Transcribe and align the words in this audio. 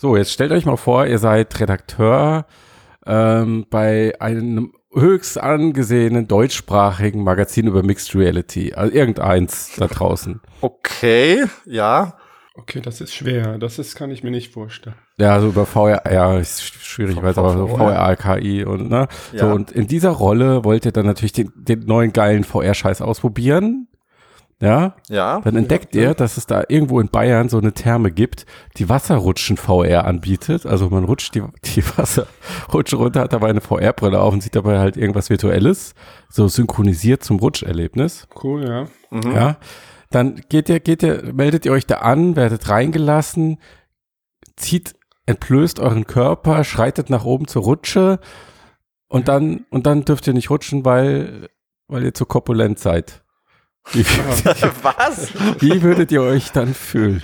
So, 0.00 0.16
jetzt 0.16 0.32
stellt 0.32 0.50
euch 0.50 0.64
mal 0.64 0.78
vor, 0.78 1.04
ihr 1.04 1.18
seid 1.18 1.60
Redakteur 1.60 2.46
ähm, 3.04 3.66
bei 3.68 4.18
einem 4.18 4.72
höchst 4.94 5.38
angesehenen 5.38 6.26
deutschsprachigen 6.26 7.22
Magazin 7.22 7.66
über 7.66 7.82
Mixed 7.82 8.14
Reality. 8.14 8.72
Also 8.72 8.94
irgendeins 8.94 9.72
da 9.76 9.88
draußen. 9.88 10.40
Okay, 10.62 11.44
ja. 11.66 12.16
Okay, 12.54 12.80
das 12.80 13.02
ist 13.02 13.12
schwer. 13.12 13.58
Das 13.58 13.78
ist, 13.78 13.94
kann 13.94 14.10
ich 14.10 14.22
mir 14.22 14.30
nicht 14.30 14.54
vorstellen. 14.54 14.96
Ja, 15.18 15.34
also 15.34 15.48
über 15.48 15.66
VR, 15.66 16.10
ja, 16.10 16.38
ist 16.38 16.62
schwierig, 16.62 17.16
ich 17.18 17.22
weiß 17.22 17.36
aber 17.36 17.52
so 17.52 17.66
VR, 17.66 18.16
KI 18.16 18.64
und 18.64 18.88
ne. 18.88 19.06
Ja. 19.32 19.40
So, 19.40 19.46
und 19.54 19.70
in 19.70 19.86
dieser 19.86 20.12
Rolle 20.12 20.64
wollt 20.64 20.86
ihr 20.86 20.92
dann 20.92 21.04
natürlich 21.04 21.32
den, 21.32 21.52
den 21.54 21.80
neuen 21.80 22.14
geilen 22.14 22.44
VR-Scheiß 22.44 23.02
ausprobieren. 23.02 23.86
Ja, 24.62 24.94
Ja. 25.08 25.40
dann 25.40 25.56
entdeckt 25.56 25.94
ihr, 25.94 26.12
dass 26.12 26.36
es 26.36 26.44
da 26.46 26.64
irgendwo 26.68 27.00
in 27.00 27.08
Bayern 27.08 27.48
so 27.48 27.56
eine 27.56 27.72
Therme 27.72 28.10
gibt, 28.10 28.44
die 28.76 28.90
Wasserrutschen 28.90 29.56
VR 29.56 30.04
anbietet. 30.04 30.66
Also 30.66 30.90
man 30.90 31.04
rutscht 31.04 31.34
die, 31.34 31.42
die 31.64 31.82
Wasserrutsche 31.96 32.96
runter, 32.96 33.20
hat 33.22 33.32
dabei 33.32 33.48
eine 33.48 33.62
VR-Brille 33.62 34.20
auf 34.20 34.34
und 34.34 34.42
sieht 34.42 34.54
dabei 34.56 34.78
halt 34.78 34.98
irgendwas 34.98 35.30
Virtuelles, 35.30 35.94
so 36.28 36.46
synchronisiert 36.46 37.24
zum 37.24 37.38
Rutscherlebnis. 37.38 38.28
Cool, 38.42 38.68
ja. 38.68 38.86
Mhm. 39.10 39.32
Ja, 39.34 39.56
dann 40.10 40.42
geht 40.50 40.68
ihr, 40.68 40.80
geht 40.80 41.02
ihr, 41.02 41.32
meldet 41.32 41.64
ihr 41.64 41.72
euch 41.72 41.86
da 41.86 41.96
an, 41.96 42.36
werdet 42.36 42.68
reingelassen, 42.68 43.58
zieht, 44.56 44.94
entblößt 45.24 45.80
euren 45.80 46.06
Körper, 46.06 46.64
schreitet 46.64 47.08
nach 47.08 47.24
oben 47.24 47.46
zur 47.46 47.62
Rutsche 47.62 48.18
und 49.08 49.28
dann, 49.28 49.64
und 49.70 49.86
dann 49.86 50.04
dürft 50.04 50.26
ihr 50.26 50.34
nicht 50.34 50.50
rutschen, 50.50 50.84
weil, 50.84 51.48
weil 51.88 52.04
ihr 52.04 52.12
zu 52.14 52.26
korpulent 52.26 52.78
seid. 52.78 53.22
Wie, 53.92 54.04
Was? 54.82 55.32
wie 55.60 55.82
würdet 55.82 56.12
ihr 56.12 56.22
euch 56.22 56.52
dann 56.52 56.74
fühlen? 56.74 57.22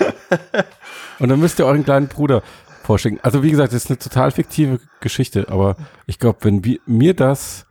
Und 1.19 1.29
dann 1.29 1.41
müsst 1.41 1.59
ihr 1.59 1.67
euren 1.67 1.85
kleinen 1.85 2.09
Bruder 2.09 2.43
vorschicken. 2.83 3.21
Also 3.23 3.43
wie 3.43 3.51
gesagt, 3.51 3.73
das 3.73 3.85
ist 3.85 3.91
eine 3.91 3.99
total 3.99 4.31
fiktive 4.31 4.81
Geschichte, 5.01 5.49
aber 5.49 5.77
ich 6.07 6.19
glaube, 6.19 6.39
wenn 6.43 6.79
mir 6.87 7.15
das 7.15 7.67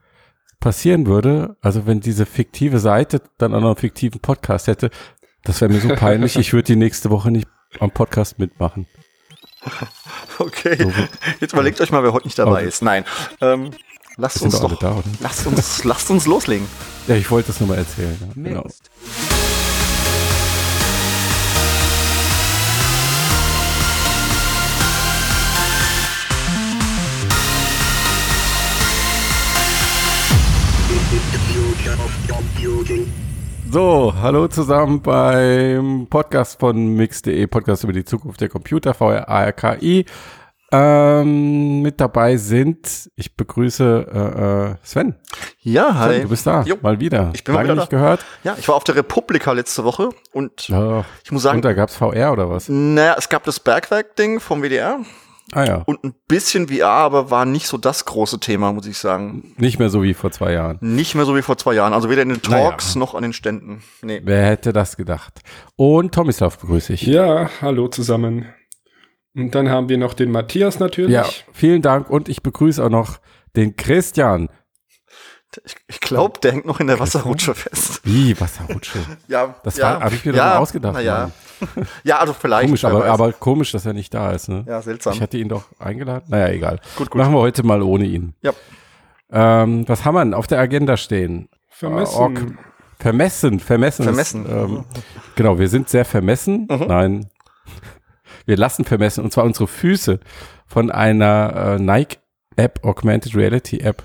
passieren 0.59 1.05
würde, 1.05 1.55
also 1.61 1.85
wenn 1.85 1.99
diese 1.99 2.25
fiktive 2.25 2.79
Seite 2.79 3.21
dann 3.37 3.53
auch 3.53 3.61
noch 3.61 3.67
einen 3.67 3.75
fiktiven 3.77 4.19
Podcast 4.19 4.67
hätte, 4.67 4.89
das 5.43 5.61
wäre 5.61 5.71
mir 5.71 5.79
so 5.79 5.89
peinlich, 5.89 6.37
ich 6.37 6.53
würde 6.53 6.65
die 6.65 6.75
nächste 6.75 7.11
Woche 7.11 7.29
nicht 7.31 7.47
am 7.79 7.91
Podcast 7.91 8.39
mitmachen. 8.39 8.87
Okay. 10.37 10.91
Jetzt 11.39 11.53
überlegt 11.53 11.79
euch 11.79 11.91
mal, 11.91 12.03
wer 12.03 12.11
heute 12.11 12.27
nicht 12.27 12.37
dabei 12.37 12.59
Okay. 12.59 12.67
ist. 12.67 12.81
Nein. 12.83 13.05
Ähm, 13.39 13.71
lasst 14.17 14.41
uns 14.41 14.59
doch 14.59 14.77
da? 14.79 15.01
Lasst 15.19 15.45
uns, 15.47 15.83
lasst 15.83 16.09
uns 16.09 16.25
loslegen. 16.25 16.67
Ja, 17.07 17.15
ich 17.15 17.29
wollte 17.29 17.47
das 17.47 17.59
nur 17.59 17.69
mal 17.69 17.77
erzählen. 17.77 18.17
Ja, 18.21 18.43
genau. 18.43 18.67
So, 33.71 34.13
hallo 34.21 34.47
zusammen 34.47 35.01
beim 35.01 36.07
Podcast 36.09 36.59
von 36.59 36.95
mix.de, 36.95 37.45
Podcast 37.47 37.83
über 37.83 37.93
die 37.93 38.05
Zukunft 38.05 38.39
der 38.39 38.49
Computer, 38.49 38.93
VR, 38.93 39.27
ARKI. 39.27 40.05
Ähm, 40.71 41.81
mit 41.81 42.01
dabei 42.01 42.37
sind, 42.37 43.09
ich 43.15 43.35
begrüße 43.35 44.07
äh, 44.11 44.71
äh, 44.71 44.75
Sven. 44.83 45.15
Ja, 45.59 45.89
Sven, 45.91 45.97
hi. 45.99 46.21
du 46.21 46.29
bist 46.29 46.47
da, 46.47 46.63
Jo. 46.63 46.75
mal 46.81 46.99
wieder. 46.99 47.31
Ich 47.33 47.43
bin 47.43 47.53
mal 47.53 47.59
Lange 47.61 47.73
wieder 47.73 47.81
nicht 47.83 47.89
gehört. 47.91 48.25
Ja, 48.43 48.55
ich 48.59 48.67
war 48.67 48.75
auf 48.75 48.83
der 48.83 48.95
Republika 48.95 49.51
letzte 49.51 49.83
Woche 49.83 50.09
und 50.33 50.67
Ja. 50.67 51.05
ich 51.23 51.31
muss 51.31 51.43
sagen, 51.43 51.57
Und 51.57 51.65
da 51.65 51.73
gab's 51.73 51.95
VR 51.95 52.31
oder 52.33 52.49
was? 52.49 52.67
naja, 52.67 53.15
es 53.17 53.29
gab 53.29 53.43
das 53.43 53.59
Bergwerk-Ding 53.59 54.39
vom 54.39 54.61
WDR 54.63 54.99
Ah 55.51 55.63
ja, 55.63 55.75
und 55.85 56.03
ein 56.03 56.15
bisschen 56.27 56.67
VR, 56.69 56.87
aber 56.89 57.29
war 57.29 57.45
nicht 57.45 57.67
so 57.67 57.77
das 57.77 58.05
große 58.05 58.39
Thema, 58.39 58.73
muss 58.73 58.87
ich 58.87 58.97
sagen. 58.97 59.53
nicht 59.57 59.77
mehr 59.77 59.89
so 59.89 60.01
wie 60.01 60.15
vor 60.15 60.31
zwei 60.31 60.51
Jahren. 60.53 60.79
Nicht 60.81 61.13
mehr 61.13 61.25
so 61.25 61.35
wie 61.35 61.43
vor 61.43 61.55
zwei 61.59 61.75
Jahren. 61.75 61.93
Also 61.93 62.09
weder 62.09 62.23
in 62.23 62.29
den 62.29 62.41
Naja. 62.49 62.69
Talks 62.71 62.95
noch 62.95 63.13
an 63.13 63.21
den 63.21 63.31
Ständen. 63.33 63.83
Nee. 64.01 64.21
Wer 64.25 64.47
hätte 64.47 64.73
das 64.73 64.97
gedacht? 64.97 65.41
Und 65.75 66.15
Tomislav 66.15 66.57
begrüße 66.57 66.93
ich. 66.93 67.03
Ja, 67.03 67.51
hallo 67.61 67.87
zusammen. 67.89 68.47
Und 69.35 69.53
dann 69.53 69.69
haben 69.69 69.89
wir 69.89 69.97
noch 69.97 70.13
den 70.13 70.31
Matthias 70.31 70.79
natürlich. 70.79 71.11
Ja, 71.11 71.25
vielen 71.51 71.81
Dank 71.81 72.09
und 72.09 72.29
ich 72.29 72.41
begrüße 72.43 72.83
auch 72.83 72.89
noch 72.89 73.19
den 73.55 73.75
Christian. 73.75 74.49
Ich, 75.65 75.75
ich 75.87 75.99
glaube, 76.01 76.39
der 76.41 76.51
hängt 76.51 76.65
noch 76.65 76.79
in 76.81 76.87
der 76.87 76.99
Wasserrutsche 76.99 77.55
fest. 77.55 78.01
Wie, 78.03 78.39
Wasserrutsche? 78.39 78.99
Ja, 79.29 79.55
Das 79.63 79.77
ja, 79.77 79.93
war- 79.95 80.01
hab 80.01 80.11
ich 80.13 80.25
mir 80.25 80.31
doch 80.33 80.37
ja, 80.39 80.45
mal 80.45 80.57
ausgedacht, 80.57 80.93
na 80.95 81.01
Ja. 81.01 81.31
Ja, 82.03 82.19
also 82.19 82.33
vielleicht. 82.33 82.65
Komisch, 82.67 82.83
aber, 82.83 83.05
aber 83.05 83.31
komisch, 83.31 83.71
dass 83.71 83.85
er 83.85 83.93
nicht 83.93 84.13
da 84.13 84.31
ist. 84.31 84.49
Ne? 84.49 84.65
ja, 84.67 84.81
seltsam. 84.81 85.13
Ich 85.13 85.21
hatte 85.21 85.37
ihn 85.37 85.47
doch 85.47 85.63
eingeladen. 85.79 86.25
Naja, 86.27 86.49
egal. 86.49 86.79
Gut, 86.97 87.09
gut. 87.09 87.19
Machen 87.21 87.33
wir 87.33 87.39
heute 87.39 87.63
mal 87.63 87.81
ohne 87.81 88.03
ihn. 88.05 88.33
Ja. 88.41 88.51
Ähm, 89.31 89.87
was 89.87 90.03
haben 90.03 90.15
wir 90.15 90.23
denn 90.25 90.33
auf 90.33 90.47
der 90.47 90.59
Agenda 90.59 90.97
stehen? 90.97 91.47
Vermessen. 91.69 92.15
Äh, 92.15 92.19
Ork- 92.19 92.53
vermessen, 92.99 93.59
vermessen. 93.61 94.03
Vermessen. 94.03 94.45
Ist, 94.45 94.51
ähm, 94.51 94.83
genau, 95.35 95.57
wir 95.57 95.69
sind 95.69 95.87
sehr 95.87 96.03
vermessen. 96.05 96.67
Mhm. 96.69 96.85
Nein. 96.87 97.29
Wir 98.45 98.57
lassen 98.57 98.85
vermessen. 98.85 99.23
Und 99.23 99.31
zwar 99.31 99.43
unsere 99.43 99.67
Füße 99.67 100.19
von 100.65 100.91
einer 100.91 101.77
äh, 101.77 101.81
Nike-App, 101.81 102.83
Augmented 102.83 103.35
Reality 103.35 103.79
App, 103.79 104.03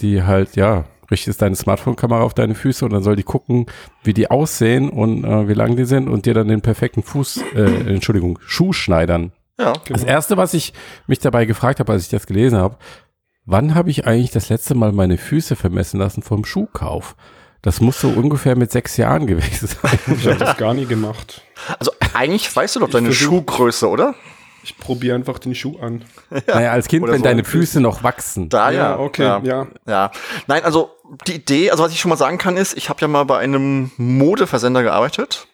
die 0.00 0.22
halt, 0.22 0.56
ja, 0.56 0.84
richtest 1.10 1.42
deine 1.42 1.56
Smartphone-Kamera 1.56 2.22
auf 2.22 2.34
deine 2.34 2.54
Füße 2.54 2.84
und 2.84 2.92
dann 2.92 3.02
soll 3.02 3.16
die 3.16 3.22
gucken, 3.22 3.66
wie 4.02 4.14
die 4.14 4.30
aussehen 4.30 4.88
und 4.90 5.24
äh, 5.24 5.48
wie 5.48 5.54
lang 5.54 5.76
die 5.76 5.84
sind 5.84 6.08
und 6.08 6.26
dir 6.26 6.34
dann 6.34 6.48
den 6.48 6.62
perfekten 6.62 7.02
Fuß, 7.02 7.42
äh, 7.54 7.92
Entschuldigung, 7.92 8.38
Schuh 8.42 8.72
schneidern. 8.72 9.32
Ja. 9.58 9.72
Das 9.88 10.04
erste, 10.04 10.36
was 10.36 10.54
ich 10.54 10.74
mich 11.06 11.18
dabei 11.18 11.46
gefragt 11.46 11.80
habe, 11.80 11.92
als 11.92 12.02
ich 12.02 12.08
das 12.08 12.26
gelesen 12.26 12.58
habe, 12.58 12.76
wann 13.44 13.74
habe 13.74 13.90
ich 13.90 14.06
eigentlich 14.06 14.32
das 14.32 14.48
letzte 14.48 14.74
Mal 14.74 14.92
meine 14.92 15.16
Füße 15.16 15.56
vermessen 15.56 15.98
lassen 15.98 16.22
vom 16.22 16.44
Schuhkauf? 16.44 17.16
Das 17.66 17.80
muss 17.80 18.00
so 18.00 18.10
ungefähr 18.10 18.54
mit 18.56 18.70
sechs 18.70 18.96
Jahren 18.96 19.26
gewesen 19.26 19.66
sein. 19.66 19.98
Ich 20.16 20.24
habe 20.28 20.36
das 20.36 20.56
gar 20.56 20.72
nie 20.72 20.86
gemacht. 20.86 21.42
Also 21.80 21.90
eigentlich 22.14 22.54
weißt 22.54 22.76
du 22.76 22.80
doch 22.80 22.88
deine 22.88 23.08
versuch- 23.10 23.24
Schuhgröße, 23.26 23.88
oder? 23.88 24.14
Ich 24.62 24.78
probiere 24.78 25.16
einfach 25.16 25.40
den 25.40 25.52
Schuh 25.56 25.76
an. 25.80 26.04
naja, 26.46 26.70
als 26.70 26.86
Kind, 26.86 27.02
Oder 27.02 27.12
wenn 27.14 27.18
so. 27.18 27.24
deine 27.24 27.42
Füße 27.42 27.80
noch 27.80 28.04
wachsen. 28.04 28.48
Da 28.50 28.70
ja. 28.70 28.96
okay, 29.00 29.24
ja. 29.24 29.40
ja. 29.42 29.66
Ja. 29.84 30.10
Nein, 30.46 30.62
also 30.62 30.90
die 31.26 31.34
Idee, 31.34 31.72
also 31.72 31.82
was 31.82 31.90
ich 31.90 31.98
schon 31.98 32.08
mal 32.08 32.16
sagen 32.16 32.38
kann, 32.38 32.56
ist, 32.56 32.76
ich 32.76 32.88
habe 32.88 33.00
ja 33.00 33.08
mal 33.08 33.24
bei 33.24 33.38
einem 33.38 33.90
Modeversender 33.96 34.84
gearbeitet. 34.84 35.48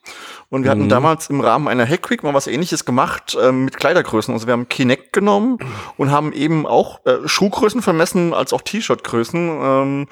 Und 0.52 0.64
wir 0.64 0.70
hatten 0.70 0.84
Mhm. 0.84 0.88
damals 0.90 1.30
im 1.30 1.40
Rahmen 1.40 1.66
einer 1.66 1.86
Hackweek 1.86 2.22
mal 2.22 2.34
was 2.34 2.46
ähnliches 2.46 2.84
gemacht 2.84 3.34
ähm, 3.42 3.64
mit 3.64 3.78
Kleidergrößen. 3.78 4.34
Also 4.34 4.46
wir 4.46 4.52
haben 4.52 4.68
Kinect 4.68 5.14
genommen 5.14 5.56
und 5.96 6.10
haben 6.10 6.34
eben 6.34 6.66
auch 6.66 7.00
äh, 7.06 7.26
Schuhgrößen 7.26 7.80
vermessen 7.80 8.34
als 8.34 8.52
auch 8.52 8.60
T-Shirt-Größen. 8.60 9.40
Ähm, 9.48 10.08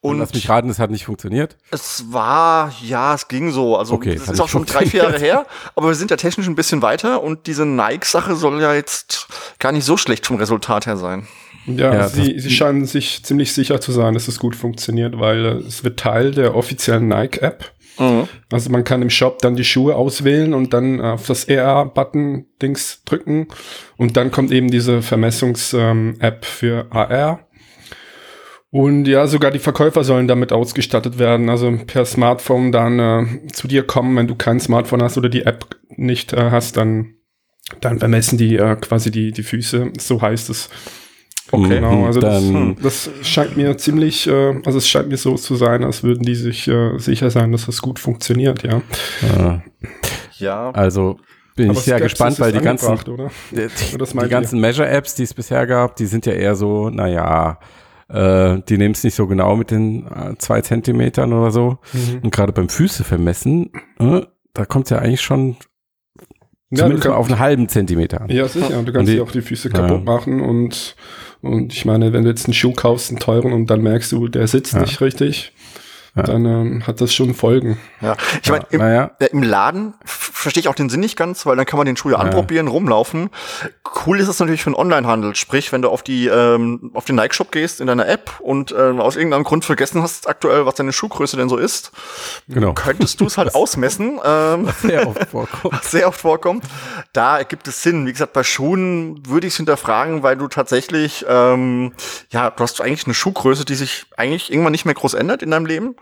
Und 0.00 0.10
und 0.14 0.18
lass 0.18 0.34
mich 0.34 0.48
raten, 0.48 0.68
es 0.70 0.80
hat 0.80 0.90
nicht 0.90 1.04
funktioniert. 1.04 1.56
es 1.70 2.04
war, 2.10 2.72
ja, 2.82 3.14
es 3.14 3.28
ging 3.28 3.52
so. 3.52 3.76
Also 3.76 3.94
Okay, 3.94 4.16
das 4.16 4.26
hat 4.26 4.34
ist 4.34 4.40
auch 4.40 4.48
schon 4.48 4.64
drei, 4.66 4.86
vier 4.86 5.04
Jahre 5.04 5.20
her, 5.20 5.46
aber 5.76 5.86
wir 5.88 5.94
sind 5.94 6.10
ja 6.10 6.16
technisch 6.16 6.48
ein 6.48 6.56
bisschen 6.56 6.82
weiter 6.82 7.22
und 7.22 7.46
diese 7.46 7.64
Nike-Sache 7.64 8.34
soll 8.34 8.60
ja 8.60 8.74
jetzt 8.74 9.28
gar 9.60 9.70
nicht 9.70 9.84
so 9.84 9.96
schlecht 9.96 10.26
vom 10.26 10.36
Resultat 10.36 10.86
her 10.86 10.96
sein. 10.96 11.28
Ja, 11.66 11.92
Ja, 11.94 12.08
sie, 12.08 12.38
sie 12.40 12.50
scheinen 12.50 12.86
sich 12.86 13.24
ziemlich 13.24 13.52
sicher 13.52 13.80
zu 13.80 13.90
sein, 13.92 14.14
dass 14.14 14.26
es 14.28 14.38
gut 14.38 14.54
funktioniert, 14.56 15.18
weil 15.18 15.44
äh, 15.46 15.48
es 15.66 15.84
wird 15.84 15.98
Teil 16.00 16.32
der 16.32 16.54
offiziellen 16.56 17.06
Nike-App. 17.08 17.72
Mhm. 17.98 18.28
Also 18.50 18.70
man 18.70 18.84
kann 18.84 19.02
im 19.02 19.10
Shop 19.10 19.38
dann 19.40 19.56
die 19.56 19.64
Schuhe 19.64 19.96
auswählen 19.96 20.54
und 20.54 20.72
dann 20.72 21.00
auf 21.00 21.26
das 21.26 21.48
AR-Button-Dings 21.48 23.02
drücken 23.04 23.48
und 23.96 24.16
dann 24.16 24.30
kommt 24.30 24.52
eben 24.52 24.70
diese 24.70 25.02
Vermessungs-App 25.02 26.44
für 26.44 26.86
AR. 26.90 27.46
Und 28.70 29.06
ja, 29.06 29.26
sogar 29.26 29.50
die 29.50 29.58
Verkäufer 29.58 30.04
sollen 30.04 30.28
damit 30.28 30.52
ausgestattet 30.52 31.18
werden, 31.18 31.48
also 31.48 31.78
per 31.86 32.04
Smartphone 32.04 32.72
dann 32.72 32.98
äh, 32.98 33.46
zu 33.52 33.68
dir 33.68 33.84
kommen, 33.84 34.16
wenn 34.16 34.26
du 34.26 34.34
kein 34.34 34.60
Smartphone 34.60 35.02
hast 35.02 35.16
oder 35.16 35.28
die 35.28 35.46
App 35.46 35.76
nicht 35.88 36.32
äh, 36.32 36.50
hast, 36.50 36.76
dann, 36.76 37.14
dann 37.80 38.00
vermessen 38.00 38.36
die 38.36 38.56
äh, 38.56 38.76
quasi 38.76 39.10
die, 39.10 39.32
die 39.32 39.44
Füße, 39.44 39.92
so 39.98 40.20
heißt 40.20 40.50
es. 40.50 40.68
Okay. 41.52 41.68
Genau, 41.76 42.06
also 42.06 42.20
das, 42.20 42.42
dann, 42.44 42.76
das 42.82 43.10
scheint 43.22 43.56
mir 43.56 43.76
ziemlich, 43.78 44.26
äh, 44.26 44.60
also 44.64 44.78
es 44.78 44.88
scheint 44.88 45.08
mir 45.08 45.16
so 45.16 45.36
zu 45.36 45.54
sein, 45.56 45.84
als 45.84 46.02
würden 46.02 46.22
die 46.24 46.34
sich 46.34 46.66
äh, 46.66 46.98
sicher 46.98 47.30
sein, 47.30 47.52
dass 47.52 47.66
das 47.66 47.80
gut 47.82 47.98
funktioniert, 48.00 48.62
ja. 48.64 48.78
äh, 49.22 49.58
Ja. 50.38 50.70
also 50.72 51.18
bin 51.54 51.70
ich 51.70 51.78
sehr 51.80 52.00
gespannt, 52.00 52.38
weil 52.40 52.52
die 52.52 52.58
ganzen, 52.60 52.98
oder? 53.08 53.30
die, 53.52 53.68
die 53.96 54.28
ganzen 54.28 54.60
Measure-Apps, 54.60 55.14
die 55.14 55.22
es 55.22 55.32
bisher 55.34 55.66
gab, 55.66 55.96
die 55.96 56.06
sind 56.06 56.26
ja 56.26 56.32
eher 56.32 56.54
so, 56.56 56.90
naja, 56.90 57.58
äh, 58.08 58.58
die 58.68 58.76
nehmen 58.76 58.92
es 58.94 59.02
nicht 59.04 59.14
so 59.14 59.26
genau 59.26 59.56
mit 59.56 59.70
den 59.70 60.06
äh, 60.06 60.36
zwei 60.38 60.60
Zentimetern 60.60 61.32
oder 61.32 61.50
so. 61.50 61.78
Mhm. 61.92 62.20
Und 62.24 62.30
gerade 62.34 62.52
beim 62.52 62.68
Füße 62.68 63.04
vermessen, 63.04 63.70
äh, 63.98 64.20
da 64.52 64.64
kommt 64.66 64.90
ja 64.90 64.98
eigentlich 64.98 65.22
schon 65.22 65.56
Ja, 66.70 66.78
zumindest 66.84 67.04
mal 67.06 67.10
kann, 67.12 67.20
auf 67.20 67.26
einen 67.30 67.38
halben 67.38 67.68
Zentimeter 67.68 68.20
an. 68.20 68.28
ja, 68.28 68.46
sicher. 68.48 68.78
Und 68.78 68.86
du 68.86 68.92
kannst 68.92 69.10
dir 69.12 69.22
auch 69.22 69.30
die 69.32 69.40
Füße 69.42 69.70
Ja. 69.70 69.74
kaputt 69.80 70.04
machen 70.04 70.40
und, 70.42 70.94
und 71.42 71.72
ich 71.72 71.84
meine, 71.84 72.12
wenn 72.12 72.24
du 72.24 72.30
jetzt 72.30 72.46
einen 72.46 72.54
Schuh 72.54 72.72
kaufst, 72.72 73.10
einen 73.10 73.18
teuren, 73.18 73.52
und 73.52 73.68
dann 73.70 73.82
merkst 73.82 74.12
du, 74.12 74.28
der 74.28 74.46
sitzt 74.46 74.74
Ja. 74.74 74.80
nicht 74.80 75.00
richtig, 75.00 75.52
Ja. 76.16 76.22
dann 76.22 76.46
ähm, 76.46 76.86
hat 76.86 77.00
das 77.00 77.14
schon 77.14 77.34
Folgen. 77.34 77.78
Ja, 78.00 78.16
ich 78.42 78.50
meine, 78.50 78.64
im, 78.70 78.80
Naja, 78.80 79.10
äh, 79.18 79.26
im 79.26 79.42
Laden 79.42 79.92
verstehe 80.04 80.62
ich 80.62 80.68
auch 80.68 80.74
den 80.74 80.88
Sinn 80.88 81.00
nicht 81.00 81.16
ganz, 81.16 81.44
weil 81.44 81.56
dann 81.56 81.66
kann 81.66 81.76
man 81.76 81.86
den 81.86 81.96
Schuh 81.96 82.10
ja 82.10 82.16
anprobieren, 82.16 82.68
rumlaufen. 82.68 83.28
Cool 84.06 84.18
ist 84.18 84.28
es 84.28 84.38
natürlich 84.38 84.62
für 84.62 84.70
den 84.70 84.76
Onlinehandel. 84.76 85.34
Sprich, 85.34 85.72
wenn 85.72 85.82
du 85.82 85.90
auf 85.90 86.02
die 86.02 86.26
ähm, 86.26 86.90
auf 86.94 87.04
den 87.04 87.16
Nike 87.16 87.34
Shop 87.34 87.52
gehst 87.52 87.80
in 87.80 87.86
deiner 87.86 88.08
App 88.08 88.40
und 88.40 88.72
äh, 88.72 88.76
aus 88.76 89.16
irgendeinem 89.16 89.44
Grund 89.44 89.66
vergessen 89.66 90.02
hast 90.02 90.26
aktuell, 90.28 90.64
was 90.64 90.76
deine 90.76 90.92
Schuhgröße 90.92 91.36
denn 91.36 91.50
so 91.50 91.58
ist, 91.58 91.92
genau. 92.48 92.72
könntest 92.72 93.20
du 93.20 93.26
es 93.26 93.38
halt 93.38 93.54
ausmessen. 93.54 94.20
Ähm, 94.26 94.68
Sehr 94.82 95.06
oft 95.06 95.28
vorkommt. 95.28 95.64
was 95.74 95.90
sehr 95.90 96.08
oft 96.08 96.20
vorkommt. 96.20 96.64
Da 97.12 97.38
ergibt 97.38 97.68
es 97.68 97.82
Sinn. 97.82 98.06
Wie 98.06 98.12
gesagt, 98.12 98.32
bei 98.32 98.42
Schuhen 98.42 99.22
würde 99.26 99.46
ich 99.46 99.52
es 99.52 99.56
hinterfragen, 99.56 100.22
weil 100.22 100.36
du 100.36 100.48
tatsächlich, 100.48 101.24
ähm, 101.28 101.92
ja, 102.30 102.50
du 102.50 102.62
hast 102.62 102.80
eigentlich 102.80 103.04
eine 103.06 103.14
Schuhgröße, 103.14 103.64
die 103.64 103.74
sich 103.74 104.06
eigentlich 104.16 104.50
irgendwann 104.50 104.72
nicht 104.72 104.84
mehr 104.84 104.94
groß 104.94 105.14
ändert 105.14 105.42
in 105.42 105.50
deinem 105.50 105.66
Leben. 105.66 105.96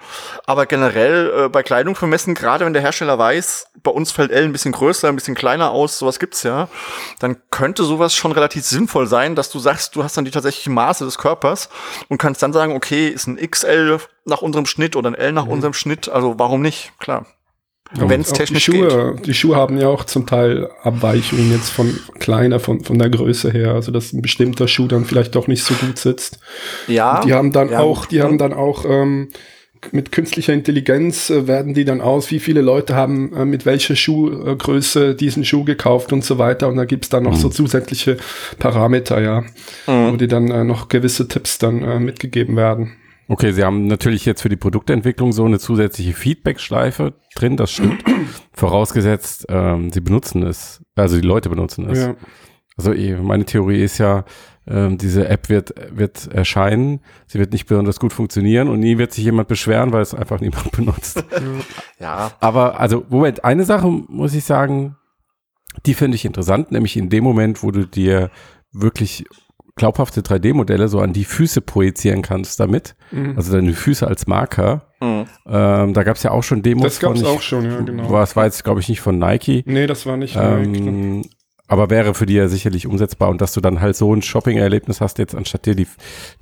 Aber 0.46 0.66
generell 0.66 1.44
äh, 1.44 1.48
bei 1.48 1.62
Kleidung 1.62 1.94
vermessen, 1.94 2.34
gerade 2.34 2.64
wenn 2.64 2.72
der 2.72 2.82
Hersteller 2.82 3.18
weiß, 3.18 3.68
bei 3.82 3.90
uns 3.90 4.12
fällt 4.12 4.30
L 4.30 4.44
ein 4.44 4.52
bisschen 4.52 4.72
größer, 4.72 5.08
ein 5.08 5.16
bisschen 5.16 5.34
kleiner 5.34 5.70
aus, 5.70 5.98
sowas 5.98 6.18
gibt's 6.18 6.42
ja, 6.42 6.68
dann 7.20 7.36
könnte 7.50 7.84
sowas 7.84 8.14
schon 8.14 8.32
relativ 8.32 8.64
sinnvoll 8.64 9.06
sein, 9.06 9.34
dass 9.34 9.50
du 9.50 9.58
sagst, 9.58 9.96
du 9.96 10.04
hast 10.04 10.16
dann 10.16 10.24
die 10.24 10.30
tatsächlichen 10.30 10.74
Maße 10.74 11.04
des 11.04 11.18
Körpers 11.18 11.68
und 12.08 12.18
kannst 12.18 12.42
dann 12.42 12.52
sagen, 12.52 12.74
okay, 12.74 13.08
ist 13.08 13.26
ein 13.26 13.36
XL 13.36 13.98
nach 14.24 14.42
unserem 14.42 14.66
Schnitt 14.66 14.96
oder 14.96 15.10
ein 15.10 15.14
L 15.14 15.32
nach 15.32 15.46
unserem 15.46 15.74
Schnitt, 15.74 16.08
also 16.08 16.38
warum 16.38 16.62
nicht? 16.62 16.92
Klar. 16.98 17.26
Wenn 17.92 18.22
es 18.22 18.32
technisch 18.32 18.64
die 18.64 18.72
geht. 18.72 18.90
Schuhe, 18.90 19.16
die 19.24 19.34
Schuhe 19.34 19.56
haben 19.56 19.78
ja 19.78 19.88
auch 19.88 20.04
zum 20.04 20.26
Teil 20.26 20.70
Abweichungen 20.82 21.52
jetzt 21.52 21.70
von 21.70 21.98
kleiner, 22.18 22.58
von, 22.58 22.82
von 22.82 22.98
der 22.98 23.10
Größe 23.10 23.52
her, 23.52 23.72
also 23.72 23.92
dass 23.92 24.12
ein 24.12 24.22
bestimmter 24.22 24.68
Schuh 24.68 24.88
dann 24.88 25.04
vielleicht 25.04 25.34
doch 25.34 25.46
nicht 25.46 25.62
so 25.62 25.74
gut 25.74 25.98
sitzt. 25.98 26.38
Ja. 26.88 27.20
Die 27.20 27.32
haben 27.32 27.52
dann 27.52 27.70
ja, 27.70 27.80
auch, 27.80 28.06
die 28.06 28.22
haben 28.22 28.38
dann 28.38 28.52
auch 28.52 28.84
ähm, 28.84 29.28
mit 29.92 30.12
künstlicher 30.12 30.52
Intelligenz 30.52 31.30
äh, 31.30 31.46
werden 31.46 31.74
die 31.74 31.84
dann 31.84 32.00
aus, 32.00 32.30
wie 32.30 32.40
viele 32.40 32.60
Leute 32.60 32.94
haben 32.94 33.32
äh, 33.34 33.44
mit 33.44 33.66
welcher 33.66 33.96
Schuhgröße 33.96 35.14
diesen 35.14 35.44
Schuh 35.44 35.64
gekauft 35.64 36.12
und 36.12 36.24
so 36.24 36.38
weiter. 36.38 36.68
Und 36.68 36.76
da 36.76 36.84
gibt's 36.84 37.08
dann 37.08 37.24
noch 37.24 37.36
so 37.36 37.48
zusätzliche 37.48 38.16
Parameter, 38.58 39.20
ja, 39.20 39.44
wo 39.86 40.16
die 40.16 40.28
dann 40.28 40.50
äh, 40.50 40.64
noch 40.64 40.88
gewisse 40.88 41.28
Tipps 41.28 41.58
dann 41.58 41.82
äh, 41.82 42.00
mitgegeben 42.00 42.56
werden. 42.56 42.96
Okay, 43.26 43.52
Sie 43.52 43.64
haben 43.64 43.86
natürlich 43.86 44.26
jetzt 44.26 44.42
für 44.42 44.50
die 44.50 44.56
Produktentwicklung 44.56 45.32
so 45.32 45.44
eine 45.44 45.58
zusätzliche 45.58 46.12
Feedback-Schleife 46.12 47.14
drin, 47.34 47.56
das 47.56 47.72
stimmt. 47.72 48.04
Vorausgesetzt, 48.52 49.46
ähm, 49.48 49.90
Sie 49.90 50.00
benutzen 50.00 50.42
es, 50.42 50.82
also 50.94 51.18
die 51.18 51.26
Leute 51.26 51.48
benutzen 51.48 51.88
es. 51.88 52.00
Ja. 52.00 52.16
Also 52.76 52.92
eh, 52.92 53.16
meine 53.16 53.44
Theorie 53.44 53.82
ist 53.82 53.98
ja, 53.98 54.24
ähm, 54.66 54.96
diese 54.98 55.28
App 55.28 55.48
wird, 55.48 55.74
wird 55.90 56.26
erscheinen, 56.32 57.00
sie 57.26 57.38
wird 57.38 57.52
nicht 57.52 57.66
besonders 57.66 58.00
gut 58.00 58.12
funktionieren 58.12 58.68
und 58.68 58.80
nie 58.80 58.96
wird 58.98 59.12
sich 59.12 59.24
jemand 59.24 59.48
beschweren, 59.48 59.92
weil 59.92 60.02
es 60.02 60.14
einfach 60.14 60.40
niemand 60.40 60.70
benutzt. 60.72 61.24
Ja. 61.98 62.32
Aber 62.40 62.80
also, 62.80 63.04
Moment, 63.08 63.44
eine 63.44 63.64
Sache 63.64 63.86
muss 63.88 64.34
ich 64.34 64.44
sagen, 64.44 64.96
die 65.86 65.94
finde 65.94 66.14
ich 66.14 66.24
interessant, 66.24 66.70
nämlich 66.72 66.96
in 66.96 67.08
dem 67.10 67.24
Moment, 67.24 67.62
wo 67.62 67.70
du 67.70 67.86
dir 67.86 68.30
wirklich 68.72 69.24
glaubhafte 69.76 70.20
3D-Modelle 70.20 70.86
so 70.86 71.00
an 71.00 71.12
die 71.12 71.24
Füße 71.24 71.60
projizieren 71.60 72.22
kannst 72.22 72.60
damit, 72.60 72.94
Mhm. 73.10 73.34
also 73.36 73.52
deine 73.52 73.72
Füße 73.72 74.06
als 74.06 74.28
Marker. 74.28 74.86
Mhm. 75.00 75.26
Ähm, 75.46 75.94
da 75.94 76.02
gab 76.04 76.16
es 76.16 76.22
ja 76.22 76.30
auch 76.30 76.44
schon 76.44 76.62
Demos 76.62 76.84
Das 76.84 77.00
gab's 77.00 77.20
von, 77.22 77.28
auch 77.28 77.42
schon, 77.42 77.64
ja, 77.64 77.80
genau. 77.80 78.08
War, 78.08 78.22
es 78.22 78.36
war 78.36 78.44
jetzt, 78.44 78.62
glaube 78.62 78.78
ich, 78.80 78.88
nicht 78.88 79.00
von 79.00 79.18
Nike. 79.18 79.64
Nee, 79.66 79.88
das 79.88 80.06
war 80.06 80.16
nicht 80.16 80.36
Nike. 80.36 81.28
Aber 81.66 81.88
wäre 81.88 82.12
für 82.12 82.26
die 82.26 82.34
ja 82.34 82.46
sicherlich 82.48 82.86
umsetzbar 82.86 83.30
und 83.30 83.40
dass 83.40 83.54
du 83.54 83.60
dann 83.62 83.80
halt 83.80 83.96
so 83.96 84.14
ein 84.14 84.20
Shopping-Erlebnis 84.20 85.00
hast, 85.00 85.18
jetzt 85.18 85.34
anstatt 85.34 85.64
dir 85.64 85.74
die, 85.74 85.86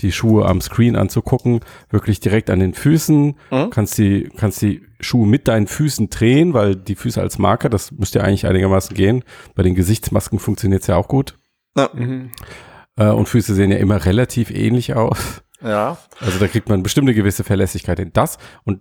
die 0.00 0.10
Schuhe 0.10 0.46
am 0.46 0.60
Screen 0.60 0.96
anzugucken, 0.96 1.60
wirklich 1.90 2.18
direkt 2.18 2.50
an 2.50 2.58
den 2.58 2.74
Füßen, 2.74 3.36
Mhm. 3.50 3.70
kannst 3.70 3.96
die, 3.98 4.28
kannst 4.36 4.62
die 4.62 4.82
Schuhe 5.00 5.26
mit 5.26 5.46
deinen 5.46 5.68
Füßen 5.68 6.10
drehen, 6.10 6.54
weil 6.54 6.74
die 6.74 6.96
Füße 6.96 7.20
als 7.20 7.38
Marker, 7.38 7.68
das 7.68 7.92
müsste 7.92 8.18
ja 8.18 8.24
eigentlich 8.24 8.46
einigermaßen 8.46 8.96
gehen. 8.96 9.22
Bei 9.54 9.62
den 9.62 9.76
Gesichtsmasken 9.76 10.40
funktioniert 10.40 10.82
es 10.82 10.88
ja 10.88 10.96
auch 10.96 11.06
gut. 11.08 11.36
Mhm. 11.94 12.30
Äh, 12.96 13.06
und 13.06 13.28
Füße 13.28 13.54
sehen 13.54 13.70
ja 13.70 13.78
immer 13.78 14.04
relativ 14.04 14.50
ähnlich 14.50 14.94
aus. 14.94 15.42
Ja. 15.62 15.98
Also 16.20 16.40
da 16.40 16.48
kriegt 16.48 16.68
man 16.68 16.82
bestimmt 16.82 17.06
eine 17.06 17.14
gewisse 17.14 17.44
Verlässlichkeit 17.44 18.00
in 18.00 18.12
das 18.12 18.38
und 18.64 18.80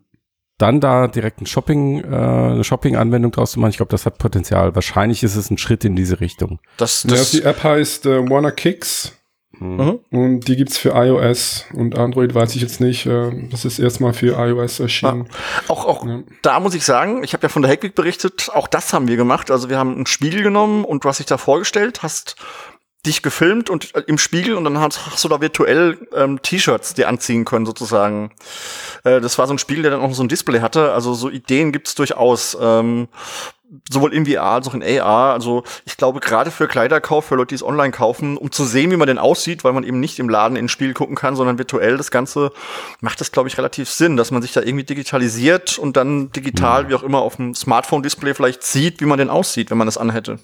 dann 0.62 0.80
da 0.80 1.08
direkt 1.08 1.42
ein 1.42 1.46
Shopping, 1.46 2.00
äh, 2.04 2.06
eine 2.08 2.64
Shopping-Anwendung 2.64 3.32
draus 3.32 3.52
zu 3.52 3.60
machen, 3.60 3.72
ich 3.72 3.78
glaube, 3.78 3.92
das 3.92 4.06
hat 4.06 4.18
Potenzial. 4.18 4.76
Wahrscheinlich 4.76 5.24
ist 5.24 5.36
es 5.36 5.50
ein 5.50 5.58
Schritt 5.58 5.84
in 5.86 5.96
diese 5.96 6.20
Richtung. 6.20 6.60
Das, 6.78 7.04
Ja, 7.04 7.12
das, 7.12 7.32
die 7.32 7.44
App 7.44 7.64
heißt 7.64 8.06
äh, 8.06 8.30
Wanna 8.30 8.52
Kicks 8.52 9.14
Mhm. 9.60 10.00
und 10.10 10.48
die 10.48 10.56
gibt's 10.56 10.78
für 10.80 10.90
iOS 10.96 11.66
und 11.74 11.96
Android 11.96 12.34
weiß 12.34 12.56
ich 12.56 12.64
jetzt 12.64 12.80
nicht. 12.82 13.06
Äh, 13.06 13.30
das 13.52 13.64
ist 13.64 13.78
erstmal 13.78 14.14
für 14.14 14.40
iOS 14.40 14.80
erschienen. 14.80 15.28
auch, 15.68 15.86
auch 15.86 16.04
Ja. 16.08 16.22
da 16.42 16.60
muss 16.60 16.74
ich 16.74 16.84
sagen, 16.84 17.24
ich 17.24 17.34
habe 17.34 17.44
ja 17.44 17.50
von 17.50 17.62
der 17.62 17.70
Hackweek 17.70 17.94
berichtet, 17.94 18.50
auch 18.54 18.68
das 18.68 18.92
haben 18.92 19.08
wir 19.08 19.18
gemacht. 19.18 19.52
Also 19.52 19.70
wir 19.70 19.78
haben 19.78 19.94
einen 19.94 20.06
Spiegel 20.08 20.42
genommen 20.42 20.84
und 20.84 21.04
du 21.04 21.10
hast 21.10 21.20
dich 21.20 21.28
da 21.28 21.38
vorgestellt, 21.38 22.02
hast 22.02 22.38
dich 23.06 23.22
gefilmt 23.22 23.70
und 23.70 23.96
äh, 23.96 24.04
im 24.08 24.18
Spiegel 24.18 24.56
und 24.56 24.64
dann 24.64 24.80
hast, 24.80 25.06
hast 25.12 25.24
du 25.24 25.30
da 25.30 25.42
virtuell 25.42 25.98
ähm, 26.16 26.42
T-Shirts 26.42 26.94
dir 26.94 27.08
anziehen 27.08 27.46
können 27.46 27.66
sozusagen. 27.66 28.32
Äh, 29.04 29.22
das 29.22 29.38
war 29.38 29.48
so 29.48 29.54
ein 29.54 29.60
Spiegel, 29.60 29.84
der 29.84 29.92
dann 29.92 30.02
auch 30.02 30.14
so 30.14 30.24
ein 30.24 30.30
Display 30.30 30.62
hatte. 30.62 30.92
Also 30.92 31.14
so 31.14 31.30
Ideen 31.30 31.72
gibt's 31.72 31.96
durchaus. 31.96 32.58
Ähm, 32.60 33.08
sowohl 33.90 34.14
in 34.14 34.26
VR 34.26 34.44
als 34.44 34.68
auch 34.68 34.74
in 34.74 34.84
AR. 34.84 35.34
Also 35.34 35.64
ich 35.86 35.98
glaube, 35.98 36.20
gerade 36.20 36.52
für 36.52 36.68
Kleiderkauf, 36.68 37.26
für 37.26 37.36
Leute, 37.36 37.50
die 37.50 37.56
es 37.56 37.64
online 37.64 37.92
kaufen, 37.92 38.38
um 38.38 38.52
zu 38.52 38.66
sehen, 38.66 38.92
wie 38.92 38.98
man 38.98 39.08
denn 39.08 39.18
aussieht, 39.18 39.64
weil 39.64 39.74
man 39.74 39.84
eben 39.84 40.00
nicht 40.00 40.20
im 40.20 40.30
Laden 40.30 40.58
ins 40.58 40.72
Spiel 40.72 40.94
gucken 40.94 41.16
kann, 41.16 41.36
sondern 41.36 41.58
virtuell 41.58 41.98
das 41.98 42.12
Ganze, 42.12 42.52
macht 43.00 43.22
das, 43.22 43.32
glaube 43.32 43.48
ich, 43.48 43.58
relativ 43.58 43.90
Sinn, 43.90 44.18
dass 44.18 44.32
man 44.32 44.42
sich 44.42 44.52
da 44.52 44.62
irgendwie 44.62 44.84
digitalisiert 44.84 45.78
und 45.80 45.96
dann 45.96 46.32
digital, 46.32 46.90
wie 46.90 46.96
auch 46.96 47.04
immer, 47.04 47.20
auf 47.20 47.38
dem 47.38 47.56
Smartphone-Display 47.56 48.34
vielleicht 48.34 48.64
sieht, 48.64 49.00
wie 49.00 49.06
man 49.06 49.18
denn 49.18 49.30
aussieht, 49.30 49.72
wenn 49.72 49.78
man 49.78 49.88
das 49.88 49.98
anhätte. 49.98 50.40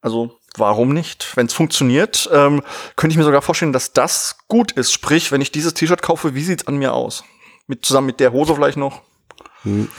Also 0.00 0.38
warum 0.58 0.92
nicht? 0.92 1.36
Wenn 1.36 1.46
es 1.46 1.52
funktioniert, 1.54 2.28
ähm, 2.32 2.62
könnte 2.96 3.12
ich 3.12 3.18
mir 3.18 3.24
sogar 3.24 3.42
vorstellen, 3.42 3.72
dass 3.72 3.92
das 3.92 4.38
gut 4.48 4.72
ist. 4.72 4.92
Sprich, 4.92 5.32
wenn 5.32 5.40
ich 5.40 5.52
dieses 5.52 5.74
T-Shirt 5.74 6.02
kaufe, 6.02 6.34
wie 6.34 6.42
sieht's 6.42 6.66
an 6.66 6.76
mir 6.76 6.92
aus? 6.92 7.24
Mit, 7.66 7.84
zusammen 7.84 8.06
mit 8.06 8.20
der 8.20 8.32
Hose 8.32 8.54
vielleicht 8.54 8.76
noch? 8.76 9.02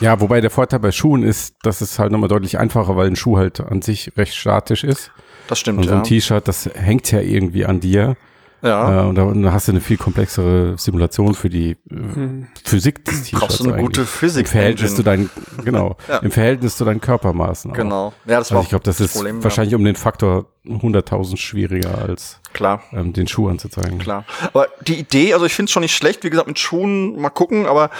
Ja, 0.00 0.20
wobei 0.20 0.40
der 0.40 0.50
Vorteil 0.50 0.80
bei 0.80 0.92
Schuhen 0.92 1.22
ist, 1.22 1.56
dass 1.62 1.82
es 1.82 1.98
halt 1.98 2.10
nochmal 2.10 2.28
deutlich 2.28 2.58
einfacher, 2.58 2.96
weil 2.96 3.06
ein 3.06 3.16
Schuh 3.16 3.36
halt 3.36 3.60
an 3.60 3.82
sich 3.82 4.12
recht 4.16 4.34
statisch 4.34 4.82
ist. 4.82 5.10
Das 5.46 5.58
stimmt, 5.58 5.78
Und 5.78 5.84
so 5.84 5.90
ja. 5.90 5.96
ein 5.98 6.04
T-Shirt, 6.04 6.48
das 6.48 6.70
hängt 6.74 7.10
ja 7.12 7.20
irgendwie 7.20 7.66
an 7.66 7.80
dir. 7.80 8.16
Ja. 8.62 9.04
Äh, 9.04 9.06
und, 9.08 9.14
da, 9.14 9.22
und 9.24 9.42
da 9.42 9.52
hast 9.52 9.68
du 9.68 9.72
eine 9.72 9.80
viel 9.80 9.96
komplexere 9.96 10.76
Simulation 10.78 11.34
für 11.34 11.48
die 11.48 11.70
äh, 11.90 12.46
Physik 12.64 13.04
des 13.04 13.22
T-Shirts. 13.24 13.40
Brauchst 13.40 13.60
du 13.60 13.64
eine 13.64 13.74
eigentlich. 13.74 13.86
gute 13.86 14.04
Physik. 14.06 14.46
Im 14.46 14.50
Verhältnis 14.50 14.96
zu 14.96 15.02
deinen, 15.02 15.30
genau, 15.64 15.96
Ja. 16.08 16.18
im 16.18 16.30
Verhältnis 16.30 16.76
zu 16.76 16.84
deinen 16.84 17.00
Körpermaßen. 17.00 17.70
auch. 17.70 17.74
Genau. 17.74 18.12
Ja, 18.26 18.38
das 18.38 18.48
Also 18.48 18.54
war 18.56 18.62
ich 18.62 18.68
glaube, 18.70 18.84
das 18.84 19.00
ist 19.00 19.14
Problem, 19.14 19.42
wahrscheinlich 19.44 19.74
um 19.74 19.84
den 19.84 19.96
Faktor 19.96 20.46
100.000 20.66 21.36
schwieriger 21.36 21.98
als 21.98 22.40
ja. 22.46 22.47
Klar. 22.52 22.82
ähm, 22.92 23.12
den 23.12 23.28
Schuh 23.28 23.48
anzuzeigen. 23.48 23.98
Klar. 23.98 24.24
Aber 24.52 24.68
die 24.86 24.94
Idee, 24.98 25.34
also 25.34 25.46
ich 25.46 25.54
finde 25.54 25.68
es 25.68 25.72
schon 25.72 25.82
nicht 25.82 25.96
schlecht, 25.96 26.24
wie 26.24 26.30
gesagt, 26.30 26.48
mit 26.48 26.58
Schuhen 26.58 27.20
mal 27.20 27.30
gucken, 27.30 27.66
aber 27.66 27.90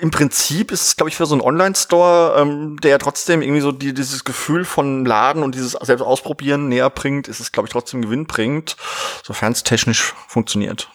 im 0.00 0.10
Prinzip 0.10 0.72
ist 0.72 0.82
es, 0.82 0.96
glaube 0.96 1.10
ich, 1.10 1.16
für 1.16 1.26
so 1.26 1.34
einen 1.34 1.42
Online-Store, 1.42 2.40
ähm, 2.40 2.78
der 2.80 2.92
ja 2.92 2.98
trotzdem 2.98 3.42
irgendwie 3.42 3.60
so 3.60 3.72
die, 3.72 3.94
dieses 3.94 4.24
Gefühl 4.24 4.64
von 4.64 5.04
Laden 5.04 5.42
und 5.42 5.54
dieses 5.54 5.72
selbst 5.72 6.02
ausprobieren 6.02 6.68
näher 6.68 6.90
bringt, 6.90 7.28
ist 7.28 7.40
es, 7.40 7.52
glaube 7.52 7.66
ich, 7.68 7.72
trotzdem 7.72 8.02
Gewinn 8.02 8.26
bringt, 8.26 8.76
sofern 9.24 9.52
es 9.52 9.62
technisch 9.64 10.14
funktioniert. 10.28 10.90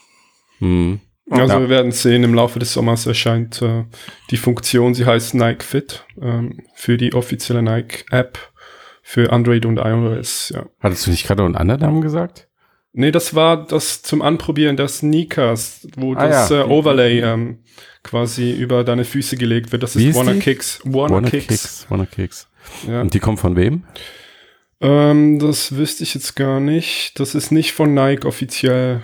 Hm. 0.60 1.00
Also 1.30 1.54
Ja. 1.54 1.60
wir 1.62 1.70
werden 1.70 1.92
sehen, 1.94 2.24
im 2.24 2.34
Laufe 2.34 2.60
des 2.60 2.74
Sommers 2.74 3.06
erscheint 3.06 3.62
äh, 3.62 3.86
die 4.32 4.38
Funktion, 4.38 4.94
sie 4.94 5.06
heißt 5.06 5.34
Nike 5.34 5.64
Fit, 5.64 6.06
ähm, 6.22 6.60
für 6.76 6.98
die 6.98 7.14
offizielle 7.14 7.62
Nike-App 7.62 8.38
für 9.04 9.32
Android 9.32 9.66
und 9.66 9.78
iOS, 9.78 10.50
ja. 10.56 10.66
Hattest 10.80 11.08
du 11.08 11.12
nicht 11.12 11.26
gerade 11.26 11.42
noch 11.42 11.48
einen 11.48 11.56
anderen 11.56 11.82
Namen 11.82 12.02
gesagt? 12.02 12.48
Nee, 12.94 13.12
das 13.12 13.34
war 13.36 13.66
das 13.66 14.02
zum 14.02 14.22
Anprobieren 14.22 14.76
der 14.76 14.88
Sneakers, 14.90 15.88
wo 15.96 16.14
Ah, 16.14 16.28
das 16.28 16.50
ja. 16.50 16.62
äh, 16.62 16.64
Overlay 16.66 17.22
ähm, 17.22 17.60
quasi 18.04 18.52
über 18.52 18.84
deine 18.84 19.06
Füße 19.06 19.38
gelegt 19.38 19.72
wird. 19.72 19.84
Das 19.84 19.98
Wie 19.98 20.10
ist 20.10 20.20
die? 20.22 20.40
Kicks. 20.40 20.82
Wanna, 20.84 21.16
Wanna 21.16 21.30
Kicks. 21.30 21.48
Kicks. 21.48 21.86
Wanna 21.90 22.06
Kicks. 22.06 22.48
Ja. 22.88 23.02
Und 23.02 23.14
die 23.14 23.20
kommt 23.20 23.40
von 23.40 23.56
wem? 23.56 23.84
Ähm, 24.82 25.40
das 25.40 25.76
wüsste 25.78 26.04
ich 26.04 26.14
jetzt 26.14 26.36
gar 26.36 26.60
nicht. 26.60 27.20
Das 27.20 27.34
ist 27.36 27.52
nicht 27.52 27.72
von 27.72 27.94
Nike 27.94 28.26
offiziell. 28.26 29.02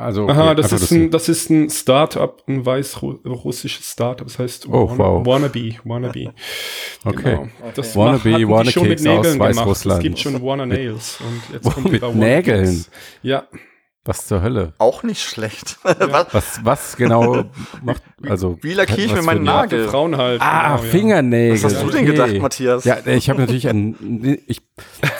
Also, 0.00 0.28
Aha, 0.28 0.54
das 0.54 0.72
ist, 0.72 0.90
ein, 0.90 1.10
das 1.10 1.28
ist 1.28 1.50
ein 1.50 1.70
Startup, 1.70 2.42
ein 2.48 2.64
weißrussisches 2.66 3.90
Startup. 3.92 4.26
Das 4.26 4.38
heißt 4.38 4.66
Oh, 4.68 4.88
Wanna- 4.88 4.98
wow. 4.98 5.26
Wannabe. 5.26 5.74
Wannabe. 5.84 6.32
Okay. 7.04 7.22
Genau. 7.36 7.48
Das 7.74 7.96
Wannabe, 7.96 8.48
Wanna 8.48 8.70
schon 8.70 8.82
mit 8.88 8.98
Kicks 8.98 9.06
aus 9.08 9.16
Nägeln 9.16 9.38
gemacht. 9.38 9.50
Es 9.52 9.56
Weißrussland. 9.58 10.02
gibt 10.02 10.18
schon 10.18 10.42
Wanna 10.42 10.66
Nails. 10.66 11.18
Und 11.20 11.54
jetzt 11.54 11.64
kommt 11.74 11.84
Mit 11.84 11.94
wieder 11.94 12.08
Wanna 12.08 12.20
Nägeln? 12.26 12.84
Ja. 13.22 13.44
Was 14.06 14.26
zur 14.26 14.40
Hölle? 14.40 14.72
Auch 14.78 15.02
nicht 15.02 15.22
schlecht. 15.22 15.78
was, 15.82 16.32
was, 16.32 16.60
was 16.64 16.96
genau 16.96 17.44
macht, 17.82 18.02
also. 18.26 18.56
Wie 18.62 18.72
lackiere 18.72 19.02
ich 19.02 19.14
mir 19.14 19.20
meinen 19.20 19.44
Ja, 19.44 19.56
Nagel? 19.60 19.88
Frauen 19.88 20.16
halt. 20.16 20.40
Ah, 20.40 20.76
genau, 20.76 20.82
ja. 20.84 20.90
Fingernägel. 20.90 21.62
Was 21.62 21.64
hast 21.74 21.82
du 21.82 21.90
denn 21.90 22.04
okay. 22.04 22.12
gedacht, 22.12 22.38
Matthias? 22.38 22.84
Ja, 22.84 22.96
ich 23.04 23.28
habe 23.28 23.40
natürlich 23.40 23.68
an, 23.68 24.38
ich, 24.46 24.62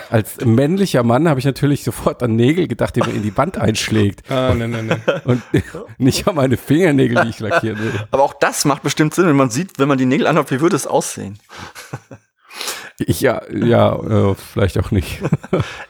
als 0.08 0.42
männlicher 0.46 1.02
Mann 1.02 1.28
habe 1.28 1.38
ich 1.38 1.44
natürlich 1.44 1.84
sofort 1.84 2.22
an 2.22 2.36
Nägel 2.36 2.68
gedacht, 2.68 2.96
die 2.96 3.00
man 3.00 3.14
in 3.14 3.22
die 3.22 3.36
Wand 3.36 3.58
einschlägt. 3.58 4.30
Ah, 4.30 4.54
ne, 4.54 4.66
ne, 4.66 4.82
ne. 4.82 5.00
Und 5.24 5.42
nicht 5.98 6.26
an 6.26 6.36
meine 6.36 6.56
Fingernägel, 6.56 7.22
die 7.24 7.28
ich 7.28 7.40
lackieren 7.40 7.78
will. 7.78 7.92
Aber 8.10 8.22
auch 8.22 8.32
das 8.32 8.64
macht 8.64 8.82
bestimmt 8.82 9.14
Sinn, 9.14 9.26
wenn 9.26 9.36
man 9.36 9.50
sieht, 9.50 9.78
wenn 9.78 9.88
man 9.88 9.98
die 9.98 10.06
Nägel 10.06 10.26
anhat, 10.26 10.50
wie 10.50 10.60
würde 10.62 10.76
es 10.76 10.86
aussehen? 10.86 11.38
Ich, 12.98 13.20
ja, 13.20 13.42
ja, 13.52 13.94
äh, 13.94 14.34
vielleicht 14.34 14.78
auch 14.78 14.90
nicht. 14.90 15.20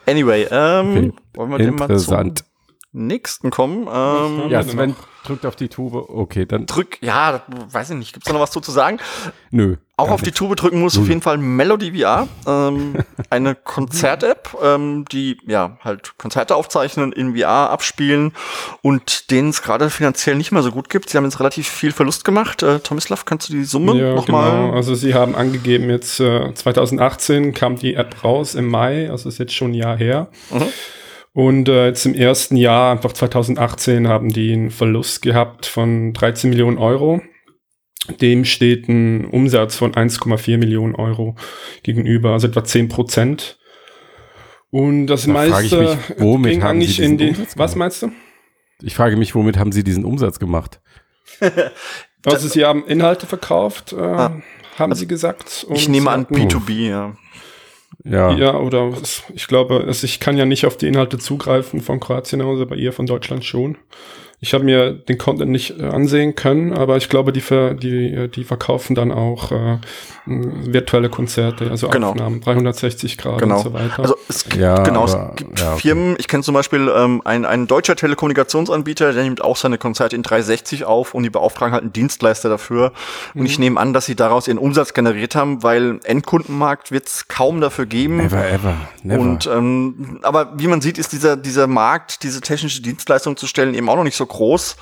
Anyway, 0.05 0.47
ähm, 0.51 0.91
Okay. 0.91 1.13
wollen 1.33 1.51
wir 1.51 1.59
Interessant. 1.59 2.43
Nächsten 2.93 3.49
kommen? 3.51 3.87
Ähm, 3.91 4.49
Ja, 4.49 4.63
Sven 4.63 4.95
drückt 5.25 5.45
auf 5.45 5.55
die 5.55 5.69
Tube. 5.69 5.93
Okay, 6.09 6.45
dann 6.45 6.65
drück, 6.65 6.97
ja, 7.01 7.41
weiß 7.71 7.91
ich 7.91 7.95
nicht, 7.97 8.13
gibt's 8.13 8.27
da 8.27 8.33
noch 8.33 8.41
was 8.41 8.51
zu, 8.51 8.59
zu 8.59 8.71
sagen? 8.71 8.97
nö. 9.51 9.77
Auch 9.97 10.09
auf 10.09 10.21
die 10.21 10.29
nicht. 10.29 10.37
Tube 10.37 10.55
drücken 10.55 10.79
muss 10.79 10.97
auf 10.97 11.07
jeden 11.07 11.21
Fall 11.21 11.37
Melody 11.37 11.95
VR, 12.01 12.27
ähm, 12.47 12.95
eine 13.29 13.53
Konzert-App, 13.53 14.57
ähm, 14.63 15.05
die 15.11 15.37
ja 15.45 15.77
halt 15.83 16.17
Konzerte 16.17 16.55
aufzeichnen, 16.55 17.11
in 17.11 17.37
VR 17.37 17.69
abspielen 17.69 18.33
und 18.81 19.29
denen 19.29 19.49
es 19.49 19.61
gerade 19.61 19.91
finanziell 19.91 20.35
nicht 20.37 20.51
mehr 20.51 20.63
so 20.63 20.71
gut 20.71 20.89
gibt. 20.89 21.11
Sie 21.11 21.17
haben 21.17 21.25
jetzt 21.25 21.39
relativ 21.39 21.67
viel 21.67 21.91
Verlust 21.91 22.25
gemacht. 22.25 22.63
Äh, 22.63 22.79
Tomislav, 22.79 23.25
kannst 23.25 23.49
du 23.49 23.53
die 23.53 23.63
Summe 23.63 23.93
Ja, 23.93 24.15
nochmal? 24.15 24.49
genau. 24.63 24.73
Also 24.73 24.95
sie 24.95 25.13
haben 25.13 25.35
angegeben, 25.35 25.87
jetzt 25.91 26.19
äh, 26.19 26.51
2018 26.51 27.53
kam 27.53 27.75
die 27.75 27.93
App 27.93 28.23
raus 28.23 28.55
im 28.55 28.67
Mai, 28.69 29.07
also 29.11 29.29
ist 29.29 29.37
jetzt 29.37 29.53
schon 29.53 29.69
ein 29.71 29.75
Jahr 29.75 29.97
her. 29.97 30.29
Mhm. 30.49 30.63
Und 31.33 31.69
äh, 31.69 31.87
jetzt 31.87 32.05
im 32.05 32.13
ersten 32.13 32.57
Jahr, 32.57 32.91
einfach 32.91 33.13
2018, 33.13 34.07
haben 34.07 34.29
die 34.33 34.51
einen 34.53 34.69
Verlust 34.71 35.21
gehabt 35.21 35.65
von 35.65 36.13
13 36.13 36.49
Millionen 36.49 36.77
Euro. 36.77 37.21
Dem 38.19 38.43
steht 38.45 38.89
ein 38.89 39.25
Umsatz 39.25 39.75
von 39.75 39.93
1,4 39.93 40.57
Millionen 40.57 40.95
Euro 40.95 41.35
gegenüber, 41.83 42.31
also 42.31 42.47
etwa 42.47 42.63
10 42.63 42.89
Prozent. 42.89 43.59
Und 44.71 45.07
das 45.07 45.25
Da 45.25 45.31
meiste 45.33 45.79
mich, 45.81 45.97
womit 46.17 46.51
ging 46.53 46.63
haben 46.63 46.77
eigentlich 46.77 46.95
sie 46.97 47.03
in. 47.05 47.19
Umsatz 47.19 47.57
Was 47.57 47.75
meinst 47.75 48.01
du? 48.01 48.11
Ich 48.81 48.95
frage 48.95 49.15
mich, 49.17 49.35
womit 49.35 49.57
haben 49.57 49.71
sie 49.71 49.83
diesen 49.83 50.03
Umsatz 50.05 50.39
gemacht? 50.39 50.81
Also 52.25 52.47
sie 52.47 52.65
haben 52.65 52.85
Inhalte 52.87 53.25
verkauft, 53.27 53.93
äh, 53.93 53.97
Ah. 54.01 54.41
haben 54.77 54.95
sie 54.95 55.07
gesagt. 55.07 55.65
Ich 55.73 55.87
nehme 55.87 56.09
an 56.09 56.21
hatten- 56.21 56.35
B2B, 56.35 56.89
ja. 56.89 57.15
Ja, 58.03 58.31
Ja, 58.35 58.57
oder 58.57 58.93
ich 59.33 59.47
glaube, 59.47 59.85
ich 59.89 60.19
kann 60.19 60.37
ja 60.37 60.45
nicht 60.45 60.65
auf 60.65 60.77
die 60.77 60.87
Inhalte 60.87 61.17
zugreifen 61.17 61.81
von 61.81 61.99
Kroatien 61.99 62.41
aus, 62.41 62.59
aber 62.59 62.75
ihr 62.75 62.93
von 62.93 63.05
Deutschland 63.05 63.45
schon. 63.45 63.77
Ich 64.43 64.55
habe 64.55 64.63
mir 64.63 64.91
den 64.93 65.19
Content 65.19 65.51
nicht 65.51 65.79
äh, 65.79 65.83
ansehen 65.85 66.33
können, 66.33 66.73
aber 66.73 66.97
ich 66.97 67.09
glaube, 67.09 67.31
die, 67.31 67.41
ver, 67.41 67.75
die, 67.75 68.11
äh, 68.11 68.27
die 68.27 68.43
verkaufen 68.43 68.95
dann 68.95 69.11
auch 69.11 69.51
äh, 69.51 69.77
virtuelle 70.25 71.09
Konzerte, 71.09 71.69
also 71.69 71.89
Genau. 71.89 72.09
Aufnahmen, 72.09 72.41
360 72.41 73.19
Grad 73.19 73.37
Genau. 73.39 73.57
und 73.57 73.63
so 73.63 73.73
weiter. 73.73 73.99
Also 73.99 74.15
es 74.27 74.43
gibt, 74.45 74.55
Ja, 74.55 74.81
genau, 74.81 75.03
aber- 75.03 75.29
es 75.31 75.35
gibt 75.35 75.59
ja, 75.59 75.73
okay. 75.73 75.81
Firmen, 75.81 76.15
ich 76.17 76.27
kenne 76.27 76.41
zum 76.41 76.55
Beispiel 76.55 76.91
ähm, 76.95 77.21
ein, 77.23 77.45
ein 77.45 77.67
deutscher 77.67 77.95
Telekommunikationsanbieter, 77.95 79.13
der 79.13 79.23
nimmt 79.23 79.43
auch 79.43 79.55
seine 79.57 79.77
Konzerte 79.77 80.15
in 80.15 80.23
360 80.23 80.85
auf 80.85 81.13
und 81.13 81.21
die 81.21 81.29
beauftragen 81.29 81.73
halt 81.73 81.83
einen 81.83 81.93
Dienstleister 81.93 82.49
dafür. 82.49 82.93
Und 83.35 83.41
Mhm. 83.41 83.45
ich 83.45 83.59
nehme 83.59 83.79
an, 83.79 83.93
dass 83.93 84.07
sie 84.07 84.15
daraus 84.15 84.47
ihren 84.47 84.57
Umsatz 84.57 84.93
generiert 84.95 85.35
haben, 85.35 85.61
weil 85.61 85.99
Endkundenmarkt 86.03 86.91
wird 86.91 87.07
es 87.07 87.27
kaum 87.27 87.61
dafür 87.61 87.85
geben. 87.85 88.17
never 88.17 88.47
ever. 88.49 88.75
Never. 89.03 89.19
Und 89.21 89.47
ähm, 89.47 90.19
aber 90.23 90.53
wie 90.57 90.65
man 90.67 90.81
sieht, 90.81 90.97
ist 90.97 91.11
dieser 91.11 91.37
dieser 91.37 91.67
Markt, 91.67 92.23
diese 92.23 92.41
technische 92.41 92.81
Dienstleistung 92.81 93.37
zu 93.37 93.45
stellen, 93.47 93.73
eben 93.75 93.87
auch 93.89 93.95
noch 93.95 94.03
nicht 94.03 94.15
so 94.17 94.25
groß. 94.31 94.77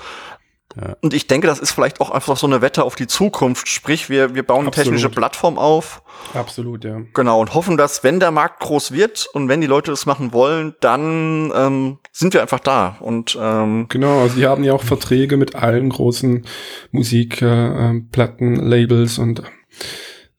Ja. 0.76 0.96
Und 1.00 1.14
ich 1.14 1.26
denke, 1.26 1.48
das 1.48 1.58
ist 1.58 1.72
vielleicht 1.72 2.00
auch 2.00 2.10
einfach 2.10 2.36
so 2.36 2.46
eine 2.46 2.62
Wette 2.62 2.84
auf 2.84 2.94
die 2.94 3.08
Zukunft. 3.08 3.66
Sprich, 3.68 4.08
wir, 4.08 4.34
wir 4.36 4.44
bauen 4.44 4.60
eine 4.60 4.68
Absolut. 4.68 4.86
technische 4.86 5.08
Plattform 5.08 5.58
auf, 5.58 6.02
Absolut, 6.32 6.84
ja. 6.84 7.00
genau, 7.12 7.40
und 7.40 7.54
hoffen, 7.54 7.76
dass, 7.76 8.04
wenn 8.04 8.20
der 8.20 8.30
Markt 8.30 8.60
groß 8.60 8.92
wird 8.92 9.26
und 9.32 9.48
wenn 9.48 9.60
die 9.60 9.66
Leute 9.66 9.90
das 9.90 10.06
machen 10.06 10.32
wollen, 10.32 10.76
dann 10.80 11.52
ähm, 11.54 11.98
sind 12.12 12.34
wir 12.34 12.42
einfach 12.42 12.60
da. 12.60 12.96
Und 13.00 13.36
ähm, 13.40 13.86
Genau, 13.88 14.20
also 14.20 14.36
die 14.36 14.46
haben 14.46 14.62
ja 14.62 14.72
auch 14.72 14.84
Verträge 14.84 15.36
mit 15.36 15.56
allen 15.56 15.88
großen 15.88 16.46
Musikplattenlabels 16.92 18.60
äh, 18.60 18.68
Labels 18.68 19.18
und 19.18 19.42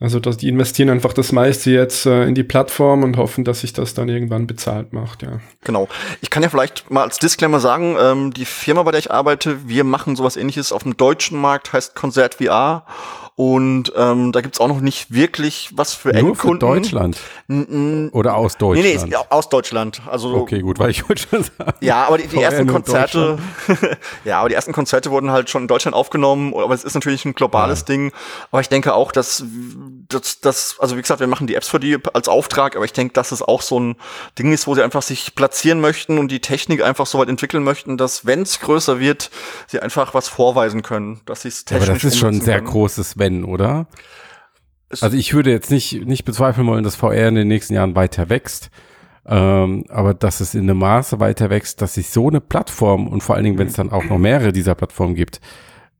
also 0.01 0.19
dass 0.19 0.37
die 0.37 0.49
investieren 0.49 0.89
einfach 0.89 1.13
das 1.13 1.31
meiste 1.31 1.69
jetzt 1.69 2.07
äh, 2.07 2.23
in 2.23 2.33
die 2.33 2.43
Plattform 2.43 3.03
und 3.03 3.17
hoffen, 3.17 3.43
dass 3.43 3.61
sich 3.61 3.71
das 3.71 3.93
dann 3.93 4.09
irgendwann 4.09 4.47
bezahlt 4.47 4.93
macht, 4.93 5.21
ja. 5.21 5.39
Genau. 5.63 5.87
Ich 6.21 6.31
kann 6.31 6.41
ja 6.41 6.49
vielleicht 6.49 6.89
mal 6.89 7.03
als 7.03 7.19
Disclaimer 7.19 7.59
sagen, 7.59 7.95
ähm, 8.01 8.33
die 8.33 8.45
Firma, 8.45 8.81
bei 8.81 8.91
der 8.91 8.99
ich 8.99 9.11
arbeite, 9.11 9.69
wir 9.69 9.83
machen 9.83 10.15
sowas 10.15 10.37
ähnliches 10.37 10.71
auf 10.71 10.81
dem 10.81 10.97
deutschen 10.97 11.39
Markt, 11.39 11.71
heißt 11.71 11.93
Konzert 11.93 12.35
VR. 12.35 12.85
Und 13.43 13.91
ähm, 13.95 14.31
da 14.33 14.41
gibt's 14.41 14.59
auch 14.59 14.67
noch 14.67 14.81
nicht 14.81 15.11
wirklich 15.11 15.71
was 15.73 15.95
für 15.95 16.09
Nur 16.09 16.35
für 16.35 16.49
Endkunden. 16.49 16.59
Deutschland 16.59 17.17
N- 17.49 18.09
oder 18.13 18.35
aus 18.35 18.53
Nee, 18.53 18.59
Deutschland? 18.59 19.05
nee, 19.07 19.11
ja 19.13 19.25
aus 19.31 19.49
Deutschland. 19.49 19.99
Also 20.07 20.35
Okay, 20.35 20.59
gut, 20.59 20.77
weil 20.77 20.91
ich 20.91 21.09
wollte 21.09 21.23
schon 21.27 21.43
sagen. 21.43 21.73
ja, 21.81 22.05
aber 22.05 22.19
die, 22.19 22.27
die 22.27 22.39
ersten 22.39 22.67
Konzerte, 22.67 23.39
ja, 24.25 24.41
aber 24.41 24.49
die 24.49 24.53
ersten 24.53 24.73
Konzerte 24.73 25.09
wurden 25.09 25.31
halt 25.31 25.49
schon 25.49 25.63
in 25.63 25.67
Deutschland 25.67 25.95
aufgenommen, 25.95 26.53
aber 26.53 26.75
es 26.75 26.83
ist 26.83 26.93
natürlich 26.93 27.25
ein 27.25 27.33
globales 27.33 27.83
Ding. 27.83 28.11
Aber 28.51 28.61
ich 28.61 28.69
denke 28.69 28.93
auch, 28.93 29.11
dass 29.11 29.43
das, 30.09 30.39
das, 30.41 30.75
also 30.77 30.95
wie 30.95 31.01
gesagt, 31.01 31.19
wir 31.19 31.25
machen 31.25 31.47
die 31.47 31.55
Apps 31.55 31.67
für 31.67 31.79
die 31.79 31.97
als 32.13 32.27
Auftrag, 32.27 32.75
aber 32.75 32.85
ich 32.85 32.93
denke, 32.93 33.13
dass 33.15 33.31
es 33.31 33.41
auch 33.41 33.63
so 33.63 33.79
ein 33.79 33.95
Ding 34.37 34.53
ist, 34.53 34.67
wo 34.67 34.75
sie 34.75 34.83
einfach 34.83 35.01
sich 35.01 35.33
platzieren 35.33 35.81
möchten 35.81 36.19
und 36.19 36.29
die 36.29 36.41
Technik 36.41 36.83
einfach 36.83 37.07
so 37.07 37.17
weit 37.17 37.27
entwickeln 37.29 37.63
möchten, 37.63 37.97
dass 37.97 38.23
wenn 38.23 38.43
es 38.43 38.59
größer 38.59 38.99
wird, 38.99 39.31
sie 39.65 39.79
einfach 39.79 40.13
was 40.13 40.27
vorweisen 40.27 40.83
können, 40.83 41.21
dass 41.25 41.41
sie 41.41 41.47
es 41.47 41.65
Aber 41.71 41.79
technisch 41.79 42.03
das 42.03 42.13
ist 42.13 42.19
schon 42.19 42.35
ein 42.35 42.41
sehr 42.41 42.57
können. 42.57 42.67
großes 42.67 43.17
Wenn, 43.17 43.30
oder? 43.43 43.87
Es- 44.89 45.03
Also 45.03 45.17
ich 45.17 45.33
würde 45.33 45.51
jetzt 45.51 45.71
nicht, 45.71 46.05
nicht 46.05 46.25
bezweifeln 46.25 46.67
wollen, 46.67 46.83
dass 46.83 46.95
VR 46.95 47.27
in 47.29 47.35
den 47.35 47.47
nächsten 47.47 47.73
Jahren 47.73 47.95
weiter 47.95 48.29
wächst. 48.29 48.69
Ähm, 49.25 49.83
aber 49.89 50.13
dass 50.15 50.39
es 50.39 50.55
in 50.55 50.61
einem 50.63 50.79
Maße 50.79 51.19
weiter 51.19 51.49
wächst, 51.51 51.81
dass 51.81 51.93
sich 51.93 52.09
so 52.09 52.27
eine 52.27 52.41
Plattform 52.41 53.07
und 53.07 53.21
vor 53.21 53.35
allen 53.35 53.43
Dingen, 53.45 53.57
wenn 53.59 53.67
es 53.67 53.73
dann 53.75 53.91
auch 53.91 54.03
noch 54.05 54.17
mehrere 54.17 54.51
dieser 54.51 54.73
Plattformen 54.73 55.13
gibt, 55.15 55.39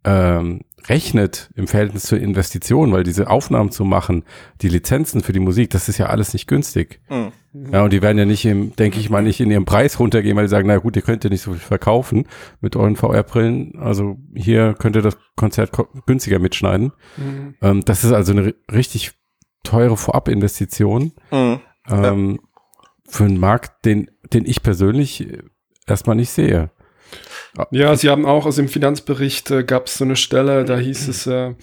ähm, 0.03 0.61
rechnet 0.87 1.49
im 1.55 1.67
Verhältnis 1.67 2.03
zur 2.03 2.19
Investition, 2.19 2.91
weil 2.91 3.03
diese 3.03 3.29
Aufnahmen 3.29 3.71
zu 3.71 3.85
machen, 3.85 4.23
die 4.61 4.69
Lizenzen 4.69 5.21
für 5.21 5.33
die 5.33 5.39
Musik, 5.39 5.69
das 5.69 5.89
ist 5.89 5.97
ja 5.97 6.07
alles 6.07 6.33
nicht 6.33 6.47
günstig. 6.47 7.01
Hm. 7.07 7.31
Ja, 7.71 7.83
und 7.83 7.91
die 7.91 8.01
werden 8.01 8.17
ja 8.17 8.25
nicht 8.25 8.45
im, 8.45 8.75
denke 8.77 8.99
ich 8.99 9.09
mal, 9.09 9.21
nicht 9.21 9.39
in 9.41 9.51
ihrem 9.51 9.65
Preis 9.65 9.99
runtergehen, 9.99 10.37
weil 10.37 10.45
die 10.45 10.49
sagen, 10.49 10.67
na 10.67 10.77
gut, 10.77 10.95
ihr 10.95 11.01
könnt 11.01 11.23
ja 11.25 11.29
nicht 11.29 11.41
so 11.41 11.51
viel 11.51 11.59
verkaufen 11.59 12.25
mit 12.61 12.75
euren 12.77 12.95
VR-Brillen. 12.95 13.77
Also 13.77 14.17
hier 14.33 14.73
könnt 14.73 14.95
ihr 14.95 15.01
das 15.01 15.17
Konzert 15.35 15.71
ko- 15.73 15.87
günstiger 16.05 16.39
mitschneiden. 16.39 16.93
Ähm, 17.61 17.83
das 17.83 18.03
ist 18.05 18.13
also 18.13 18.31
eine 18.31 18.47
ri- 18.49 18.55
richtig 18.71 19.11
teure 19.63 19.97
Vorabinvestition 19.97 21.11
Mhm. 21.31 21.59
ähm, 21.89 22.39
für 23.07 23.25
einen 23.25 23.39
Markt, 23.39 23.83
den, 23.85 24.09
den 24.31 24.45
ich 24.45 24.63
persönlich 24.63 25.29
äh, 25.29 25.39
erstmal 25.85 26.15
nicht 26.15 26.29
sehe. 26.31 26.71
Ja, 27.71 27.95
sie 27.97 28.09
haben 28.09 28.25
auch, 28.25 28.45
also 28.45 28.61
im 28.61 28.69
Finanzbericht 28.69 29.51
äh, 29.51 29.63
gab 29.63 29.87
es 29.87 29.97
so 29.97 30.05
eine 30.05 30.15
Stelle, 30.15 30.63
da 30.63 30.77
hieß 30.77 31.09
es, 31.09 31.27
äh, 31.27 31.53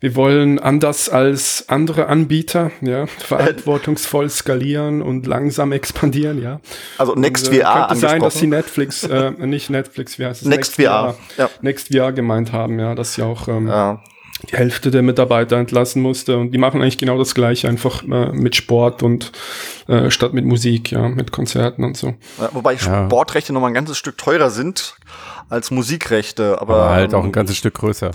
wir 0.00 0.16
wollen 0.16 0.58
anders 0.58 1.08
als 1.08 1.66
andere 1.68 2.06
Anbieter, 2.08 2.72
ja, 2.80 3.06
verantwortungsvoll 3.06 4.28
skalieren 4.28 5.02
und 5.02 5.26
langsam 5.26 5.70
expandieren, 5.70 6.42
ja. 6.42 6.60
Also 6.98 7.14
Next 7.14 7.48
Und, 7.48 7.54
äh, 7.54 7.60
VR 7.60 7.86
Könnte 7.86 8.00
sein, 8.00 8.20
dass 8.20 8.38
sie. 8.38 8.48
Netflix, 8.48 9.04
äh, 9.04 9.30
nicht 9.30 9.70
Netflix, 9.70 10.18
wie 10.18 10.26
heißt 10.26 10.42
es? 10.42 10.48
Next 10.48 10.74
VR. 10.74 11.16
Ja. 11.36 11.48
Next 11.60 11.94
VR 11.94 12.12
gemeint 12.12 12.52
haben, 12.52 12.80
ja, 12.80 12.94
dass 12.94 13.14
sie 13.14 13.22
auch 13.22 13.46
ähm, 13.46 13.68
Ja. 13.68 14.02
Die 14.50 14.56
Hälfte 14.56 14.90
der 14.90 15.02
Mitarbeiter 15.02 15.56
entlassen 15.56 16.02
musste. 16.02 16.36
Und 16.38 16.52
die 16.52 16.58
machen 16.58 16.80
eigentlich 16.82 16.98
genau 16.98 17.18
das 17.18 17.34
Gleiche, 17.34 17.68
einfach 17.68 18.02
äh, 18.02 18.32
mit 18.32 18.54
Sport 18.56 19.02
und 19.02 19.32
äh, 19.88 20.10
statt 20.10 20.34
mit 20.34 20.44
Musik, 20.44 20.92
ja, 20.92 21.08
mit 21.08 21.32
Konzerten 21.32 21.84
und 21.84 21.96
so. 21.96 22.14
Ja, 22.40 22.50
Wobei 22.52 22.74
Ja. 22.74 23.06
Sportrechte 23.06 23.52
noch 23.52 23.60
mal 23.60 23.68
ein 23.68 23.74
ganzes 23.74 23.96
Stück 23.98 24.18
teurer 24.18 24.50
sind 24.50 24.96
als 25.48 25.70
Musikrechte, 25.70 26.60
aber, 26.60 26.74
Aber 26.74 26.90
halt 26.90 27.14
auch 27.14 27.20
ähm, 27.20 27.26
ein 27.26 27.32
ganzes 27.32 27.56
Stück 27.56 27.74
größer, 27.74 28.10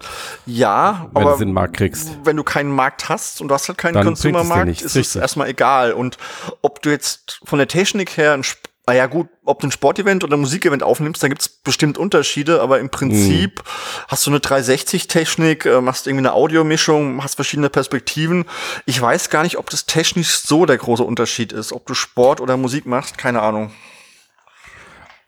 ja, 0.45 1.07
wenn 1.13 1.21
du 1.23 1.27
aber 1.29 1.35
es 1.35 1.41
in 1.41 1.47
den 1.47 1.53
Markt 1.53 1.77
kriegst. 1.77 2.17
wenn 2.25 2.35
du 2.35 2.43
keinen 2.43 2.71
Markt 2.71 3.07
hast 3.07 3.39
und 3.39 3.47
du 3.47 3.53
hast 3.53 3.69
halt 3.69 3.77
keinen 3.77 4.03
Consumermarkt, 4.03 4.65
nichts, 4.67 4.83
ist 4.83 4.95
es 4.97 5.15
erstmal 5.15 5.47
egal. 5.47 5.93
Und 5.93 6.17
ob 6.61 6.81
du 6.81 6.89
jetzt 6.89 7.39
von 7.45 7.57
der 7.57 7.69
Technik 7.69 8.17
her, 8.17 8.33
ein, 8.33 8.41
Sp- 8.43 8.60
ah 8.85 8.93
ja 8.93 9.05
gut, 9.05 9.27
ob 9.45 9.59
du 9.59 9.67
ein 9.67 9.71
Sportevent 9.71 10.23
oder 10.23 10.35
ein 10.37 10.39
Musikevent 10.39 10.81
aufnimmst, 10.83 11.21
da 11.21 11.27
gibt's 11.27 11.47
bestimmt 11.47 11.97
Unterschiede, 11.97 12.61
aber 12.61 12.79
im 12.79 12.89
Prinzip 12.89 13.59
Mhm. 13.59 14.05
hast 14.07 14.25
du 14.25 14.31
eine 14.31 14.39
360-Technik, 14.39 15.65
äh, 15.65 15.81
machst 15.81 16.07
irgendwie 16.07 16.27
eine 16.27 16.33
Audiomischung, 16.33 17.23
hast 17.23 17.35
verschiedene 17.35 17.69
Perspektiven. 17.69 18.45
Ich 18.85 18.99
weiß 18.99 19.29
gar 19.29 19.43
nicht, 19.43 19.57
ob 19.57 19.69
das 19.69 19.85
technisch 19.85 20.39
so 20.39 20.65
der 20.65 20.77
große 20.77 21.03
Unterschied 21.03 21.51
ist. 21.53 21.73
Ob 21.73 21.85
du 21.85 21.93
Sport 21.93 22.41
oder 22.41 22.57
Musik 22.57 22.85
machst, 22.85 23.17
keine 23.17 23.41
Ahnung. 23.41 23.71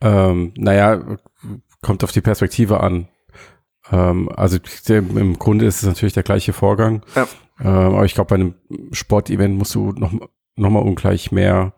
Ähm, 0.02 0.54
naja, 0.58 1.18
kommt 1.82 2.04
auf 2.04 2.12
die 2.12 2.22
Perspektive 2.22 2.80
an. 2.82 3.08
Ähm, 3.92 4.30
also 4.36 4.58
der, 4.88 4.98
im 4.98 5.38
Grunde 5.40 5.66
ist 5.66 5.78
es 5.78 5.84
natürlich 5.88 6.14
der 6.14 6.24
gleiche 6.24 6.54
Vorgang. 6.54 7.04
Ja. 7.16 7.28
Ähm, 7.62 7.68
aber 7.96 8.06
ich 8.06 8.14
glaube, 8.16 8.30
bei 8.30 8.36
einem 8.36 8.56
Sportevent 8.92 9.58
musst 9.58 9.76
du 9.76 9.92
noch, 9.92 10.12
noch 10.56 10.70
mal 10.70 10.80
ungleich 10.80 11.32
mehr 11.32 11.74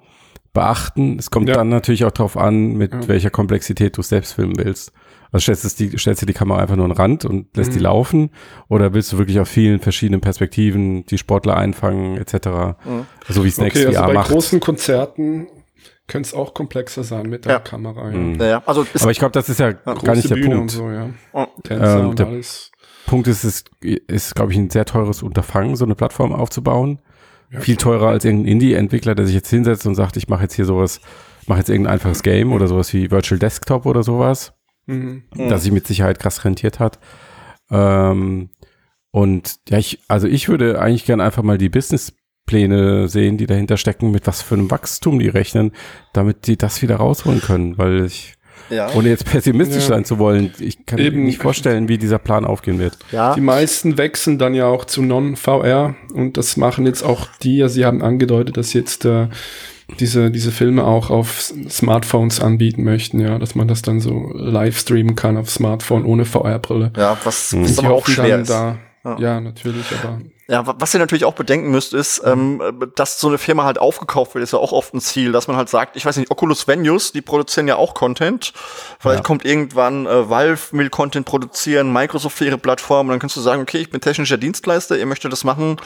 beachten. 0.56 1.18
Es 1.20 1.30
kommt 1.30 1.48
Ja. 1.48 1.54
dann 1.56 1.70
natürlich 1.70 2.04
auch 2.06 2.12
darauf 2.12 2.36
an, 2.38 2.74
mit 2.74 2.92
Ja. 2.94 3.08
welcher 3.08 3.30
Komplexität 3.30 3.96
du 3.98 4.02
es 4.02 4.10
selbst 4.10 4.34
filmen 4.34 4.58
willst. 4.58 4.92
Also 5.32 5.44
stellst, 5.44 5.66
es 5.66 5.76
die, 5.76 5.96
stellst 5.98 6.22
du 6.22 6.26
die 6.26 6.34
Kamera 6.34 6.60
einfach 6.60 6.76
nur 6.78 6.86
an 6.86 6.92
den 6.92 6.98
Rand 6.98 7.26
und 7.26 7.56
lässt 7.58 7.74
die 7.74 7.78
Mhm. 7.80 7.84
laufen 7.84 8.30
oder 8.70 8.94
willst 8.94 9.12
du 9.14 9.18
wirklich 9.18 9.40
auf 9.40 9.48
vielen 9.50 9.80
verschiedenen 9.82 10.22
Perspektiven 10.22 11.06
die 11.06 11.18
Sportler 11.18 11.58
einfangen 11.58 12.18
etc. 12.18 12.78
Mhm. 12.86 13.06
So 13.30 13.44
wie 13.44 13.50
Snacks 13.52 13.76
Okay, 13.76 13.88
also 13.88 14.00
VR 14.00 14.08
bei 14.08 14.14
macht. 14.14 14.30
großen 14.30 14.60
Konzerten 14.60 15.48
könnte 16.08 16.28
es 16.28 16.34
auch 16.34 16.54
komplexer 16.54 17.04
sein 17.04 17.28
mit 17.30 17.46
der 17.46 17.54
Ja. 17.54 17.60
Kamera. 17.60 18.10
Ja. 18.12 18.18
Mhm. 18.18 18.40
Ja. 18.42 18.64
Also 18.66 18.86
ist, 18.94 19.02
Aber 19.02 19.12
ich 19.12 19.20
glaube, 19.20 19.34
das 19.34 19.50
ist 19.50 19.60
ja 19.60 19.72
gar 19.74 20.16
nicht 20.16 20.30
der 20.30 20.36
Bühne 20.36 20.56
Punkt. 20.56 20.72
so, 20.72 20.90
ja. 20.90 21.10
Oh. 21.34 21.46
Tänzer 21.64 22.00
Ähm, 22.00 22.10
und 22.10 22.20
der- 22.20 22.28
alles. 22.28 22.72
Punkt 23.08 23.28
ist, 23.28 23.44
es 23.44 23.64
ist, 24.08 24.36
glaube 24.36 24.52
ich, 24.52 24.58
ein 24.58 24.70
sehr 24.72 24.86
teures 24.86 25.22
Unterfangen, 25.22 25.76
so 25.76 25.86
eine 25.86 25.96
Plattform 25.96 26.32
aufzubauen. 26.32 27.00
Ja, 27.56 27.62
Viel 27.62 27.78
teurer 27.78 28.08
als 28.08 28.26
irgendein 28.26 28.54
Indie-Entwickler, 28.54 29.16
der 29.16 29.26
sich 29.26 29.36
jetzt 29.36 29.50
hinsetzt 29.50 29.86
und 29.86 29.96
sagt, 29.96 30.18
ich 30.18 30.28
mache 30.28 30.44
jetzt 30.44 30.54
hier 30.56 30.66
sowas, 30.66 31.02
mache 31.48 31.60
jetzt 31.60 31.70
irgendein 31.70 31.94
einfaches 31.94 32.24
Game 32.24 32.54
oder 32.54 32.68
sowas 32.68 32.94
wie 32.94 33.12
Virtual 33.12 33.40
Desktop 33.40 33.86
oder 33.86 34.04
sowas. 34.04 34.54
Mhm. 34.88 35.24
Mhm. 35.36 35.50
das 35.50 35.64
sich 35.64 35.72
mit 35.72 35.88
Sicherheit 35.88 36.20
krass 36.20 36.46
rentiert 36.46 36.80
hat. 36.80 37.00
Ähm, 37.72 38.50
und 39.12 39.56
ja, 39.70 39.78
ich, 39.78 40.00
also 40.08 40.28
ich 40.28 40.50
würde 40.50 40.80
eigentlich 40.80 41.06
gerne 41.06 41.24
einfach 41.24 41.44
mal 41.44 41.58
die 41.58 41.70
Businesspläne 41.70 43.08
sehen, 43.08 43.38
die 43.38 43.48
dahinter 43.48 43.78
stecken, 43.78 44.12
mit 44.12 44.28
was 44.28 44.42
für 44.42 44.56
einem 44.56 44.70
Wachstum 44.70 45.20
die 45.20 45.30
rechnen, 45.30 45.72
damit 46.14 46.48
die 46.48 46.58
das 46.58 46.82
wieder 46.82 46.98
rausholen 46.98 47.42
können, 47.42 47.78
weil 47.78 48.06
ich, 48.06 48.35
ja. 48.70 48.90
ohne 48.94 49.10
jetzt 49.10 49.26
pessimistisch 49.26 49.84
Ja. 49.84 49.90
sein 49.90 50.06
zu 50.06 50.20
wollen, 50.20 50.54
ich 50.60 50.86
kann 50.86 51.00
Eben. 51.00 51.20
mir 51.20 51.26
nicht 51.26 51.42
vorstellen, 51.42 51.88
wie 51.88 51.98
dieser 51.98 52.20
Plan 52.20 52.46
aufgehen 52.46 52.80
wird. 52.80 52.98
ja. 53.12 53.34
Die 53.36 53.42
meisten 53.42 53.98
wechseln 53.98 54.38
dann 54.38 54.54
ja 54.54 54.68
auch 54.68 54.86
zu 54.86 55.02
Non-VR 55.02 55.96
und 56.14 56.38
das 56.38 56.58
machen 56.58 56.86
jetzt 56.86 57.04
auch 57.04 57.28
die, 57.44 57.58
ja, 57.58 57.70
sie 57.70 57.86
haben 57.86 58.02
angedeutet, 58.02 58.58
dass 58.58 58.74
jetzt 58.74 59.06
äh, 59.06 59.28
diese, 60.00 60.32
diese 60.32 60.52
Filme 60.52 60.84
auch 60.84 61.10
auf 61.12 61.54
Smartphones 61.70 62.40
anbieten 62.40 62.84
möchten, 62.84 63.20
ja, 63.20 63.38
dass 63.38 63.54
man 63.56 63.68
das 63.68 63.82
dann 63.84 64.00
so 64.00 64.32
live 64.34 64.78
streamen 64.80 65.16
kann 65.16 65.38
auf 65.38 65.50
Smartphone 65.50 66.06
ohne 66.06 66.26
VR-Brille. 66.26 66.92
Ja, 66.98 67.18
was, 67.24 67.54
Mhm. 67.54 67.64
was 67.66 67.76
Die 67.76 67.86
aber 67.86 67.94
auch 67.96 68.08
schwer 68.08 68.40
ist. 68.40 68.50
Da, 68.50 68.78
Ja. 69.04 69.18
ja. 69.20 69.42
natürlich, 69.42 69.86
aber 70.02 70.20
Ja, 70.48 70.68
wa- 70.68 70.76
was 70.78 70.94
ihr 70.94 71.00
natürlich 71.00 71.26
auch 71.26 71.34
bedenken 71.34 71.72
müsst, 71.72 71.94
ist, 71.94 72.22
ähm, 72.24 72.62
dass 72.96 73.20
so 73.20 73.28
eine 73.28 73.40
Firma 73.40 73.64
halt 73.64 73.80
aufgekauft 73.80 74.36
wird, 74.36 74.44
ist 74.44 74.54
ja 74.54 74.60
auch 74.60 74.74
oft 74.74 74.94
ein 74.94 75.02
Ziel, 75.02 75.32
dass 75.32 75.48
man 75.48 75.58
halt 75.58 75.70
sagt, 75.70 75.96
ich 75.96 76.06
weiß 76.06 76.18
nicht, 76.18 76.30
Oculus 76.30 76.68
Venues, 76.68 77.12
die 77.14 77.22
produzieren 77.22 77.68
ja 77.68 77.78
auch 77.78 77.96
Content. 77.96 78.54
Vielleicht 79.00 79.20
Ja. 79.20 79.24
kommt 79.24 79.44
irgendwann 79.44 80.06
äh, 80.06 80.30
Valve 80.30 80.62
will 80.72 80.90
Content 80.92 81.26
produzieren, 81.26 81.92
Microsoft 81.92 82.38
für 82.38 82.46
ihre 82.46 82.60
Plattform, 82.60 83.08
und 83.08 83.12
dann 83.12 83.20
kannst 83.20 83.36
du 83.36 83.42
sagen, 83.42 83.62
okay, 83.62 83.80
ich 83.80 83.90
bin 83.90 84.02
technischer 84.02 84.38
Dienstleister, 84.38 84.98
ihr 84.98 85.08
möchtet 85.08 85.32
das 85.32 85.44
machen. 85.44 85.78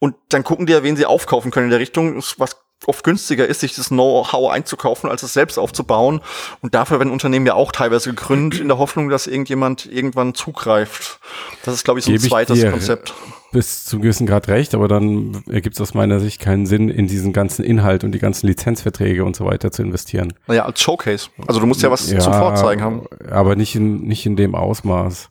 Und 0.00 0.16
dann 0.30 0.42
gucken 0.42 0.66
die 0.66 0.72
ja, 0.72 0.82
wen 0.82 0.96
sie 0.96 1.06
aufkaufen 1.06 1.52
können 1.52 1.66
in 1.66 1.70
der 1.70 1.78
Richtung, 1.80 2.16
was 2.38 2.56
oft 2.86 3.04
günstiger 3.04 3.46
ist, 3.46 3.60
sich 3.60 3.76
das 3.76 3.90
Know-how 3.90 4.50
einzukaufen, 4.50 5.08
als 5.08 5.22
es 5.22 5.32
selbst 5.32 5.56
aufzubauen. 5.58 6.20
Und 6.60 6.74
dafür 6.74 6.98
werden 6.98 7.12
Unternehmen 7.12 7.46
ja 7.46 7.54
auch 7.54 7.70
teilweise 7.70 8.10
gegründet, 8.10 8.58
in 8.58 8.66
der 8.66 8.78
Hoffnung, 8.78 9.08
dass 9.08 9.28
irgendjemand 9.28 9.86
irgendwann 9.86 10.34
zugreift. 10.34 11.20
Das 11.64 11.74
ist, 11.74 11.84
glaube 11.84 12.00
ich, 12.00 12.04
so 12.06 12.10
ein 12.10 12.16
Gebe 12.16 12.28
zweites 12.28 12.68
Konzept. 12.68 13.14
Bis 13.52 13.84
zu 13.84 13.96
einem 13.96 14.02
gewissen 14.02 14.26
Grad 14.26 14.48
recht, 14.48 14.74
aber 14.74 14.88
dann 14.88 15.42
ergibt 15.50 15.76
es 15.76 15.80
aus 15.80 15.92
meiner 15.94 16.20
Sicht 16.20 16.40
keinen 16.40 16.64
Sinn, 16.66 16.88
in 16.88 17.06
diesen 17.06 17.32
ganzen 17.32 17.64
Inhalt 17.64 18.02
und 18.02 18.12
die 18.12 18.18
ganzen 18.18 18.46
Lizenzverträge 18.46 19.24
und 19.24 19.36
so 19.36 19.44
weiter 19.44 19.70
zu 19.70 19.82
investieren. 19.82 20.32
Naja, 20.46 20.64
als 20.64 20.80
Showcase. 20.80 21.28
Also 21.46 21.60
du 21.60 21.66
musst 21.66 21.82
ja 21.82 21.90
was 21.90 22.06
zum 22.08 22.18
Vorzeigen 22.32 22.82
haben. 22.82 23.02
Aber 23.30 23.54
nicht 23.54 23.74
in, 23.76 24.02
nicht 24.04 24.24
in 24.26 24.36
dem 24.36 24.54
Ausmaß. 24.54 25.30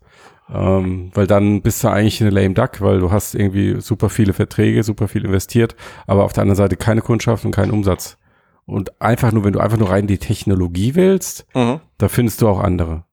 Ähm, 0.53 1.11
weil 1.13 1.27
dann 1.27 1.61
bist 1.61 1.83
du 1.83 1.87
eigentlich 1.87 2.21
eine 2.21 2.29
lame 2.29 2.53
duck, 2.53 2.81
weil 2.81 2.99
du 2.99 3.11
hast 3.11 3.35
irgendwie 3.35 3.79
super 3.79 4.09
viele 4.09 4.33
Verträge, 4.33 4.83
super 4.83 5.07
viel 5.07 5.23
investiert, 5.25 5.75
aber 6.07 6.23
auf 6.25 6.33
der 6.33 6.41
anderen 6.41 6.57
Seite 6.57 6.75
keine 6.75 7.01
Kundschaft 7.01 7.45
und 7.45 7.51
keinen 7.55 7.71
Umsatz. 7.71 8.17
Und 8.65 9.01
einfach 9.01 9.31
nur, 9.31 9.43
wenn 9.45 9.53
du 9.53 9.59
einfach 9.59 9.77
nur 9.77 9.89
rein 9.89 10.07
die 10.07 10.17
Technologie 10.17 10.93
willst, 10.95 11.45
Mhm. 11.55 11.79
da 11.97 12.09
findest 12.09 12.41
du 12.41 12.47
auch 12.49 12.59
andere. 12.59 13.05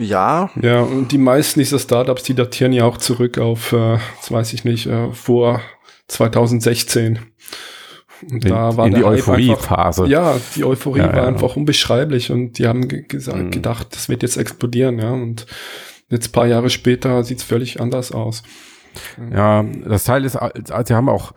Ja, 0.00 0.50
ja, 0.60 0.80
und 0.82 1.12
die 1.12 1.18
meisten 1.18 1.60
dieser 1.60 1.78
Startups, 1.78 2.22
die 2.22 2.34
datieren 2.34 2.72
ja 2.72 2.84
auch 2.84 2.98
zurück 2.98 3.38
auf, 3.38 3.72
äh, 3.72 3.98
das 4.20 4.30
weiß 4.30 4.52
ich 4.52 4.64
nicht, 4.64 4.86
äh, 4.86 5.12
vor 5.12 5.60
2016. 6.08 7.18
Und 8.30 8.44
In, 8.44 8.50
da 8.50 8.76
war 8.76 8.86
in 8.86 8.94
die 8.94 9.04
Euphoriephase. 9.04 10.06
Ja, 10.08 10.36
die 10.56 10.64
Euphorie 10.64 10.98
Ja, 11.00 11.08
war 11.08 11.16
ja. 11.22 11.26
einfach 11.28 11.56
unbeschreiblich 11.56 12.30
und 12.32 12.58
die 12.58 12.66
haben 12.66 12.88
ge 12.88 13.02
gesagt, 13.06 13.38
Mhm. 13.38 13.50
gedacht, 13.50 13.88
das 13.94 14.08
wird 14.08 14.22
jetzt 14.22 14.36
explodieren, 14.36 14.98
ja. 14.98 15.12
Und 15.12 15.46
jetzt 16.10 16.32
paar 16.32 16.46
Jahre 16.46 16.68
später 16.68 17.22
sieht's 17.22 17.44
völlig 17.44 17.80
anders 17.80 18.10
aus. 18.12 18.42
Ja, 19.32 19.62
das 19.86 20.04
Teil 20.04 20.24
ist, 20.24 20.34
also 20.36 20.64
sie 20.84 20.94
haben 20.94 21.08
auch, 21.08 21.32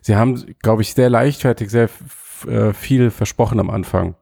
sie 0.00 0.14
haben, 0.16 0.54
glaube 0.62 0.82
ich, 0.82 0.94
sehr 0.94 1.10
leichtfertig 1.10 1.68
sehr 1.70 1.88
äh, 2.46 2.72
viel 2.72 3.10
versprochen 3.10 3.58
am 3.58 3.70
Anfang. 3.70 4.14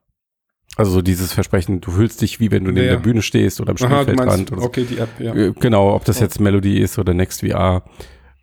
Also 0.76 0.90
so 0.92 1.02
dieses 1.02 1.32
Versprechen, 1.32 1.80
du 1.80 1.90
fühlst 1.90 2.20
dich 2.20 2.38
wie 2.38 2.50
wenn 2.50 2.64
du 2.64 2.70
neben 2.70 2.86
Ja. 2.86 2.92
der 2.92 3.00
Bühne 3.00 3.22
stehst 3.22 3.60
oder 3.60 3.70
am 3.70 3.76
Aha, 3.90 4.02
Spielfeldrand 4.02 4.50
so. 4.50 4.56
okay, 4.58 4.84
die 4.84 4.98
App, 4.98 5.08
ja. 5.18 5.34
Äh, 5.34 5.52
Genau, 5.58 5.94
ob 5.94 6.04
das 6.04 6.18
Ja. 6.18 6.24
jetzt 6.26 6.38
Melody 6.38 6.78
ist 6.78 6.98
oder 6.98 7.14
Next 7.14 7.40
VR, 7.40 7.82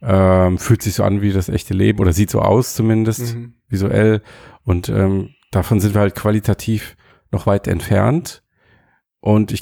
ähm, 0.02 0.58
fühlt 0.58 0.82
sich 0.82 0.96
so 0.96 1.04
an 1.04 1.22
wie 1.22 1.32
das 1.32 1.48
echte 1.48 1.74
Leben 1.74 2.00
oder 2.00 2.12
sieht 2.12 2.30
so 2.32 2.42
aus 2.42 2.74
zumindest 2.74 3.36
Mhm. 3.36 3.54
visuell. 3.70 4.22
Und 4.66 4.90
ähm, 4.90 5.30
davon 5.52 5.80
sind 5.80 5.94
wir 5.94 6.02
halt 6.02 6.16
qualitativ 6.16 6.98
noch 7.32 7.46
weit 7.46 7.68
entfernt. 7.68 8.44
Und 9.20 9.52
ich, 9.52 9.62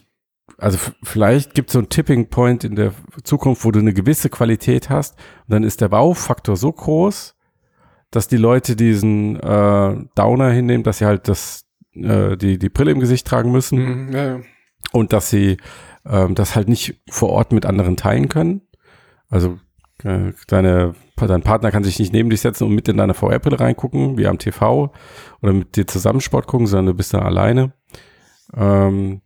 also 0.57 0.77
vielleicht 1.03 1.53
gibt 1.53 1.69
es 1.69 1.73
so 1.73 1.79
einen 1.79 1.89
Tipping 1.89 2.29
Point 2.29 2.63
in 2.63 2.75
der 2.75 2.93
Zukunft, 3.23 3.65
wo 3.65 3.71
du 3.71 3.79
eine 3.79 3.93
gewisse 3.93 4.29
Qualität 4.29 4.89
hast. 4.89 5.17
Und 5.47 5.51
dann 5.53 5.63
ist 5.63 5.81
der 5.81 5.89
Baufaktor 5.89 6.55
so 6.55 6.71
groß, 6.71 7.35
dass 8.11 8.27
die 8.27 8.37
Leute 8.37 8.75
diesen 8.75 9.37
äh, 9.39 9.95
Downer 10.15 10.49
hinnehmen, 10.51 10.83
dass 10.83 10.99
sie 10.99 11.05
halt 11.05 11.27
das, 11.27 11.65
äh, 11.95 12.37
die, 12.37 12.57
die 12.57 12.69
Brille 12.69 12.91
im 12.91 12.99
Gesicht 12.99 13.27
tragen 13.27 13.51
müssen 13.51 13.79
Mhm, 14.07 14.13
ja, 14.13 14.25
ja. 14.25 14.39
und 14.91 15.13
dass 15.13 15.29
sie 15.29 15.57
ähm, 16.05 16.35
das 16.35 16.55
halt 16.55 16.67
nicht 16.67 17.01
vor 17.09 17.29
Ort 17.29 17.51
mit 17.51 17.65
anderen 17.65 17.97
teilen 17.97 18.29
können. 18.29 18.61
Also 19.29 19.59
äh, 20.03 20.33
deine, 20.47 20.95
dein 21.15 21.41
Partner 21.43 21.71
kann 21.71 21.83
sich 21.83 21.99
nicht 21.99 22.13
neben 22.13 22.29
dich 22.29 22.41
setzen 22.41 22.65
und 22.65 22.73
mit 22.75 22.87
in 22.87 22.97
deine 22.97 23.13
VR-Brille 23.13 23.59
reingucken, 23.59 24.17
wie 24.17 24.27
am 24.27 24.39
TV 24.39 24.91
oder 25.41 25.53
mit 25.53 25.75
dir 25.75 25.87
zusammen 25.87 26.21
Sport 26.21 26.47
gucken, 26.47 26.67
sondern 26.67 26.87
du 26.87 26.93
bist 26.95 27.13
da 27.13 27.19
alleine. 27.19 27.73
Ähm, 28.55 29.21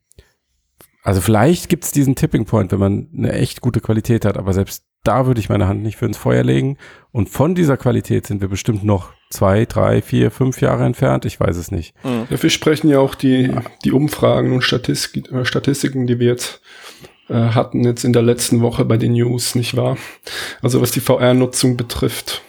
also 1.04 1.22
vielleicht 1.22 1.70
gibt 1.70 1.84
es 1.84 1.92
diesen 1.92 2.16
Tipping 2.16 2.46
Point, 2.46 2.72
wenn 2.72 2.80
man 2.80 3.10
eine 3.16 3.32
echt 3.34 3.62
gute 3.62 3.80
Qualität 3.80 4.26
hat, 4.26 4.38
aber 4.38 4.54
selbst 4.54 4.86
da 5.04 5.28
würde 5.28 5.40
ich 5.40 5.50
meine 5.50 5.68
Hand 5.68 5.84
nicht 5.84 5.98
für 5.98 6.08
ins 6.08 6.18
Feuer 6.18 6.44
legen. 6.44 6.78
Und 7.12 7.30
von 7.30 7.54
dieser 7.54 7.78
Qualität 7.78 8.26
sind 8.26 8.42
wir 8.42 8.48
bestimmt 8.48 8.84
noch 8.84 9.14
zwei, 9.30 9.66
drei, 9.66 10.02
vier, 10.02 10.32
fünf 10.32 10.62
Jahre 10.62 10.86
entfernt. 10.86 11.26
Ich 11.26 11.40
weiß 11.40 11.58
es 11.58 11.72
nicht. 11.72 11.94
Mhm. 12.04 12.28
Dafür 12.30 12.50
sprechen 12.50 12.90
ja 12.90 13.00
auch 13.00 13.16
die, 13.16 13.52
die 13.84 13.92
Umfragen 13.92 14.54
und 14.54 14.62
Statistik, 14.62 15.32
äh, 15.32 15.46
Statistiken, 15.46 16.08
die 16.08 16.20
wir 16.20 16.28
jetzt 16.28 16.62
äh, 17.30 17.34
hatten 17.34 17.84
jetzt 17.84 18.04
in 18.04 18.14
der 18.14 18.22
letzten 18.22 18.62
Woche 18.62 18.86
bei 18.86 18.98
den 18.98 19.14
News, 19.14 19.56
nicht 19.56 19.76
wahr? 19.76 19.98
Also 20.62 20.82
was 20.82 20.92
die 20.92 21.00
VR-Nutzung 21.00 21.76
betrifft. 21.76 22.44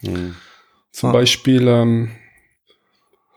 Zum 0.00 1.08
Ah. 1.10 1.12
Beispiel, 1.12 1.68
ähm, 1.68 2.10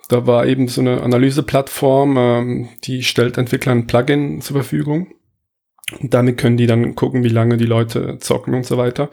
da 0.09 0.25
war 0.25 0.45
eben 0.45 0.67
so 0.67 0.81
eine 0.81 1.01
Analyseplattform, 1.01 2.17
ähm, 2.17 2.69
die 2.85 3.03
stellt 3.03 3.37
Entwicklern 3.37 3.79
ein 3.79 3.87
Plugin 3.87 4.41
zur 4.41 4.55
Verfügung. 4.55 5.07
Und 5.99 6.13
damit 6.13 6.37
können 6.37 6.57
die 6.57 6.65
dann 6.67 6.95
gucken, 6.95 7.23
wie 7.23 7.29
lange 7.29 7.57
die 7.57 7.65
Leute 7.65 8.17
zocken 8.19 8.53
und 8.55 8.65
so 8.65 8.77
weiter. 8.77 9.09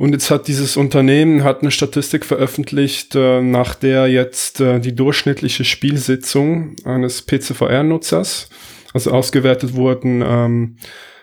Und 0.00 0.12
jetzt 0.12 0.30
hat 0.30 0.48
dieses 0.48 0.78
Unternehmen 0.78 1.44
hat 1.44 1.60
eine 1.60 1.70
Statistik 1.70 2.24
veröffentlicht, 2.24 3.14
äh, 3.14 3.42
nach 3.42 3.74
der 3.74 4.08
jetzt 4.08 4.58
äh, 4.58 4.80
die 4.80 4.94
durchschnittliche 4.94 5.66
Spielsitzung 5.66 6.74
eines 6.86 7.20
PCVR-Nutzers, 7.20 8.48
also 8.94 9.10
ausgewertet 9.10 9.74
wurden 9.74 10.22
ähm, 10.26 10.76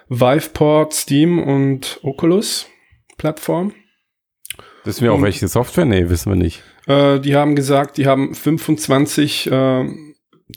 Viveport, 0.09 0.93
Steam 0.93 1.41
und 1.41 1.99
Oculus 2.03 2.67
Plattform. 3.17 3.73
Wissen 4.83 5.05
wir 5.05 5.11
auch 5.11 5.23
welche 5.23 5.47
Software? 5.47 5.85
Nee, 5.85 6.07
wissen 6.09 6.31
wir 6.31 6.35
nicht. 6.35 6.61
Äh, 6.85 7.19
die 7.19 7.35
haben 7.35 7.55
gesagt, 7.55 7.97
die 7.97 8.05
haben 8.05 8.35
25 8.35 9.51
äh, 9.51 9.85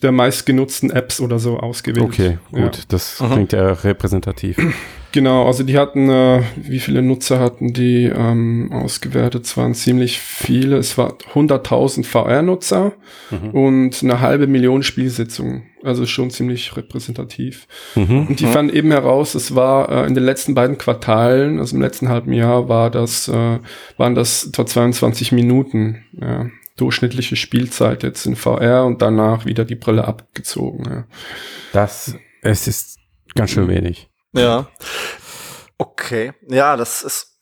der 0.03 0.13
meistgenutzten 0.13 0.91
Apps 0.91 1.21
oder 1.21 1.39
so 1.39 1.59
ausgewählt. 1.59 2.05
Okay, 2.07 2.39
gut. 2.53 2.61
Ja. 2.77 2.83
Das 2.89 3.21
Mhm. 3.21 3.31
klingt 3.33 3.53
ja 3.53 3.73
repräsentativ. 3.73 4.57
Genau, 5.13 5.45
also 5.49 5.65
die 5.65 5.77
hatten, 5.77 6.09
äh, 6.09 6.43
wie 6.55 6.79
viele 6.79 7.03
Nutzer 7.03 7.41
hatten 7.41 7.73
die 7.73 8.05
ähm, 8.05 8.71
ausgewertet? 8.73 9.45
Es 9.45 9.57
waren 9.57 9.75
ziemlich 9.75 10.21
viele. 10.21 10.77
Es 10.77 10.97
war 10.99 11.17
100.000 11.35 12.05
VR-Nutzer 12.07 12.93
Mhm. 13.33 13.51
und 13.51 14.03
eine 14.05 14.21
halbe 14.21 14.47
Million 14.47 14.85
Spielsitzungen. 14.85 15.65
Also 15.83 16.07
schon 16.07 16.31
ziemlich 16.31 16.77
repräsentativ. 16.77 17.67
Mhm. 17.97 18.29
Und 18.29 18.39
die 18.39 18.47
Mhm. 18.47 18.51
fanden 18.53 18.77
eben 18.77 18.93
heraus, 18.93 19.35
es 19.35 19.57
war 19.57 19.89
äh, 19.89 20.07
in 20.07 20.15
den 20.15 20.23
letzten 20.23 20.55
beiden 20.55 20.79
Quartalen, 20.79 21.59
also 21.59 21.75
im 21.75 21.83
letzten 21.83 22.09
halben 22.09 22.33
Jahr, 22.33 22.69
war 22.69 22.89
das, 22.89 23.27
äh, 23.27 23.59
waren 23.97 24.15
das 24.15 24.45
etwa 24.47 24.65
22 24.65 25.33
Minuten 25.33 26.05
ja, 26.21 26.47
durchschnittliche 26.81 27.37
Spielzeit 27.37 28.03
jetzt 28.03 28.27
in 28.27 28.37
VR 28.37 28.85
und 28.85 29.03
danach 29.03 29.45
wieder 29.45 29.65
die 29.65 29.75
Brille 29.77 30.07
abgezogen. 30.07 30.85
Ja. 30.91 31.05
Das, 31.73 32.15
es 32.43 32.67
ist 32.67 32.99
ganz 33.35 33.51
schön 33.51 33.69
wenig. 33.69 34.09
Ja. 34.33 34.69
Okay. 35.79 36.33
Ja, 36.49 36.77
das 36.77 37.03
ist 37.03 37.39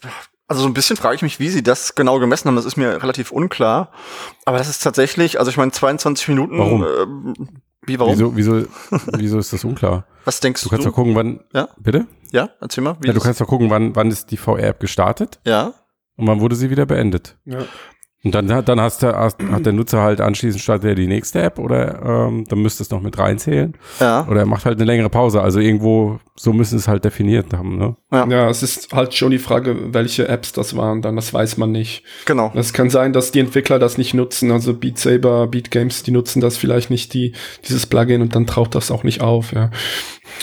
Also 0.47 0.63
so 0.63 0.69
ein 0.69 0.75
bisschen 0.75 0.97
frage 0.97 1.17
ich 1.17 1.23
mich, 1.23 1.39
wie 1.41 1.49
sie 1.51 1.63
das 1.63 1.95
genau 1.95 2.19
gemessen 2.19 2.49
haben. 2.49 2.57
Das 2.57 2.65
ist 2.65 2.77
mir 2.77 3.03
relativ 3.03 3.31
unklar. 3.33 3.93
Aber 4.45 4.59
das 4.59 4.69
ist 4.69 4.83
tatsächlich, 4.83 5.39
also 5.39 5.51
ich 5.51 5.57
meine 5.57 5.73
22 5.73 6.29
Minuten. 6.29 6.59
Warum? 6.59 6.83
Äh, 6.85 7.47
wie 7.87 7.99
warum? 7.99 8.15
Wieso, 8.15 8.37
wieso, 8.37 8.67
wieso 9.17 9.39
ist 9.39 9.53
das 9.53 9.65
unklar? 9.65 10.07
Was 10.25 10.41
denkst 10.41 10.63
Du 10.63 10.69
du? 10.69 10.71
kannst 10.71 10.87
doch 10.87 10.93
gucken, 10.95 11.15
wann. 11.15 11.41
Ja? 11.53 11.69
Bitte? 11.79 12.07
Ja, 12.33 12.51
erzähl 12.61 12.85
mal. 12.85 12.97
Wie 13.01 13.07
Ja, 13.09 13.13
du 13.13 13.21
kannst 13.21 13.41
doch 13.41 13.47
gucken, 13.47 13.71
wann, 13.71 13.95
wann 13.97 14.11
ist 14.11 14.31
die 14.31 14.37
VR-App 14.37 14.81
gestartet 14.81 15.41
ja. 15.47 15.73
und 16.17 16.27
wann 16.27 16.41
wurde 16.41 16.57
sie 16.57 16.71
wieder 16.71 16.85
beendet. 16.87 17.37
Ja. 17.45 17.61
Und 18.25 18.35
dann, 18.35 18.53
hat- 18.53 18.69
dann 18.69 18.81
hast 18.81 19.03
der, 19.03 19.17
hast- 19.17 19.41
hat 19.53 19.65
der 19.65 19.73
Nutzer 19.73 20.03
halt 20.03 20.21
anschließend 20.21 20.61
startet 20.61 20.89
er 20.91 20.95
die 20.97 21.07
nächste 21.07 21.41
App 21.41 21.59
oder 21.61 22.03
ähm, 22.29 22.45
dann 22.49 22.59
müsste 22.59 22.83
es 22.83 22.91
noch 22.91 23.01
mit 23.01 23.17
reinzählen. 23.17 23.75
Ja. 24.01 24.27
Oder 24.29 24.41
er 24.41 24.47
macht 24.47 24.65
halt 24.65 24.77
eine 24.79 24.87
längere 24.87 25.09
Pause. 25.09 25.41
Also 25.41 25.61
irgendwo, 25.61 26.19
so 26.35 26.53
müssen 26.53 26.79
es 26.79 26.89
halt 26.89 27.05
definiert 27.05 27.53
haben, 27.53 27.79
ne? 27.79 27.97
Ja. 28.11 28.27
ja, 28.27 28.49
es 28.51 28.65
ist 28.65 28.93
halt 28.93 29.15
schon 29.15 29.31
die 29.31 29.39
Frage, 29.39 29.95
welche 29.95 30.27
Apps 30.27 30.53
das 30.53 30.77
waren, 30.77 31.01
dann 31.01 31.15
das 31.15 31.33
weiß 31.33 31.59
man 31.59 31.71
nicht. 31.71 32.03
Genau. 32.25 32.51
Es 32.57 32.73
kann 32.73 32.91
sein, 32.91 33.13
dass 33.13 33.31
die 33.31 33.39
Entwickler 33.41 33.79
das 33.79 33.99
nicht 33.99 34.15
nutzen, 34.15 34.51
also 34.51 34.75
Beat 34.75 34.99
Saber, 34.99 35.47
Beat 35.47 35.71
Games, 35.71 36.03
die 36.03 36.11
nutzen 36.11 36.41
das 36.41 36.57
vielleicht 36.57 36.91
nicht, 36.91 37.15
die, 37.15 37.35
dieses 37.69 37.87
Plugin 37.87 38.21
und 38.23 38.35
dann 38.35 38.47
taucht 38.47 38.75
das 38.75 38.91
auch 38.91 39.05
nicht 39.05 39.21
auf, 39.21 39.53
ja. 39.53 39.71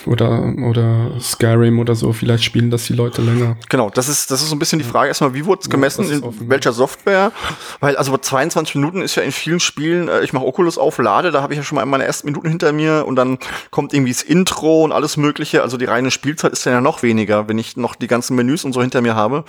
Oder, 0.06 0.54
oder 0.68 1.12
Skyrim 1.20 1.80
oder 1.80 1.96
so, 1.96 2.12
vielleicht 2.12 2.44
spielen 2.44 2.70
das 2.72 2.86
die 2.86 2.94
Leute 2.94 3.22
länger. 3.22 3.58
Genau, 3.70 3.90
das 3.90 4.10
ist, 4.10 4.30
das 4.32 4.42
ist 4.42 4.50
so 4.50 4.56
ein 4.56 4.60
bisschen 4.60 4.80
die 4.80 4.86
Frage 4.86 5.08
erstmal, 5.08 5.34
wie 5.34 5.46
wurde 5.46 5.62
es 5.62 5.70
gemessen, 5.70 6.06
ist 6.06 6.12
in 6.24 6.50
welcher 6.50 6.74
Software? 6.74 7.32
Weil 7.80 7.98
also 7.98 8.18
22 8.18 8.76
Minuten 8.76 9.02
ist 9.02 9.16
ja 9.16 9.24
in 9.24 9.32
vielen 9.32 9.60
Spielen, 9.60 10.08
äh, 10.08 10.24
ich 10.24 10.34
mache 10.34 10.46
Oculus 10.46 10.78
auf, 10.78 10.98
lade, 10.98 11.32
da 11.32 11.42
habe 11.42 11.54
ich 11.54 11.58
ja 11.58 11.64
schon 11.64 11.76
mal 11.78 11.86
meine 11.86 12.06
ersten 12.06 12.28
Minuten 12.28 12.48
hinter 12.50 12.72
mir 12.72 13.06
und 13.08 13.16
dann 13.16 13.38
kommt 13.72 13.94
irgendwie 13.94 14.12
das 14.12 14.24
Intro 14.24 14.84
und 14.84 14.92
alles 14.92 15.18
mögliche, 15.18 15.62
also 15.62 15.78
die 15.78 15.86
reine 15.86 16.12
Spielzeit 16.12 16.52
ist 16.54 16.66
dann 16.66 16.74
ja 16.74 16.82
noch 16.82 17.04
weniger, 17.04 17.48
wenn 17.48 17.58
ich 17.58 17.78
noch 17.78 17.96
die 17.96 18.08
ganzen 18.08 18.36
Menüs 18.36 18.64
und 18.66 18.74
so 18.74 18.82
hinter 18.82 19.02
mir 19.02 19.16
habe, 19.16 19.46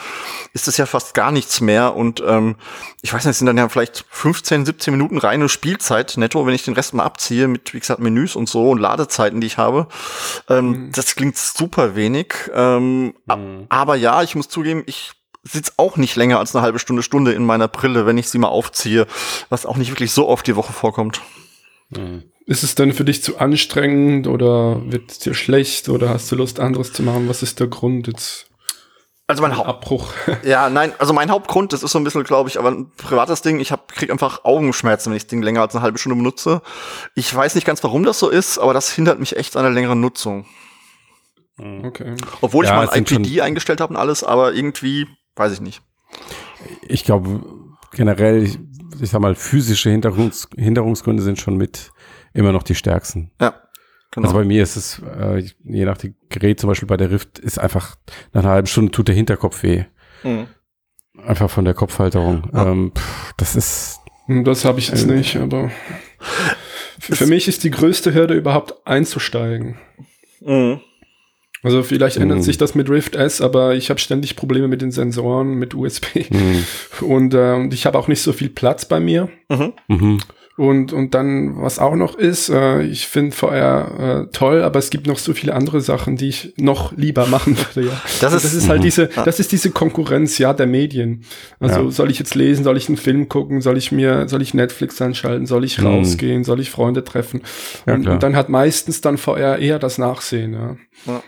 ist 0.52 0.66
das 0.68 0.76
ja 0.76 0.86
fast 0.86 1.14
gar 1.14 1.30
nichts 1.32 1.60
mehr. 1.60 1.94
Und 1.96 2.22
ähm, 2.26 2.56
ich 3.02 3.12
weiß 3.12 3.24
nicht, 3.24 3.32
es 3.32 3.38
sind 3.38 3.46
dann 3.46 3.58
ja 3.58 3.68
vielleicht 3.68 4.04
15, 4.10 4.66
17 4.66 4.92
Minuten 4.92 5.18
reine 5.18 5.48
Spielzeit 5.48 6.14
netto, 6.16 6.46
wenn 6.46 6.54
ich 6.54 6.64
den 6.64 6.74
Rest 6.74 6.94
mal 6.94 7.04
abziehe 7.04 7.48
mit, 7.48 7.74
wie 7.74 7.80
gesagt, 7.80 8.00
Menüs 8.00 8.36
und 8.36 8.48
so 8.48 8.70
und 8.70 8.78
Ladezeiten, 8.80 9.40
die 9.40 9.46
ich 9.46 9.58
habe. 9.58 9.86
Ähm, 10.48 10.90
Das 10.94 11.14
klingt 11.14 11.36
super 11.36 11.96
wenig. 11.96 12.34
Ähm, 12.54 13.14
a- 13.28 13.38
Aber 13.68 13.96
ja, 13.96 14.22
ich 14.22 14.34
muss 14.34 14.48
zugeben, 14.48 14.82
ich 14.86 15.12
sitze 15.46 15.72
auch 15.76 15.96
nicht 15.96 16.16
länger 16.16 16.38
als 16.38 16.54
eine 16.54 16.62
halbe 16.62 16.78
Stunde, 16.78 17.02
Stunde 17.02 17.32
in 17.32 17.44
meiner 17.44 17.68
Brille, 17.68 18.06
wenn 18.06 18.18
ich 18.18 18.28
sie 18.28 18.38
mal 18.38 18.48
aufziehe, 18.48 19.06
was 19.48 19.66
auch 19.66 19.76
nicht 19.76 19.90
wirklich 19.90 20.12
so 20.12 20.28
oft 20.28 20.46
die 20.46 20.56
Woche 20.56 20.72
vorkommt. 20.72 21.20
Ist 22.46 22.62
es 22.62 22.74
denn 22.74 22.92
für 22.92 23.04
dich 23.04 23.22
zu 23.22 23.38
anstrengend 23.38 24.26
oder 24.26 24.80
wird 24.90 25.10
es 25.10 25.18
dir 25.18 25.34
schlecht 25.34 25.88
oder 25.88 26.10
hast 26.10 26.30
du 26.30 26.36
Lust, 26.36 26.60
anderes 26.60 26.92
zu 26.92 27.02
machen? 27.02 27.28
Was 27.28 27.42
ist 27.42 27.60
der 27.60 27.68
Grund 27.68 28.06
jetzt? 28.06 28.46
Also 29.28 29.42
mein 29.42 29.56
Haupt 29.56 29.68
Abbruch. 29.68 30.12
ja, 30.44 30.70
nein, 30.70 30.92
also 30.98 31.12
mein 31.12 31.30
Hauptgrund, 31.30 31.72
das 31.72 31.82
ist 31.82 31.90
so 31.90 31.98
ein 31.98 32.04
bisschen, 32.04 32.22
glaube 32.22 32.48
ich, 32.48 32.58
aber 32.58 32.70
ein 32.70 32.92
privates 32.96 33.42
Ding. 33.42 33.58
Ich 33.58 33.72
hab, 33.72 33.92
krieg 33.92 34.10
einfach 34.10 34.44
Augenschmerzen, 34.44 35.10
wenn 35.10 35.16
ich 35.16 35.24
das 35.24 35.30
Ding 35.30 35.42
länger 35.42 35.62
als 35.62 35.74
eine 35.74 35.82
halbe 35.82 35.98
Stunde 35.98 36.16
benutze. 36.16 36.62
Ich 37.16 37.34
weiß 37.34 37.56
nicht 37.56 37.66
ganz, 37.66 37.82
warum 37.82 38.04
das 38.04 38.20
so 38.20 38.28
ist, 38.28 38.58
aber 38.58 38.72
das 38.72 38.92
hindert 38.92 39.18
mich 39.18 39.36
echt 39.36 39.56
an 39.56 39.64
der 39.64 39.72
längeren 39.72 40.00
Nutzung. 40.00 40.46
Okay. 41.58 42.14
Obwohl 42.40 42.66
Ja, 42.66 42.82
ich 42.82 42.88
mal 42.88 42.94
sind 42.94 43.10
IPD 43.10 43.40
eingestellt 43.40 43.80
habe 43.80 43.94
und 43.94 43.96
alles, 43.98 44.22
aber 44.22 44.52
irgendwie, 44.52 45.08
weiß 45.36 45.52
ich 45.52 45.60
nicht. 45.60 45.82
Ich 46.88 47.04
glaube, 47.04 47.44
generell, 47.92 48.42
ich, 48.42 48.58
ich 49.00 49.10
sag 49.10 49.20
mal, 49.20 49.34
physische 49.34 49.90
Hinderungs 49.90 50.48
Hinderungsgründe 50.56 51.22
sind 51.22 51.38
schon 51.38 51.56
mit 51.56 51.92
immer 52.32 52.52
noch 52.52 52.62
die 52.62 52.74
stärksten. 52.74 53.30
Ja, 53.40 53.54
genau. 54.10 54.26
Also 54.28 54.38
bei 54.38 54.44
mir 54.44 54.62
ist 54.62 54.76
es, 54.76 55.00
äh, 55.00 55.44
je 55.64 55.84
nach 55.84 55.98
dem 55.98 56.14
Gerät, 56.28 56.60
zum 56.60 56.68
Beispiel 56.68 56.88
bei 56.88 56.96
der 56.96 57.10
Rift, 57.10 57.38
ist 57.38 57.58
einfach 57.58 57.96
nach 58.32 58.42
einer 58.42 58.52
halben 58.52 58.66
Stunde 58.66 58.90
tut 58.90 59.08
der 59.08 59.14
Hinterkopf 59.14 59.62
weh. 59.62 59.84
Mhm. 60.24 60.46
Einfach 61.24 61.48
von 61.50 61.64
der 61.64 61.74
Kopfhalterung. 61.74 62.50
Ja. 62.52 62.66
Ähm, 62.70 62.92
pff, 62.94 63.32
das 63.36 63.56
ist, 63.56 64.00
Hm, 64.26 64.44
Das 64.44 64.64
habe 64.64 64.78
ich 64.80 64.88
jetzt 64.88 65.06
nicht, 65.06 65.36
aber 65.36 65.70
für, 66.98 67.14
für 67.16 67.26
mich 67.26 67.46
ist 67.48 67.62
die 67.64 67.70
größte 67.70 68.12
Hürde 68.12 68.34
überhaupt 68.34 68.86
einzusteigen. 68.86 69.78
Mhm. 70.40 70.80
Also 71.62 71.82
vielleicht 71.82 72.16
ändert 72.18 72.38
Mhm. 72.38 72.42
sich 72.42 72.58
das 72.58 72.74
mit 72.74 72.88
Rift 72.88 73.16
S, 73.16 73.40
aber 73.40 73.74
ich 73.74 73.90
habe 73.90 73.98
ständig 73.98 74.36
Probleme 74.36 74.68
mit 74.68 74.82
den 74.82 74.90
Sensoren, 74.90 75.54
mit 75.54 75.74
USB 75.74 76.26
und, 77.00 77.34
äh, 77.34 77.54
und 77.54 77.72
ich 77.74 77.86
habe 77.86 77.98
auch 77.98 78.08
nicht 78.08 78.22
so 78.22 78.32
viel 78.32 78.48
Platz 78.50 78.84
bei 78.84 79.00
mir. 79.00 79.28
Mhm. 79.48 79.72
mhm. 79.88 80.18
Und, 80.58 80.94
und 80.94 81.14
dann, 81.14 81.60
was 81.60 81.78
auch 81.78 81.94
noch 81.96 82.14
ist, 82.14 82.48
äh, 82.48 82.80
ich 82.82 83.08
finde 83.08 83.36
VR 83.36 84.24
äh, 84.28 84.32
toll, 84.32 84.62
aber 84.62 84.78
es 84.78 84.88
gibt 84.88 85.06
noch 85.06 85.18
so 85.18 85.34
viele 85.34 85.52
andere 85.54 85.82
Sachen, 85.82 86.16
die 86.16 86.28
ich 86.30 86.54
noch 86.56 86.96
lieber 86.96 87.26
machen 87.26 87.58
würde. 87.74 87.88
Ja. 87.88 88.02
Das 88.22 88.32
Und 88.32 88.36
ist- 88.38 88.44
das 88.46 88.54
ist 88.54 88.68
halt 88.70 88.78
Mhm. 88.80 88.84
diese, 88.84 89.10
Ja. 89.14 89.24
das 89.24 89.38
ist 89.38 89.52
diese 89.52 89.70
Konkurrenz, 89.70 90.38
ja, 90.38 90.54
der 90.54 90.66
Medien. 90.66 91.24
Also 91.60 91.82
Ja. 91.82 91.90
soll 91.90 92.10
ich 92.10 92.18
jetzt 92.18 92.34
lesen, 92.34 92.64
soll 92.64 92.78
ich 92.78 92.88
einen 92.88 92.96
Film 92.96 93.28
gucken, 93.28 93.60
soll 93.60 93.76
ich 93.76 93.92
mir, 93.92 94.28
soll 94.30 94.40
ich 94.40 94.54
Netflix 94.54 95.00
anschalten, 95.02 95.44
soll 95.44 95.62
ich 95.62 95.78
Mhm. 95.78 95.86
rausgehen, 95.88 96.42
soll 96.42 96.60
ich 96.60 96.70
Freunde 96.70 97.04
treffen? 97.04 97.42
Ja, 97.86 97.92
und, 97.92 98.22
dann 98.22 98.34
hat 98.34 98.48
meistens 98.48 99.02
dann 99.02 99.18
VR 99.18 99.58
eher 99.58 99.78
das 99.78 99.98
Nachsehen, 99.98 100.54
ja. 100.54 100.76
Ja. 101.04 101.22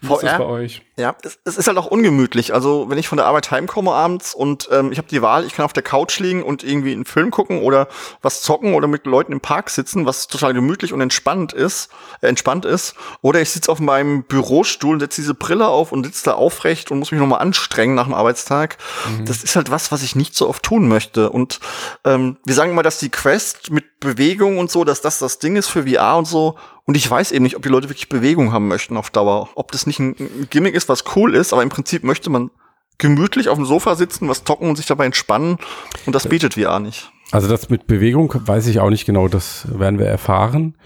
Wie 0.00 0.12
ist 0.12 0.20
VR? 0.22 0.38
bei 0.38 0.44
euch? 0.44 0.82
Ja, 1.02 1.16
es, 1.24 1.36
es 1.44 1.56
ist 1.56 1.66
halt 1.66 1.78
auch 1.78 1.86
ungemütlich. 1.86 2.54
Also 2.54 2.88
wenn 2.88 2.96
ich 2.96 3.08
von 3.08 3.16
der 3.16 3.26
Arbeit 3.26 3.50
heimkomme 3.50 3.90
abends 3.90 4.34
und 4.34 4.68
ähm, 4.70 4.92
ich 4.92 4.98
habe 4.98 5.08
die 5.08 5.20
Wahl, 5.20 5.44
ich 5.44 5.52
kann 5.52 5.64
auf 5.64 5.72
der 5.72 5.82
Couch 5.82 6.20
liegen 6.20 6.44
und 6.44 6.62
irgendwie 6.62 6.92
einen 6.92 7.04
Film 7.04 7.32
gucken 7.32 7.60
oder 7.62 7.88
was 8.20 8.40
zocken 8.40 8.74
oder 8.74 8.86
mit 8.86 9.04
Leuten 9.04 9.32
im 9.32 9.40
Park 9.40 9.70
sitzen, 9.70 10.06
was 10.06 10.28
total 10.28 10.54
gemütlich 10.54 10.92
und 10.92 11.00
entspannt 11.00 11.52
ist, 11.52 11.90
äh, 12.20 12.28
entspannt 12.28 12.64
ist. 12.64 12.94
Oder 13.20 13.40
ich 13.40 13.50
sitze 13.50 13.72
auf 13.72 13.80
meinem 13.80 14.22
Bürostuhl, 14.22 15.00
setze 15.00 15.22
diese 15.22 15.34
Brille 15.34 15.66
auf 15.66 15.90
und 15.90 16.04
sitze 16.04 16.26
da 16.26 16.34
aufrecht 16.34 16.92
und 16.92 17.00
muss 17.00 17.10
mich 17.10 17.20
nochmal 17.20 17.40
anstrengen 17.40 17.96
nach 17.96 18.04
dem 18.04 18.14
Arbeitstag. 18.14 18.78
Das 19.24 19.42
ist 19.42 19.56
halt 19.56 19.72
was, 19.72 19.90
was 19.90 20.04
ich 20.04 20.14
nicht 20.14 20.36
so 20.36 20.48
oft 20.48 20.62
tun 20.62 20.86
möchte. 20.86 21.30
Und 21.30 21.58
ähm, 22.04 22.36
wir 22.44 22.54
sagen 22.54 22.70
immer, 22.70 22.84
dass 22.84 23.00
die 23.00 23.10
Quest 23.10 23.72
mit 23.72 23.98
Bewegung 23.98 24.58
und 24.58 24.70
so, 24.70 24.84
dass 24.84 25.00
das 25.00 25.18
das 25.18 25.40
Ding 25.40 25.56
ist 25.56 25.68
für 25.68 25.84
VR 25.88 26.16
und 26.16 26.26
so. 26.26 26.56
Und 26.84 26.96
ich 26.96 27.08
weiß 27.08 27.32
eben 27.32 27.44
nicht, 27.44 27.56
ob 27.56 27.62
die 27.62 27.68
Leute 27.68 27.88
wirklich 27.88 28.08
Bewegung 28.08 28.52
haben 28.52 28.68
möchten 28.68 28.96
auf 28.96 29.10
Dauer. 29.10 29.48
Ob 29.54 29.70
das 29.72 29.86
nicht 29.86 30.00
ein, 30.00 30.16
ein 30.18 30.48
Gimmick 30.50 30.74
ist, 30.74 30.88
was 30.88 31.04
cool 31.16 31.34
ist, 31.34 31.52
aber 31.52 31.62
im 31.62 31.68
Prinzip 31.68 32.02
möchte 32.02 32.28
man 32.30 32.50
gemütlich 32.98 33.48
auf 33.48 33.56
dem 33.56 33.64
Sofa 33.66 33.94
sitzen, 33.94 34.28
was 34.28 34.44
zocken 34.44 34.68
und 34.68 34.76
sich 34.76 34.86
dabei 34.86 35.06
entspannen. 35.06 35.58
Und 36.06 36.14
das 36.14 36.28
bietet 36.28 36.54
VR 36.54 36.80
nicht. 36.80 37.10
Also 37.30 37.48
das 37.48 37.70
mit 37.70 37.86
Bewegung 37.86 38.32
weiß 38.34 38.66
ich 38.66 38.78
auch 38.80 38.90
nicht 38.90 39.06
genau, 39.06 39.26
das 39.26 39.66
werden 39.78 39.98
wir 39.98 40.06
erfahren. 40.06 40.76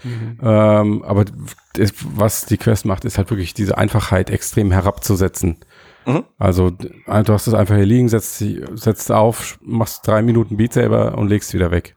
Ähm, 0.41 1.03
aber 1.03 1.25
das, 1.73 1.91
was 2.15 2.45
die 2.45 2.57
Quest 2.57 2.85
macht, 2.85 3.03
ist 3.03 3.17
halt 3.17 3.29
wirklich 3.31 3.53
diese 3.53 3.77
Einfachheit 3.77 4.29
extrem 4.29 4.71
herabzusetzen. 4.71 5.57
Mhm. 6.05 6.23
Also 6.37 6.69
du 6.69 6.87
hast 7.33 7.47
es 7.47 7.53
einfach 7.53 7.75
hier 7.75 7.85
liegen, 7.85 8.07
setzt, 8.07 8.37
sie- 8.37 8.63
setzt 8.75 9.11
auf, 9.11 9.59
machst 9.61 10.07
drei 10.07 10.21
Minuten 10.21 10.55
Beat 10.55 10.71
Saber 10.73 11.17
und 11.17 11.27
legst 11.27 11.53
wieder 11.53 11.69
weg. 11.71 11.95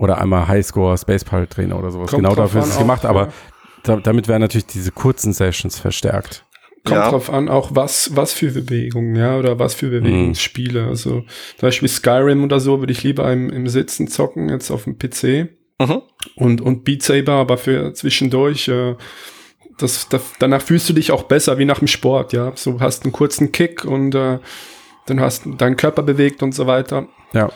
Oder 0.00 0.18
einmal 0.18 0.48
Highscore, 0.48 0.96
Space 0.96 1.24
Pirate 1.24 1.54
Trainer 1.54 1.78
oder 1.78 1.90
sowas. 1.90 2.10
Kommt 2.10 2.22
genau 2.22 2.34
dafür 2.34 2.62
ist 2.62 2.68
es 2.68 2.76
auch, 2.76 2.80
gemacht, 2.80 3.04
aber 3.04 3.26
ja. 3.26 3.32
da, 3.82 3.96
damit 3.96 4.28
werden 4.28 4.40
natürlich 4.40 4.64
diese 4.64 4.92
kurzen 4.92 5.34
Sessions 5.34 5.78
verstärkt. 5.78 6.46
Kommt 6.86 6.96
Ja. 6.96 7.10
drauf 7.10 7.28
an, 7.28 7.50
auch 7.50 7.72
was, 7.74 8.16
was 8.16 8.32
für 8.32 8.50
Bewegungen, 8.50 9.14
ja, 9.14 9.36
oder 9.38 9.58
was 9.58 9.74
für 9.74 9.90
Bewegungsspiele. 9.90 10.86
Also 10.86 11.10
zum 11.20 11.26
Beispiel 11.60 11.88
Skyrim 11.90 12.42
oder 12.42 12.60
so 12.60 12.80
würde 12.80 12.92
ich 12.94 13.02
lieber 13.02 13.30
im, 13.30 13.50
im 13.50 13.68
Sitzen 13.68 14.08
zocken, 14.08 14.48
jetzt 14.48 14.70
auf 14.70 14.84
dem 14.84 14.96
PC. 14.96 15.50
Mhm. 15.78 16.00
Und, 16.34 16.62
und 16.62 16.84
Beat 16.84 17.02
Saber, 17.02 17.32
aber 17.32 17.58
für 17.58 17.92
zwischendurch, 17.92 18.68
äh, 18.68 18.96
das, 19.76 20.08
das, 20.08 20.22
danach 20.38 20.62
fühlst 20.62 20.88
du 20.88 20.94
dich 20.94 21.12
auch 21.12 21.24
besser 21.24 21.58
wie 21.58 21.66
nach 21.66 21.80
dem 21.80 21.88
Sport, 21.88 22.32
ja. 22.32 22.52
So 22.54 22.80
hast 22.80 23.04
einen 23.04 23.12
kurzen 23.12 23.52
Kick 23.52 23.84
und 23.84 24.14
äh, 24.14 24.38
dann 25.04 25.20
hast 25.20 25.44
du 25.44 25.52
deinen 25.52 25.76
Körper 25.76 26.02
bewegt 26.02 26.42
und 26.42 26.54
so 26.54 26.66
weiter. 26.66 27.06
Ja. 27.34 27.50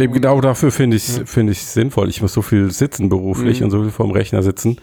Eben 0.00 0.12
genau 0.12 0.40
dafür 0.40 0.70
finde 0.70 0.96
ich 0.96 1.08
es 1.08 1.22
finde 1.30 1.52
ich 1.52 1.62
sinnvoll. 1.64 2.08
Ich 2.08 2.22
muss 2.22 2.32
so 2.32 2.42
viel 2.42 2.70
sitzen 2.70 3.08
beruflich 3.08 3.60
Mhm. 3.60 3.64
und 3.64 3.70
so 3.70 3.82
viel 3.82 3.90
vorm 3.90 4.10
Rechner 4.10 4.42
sitzen, 4.42 4.76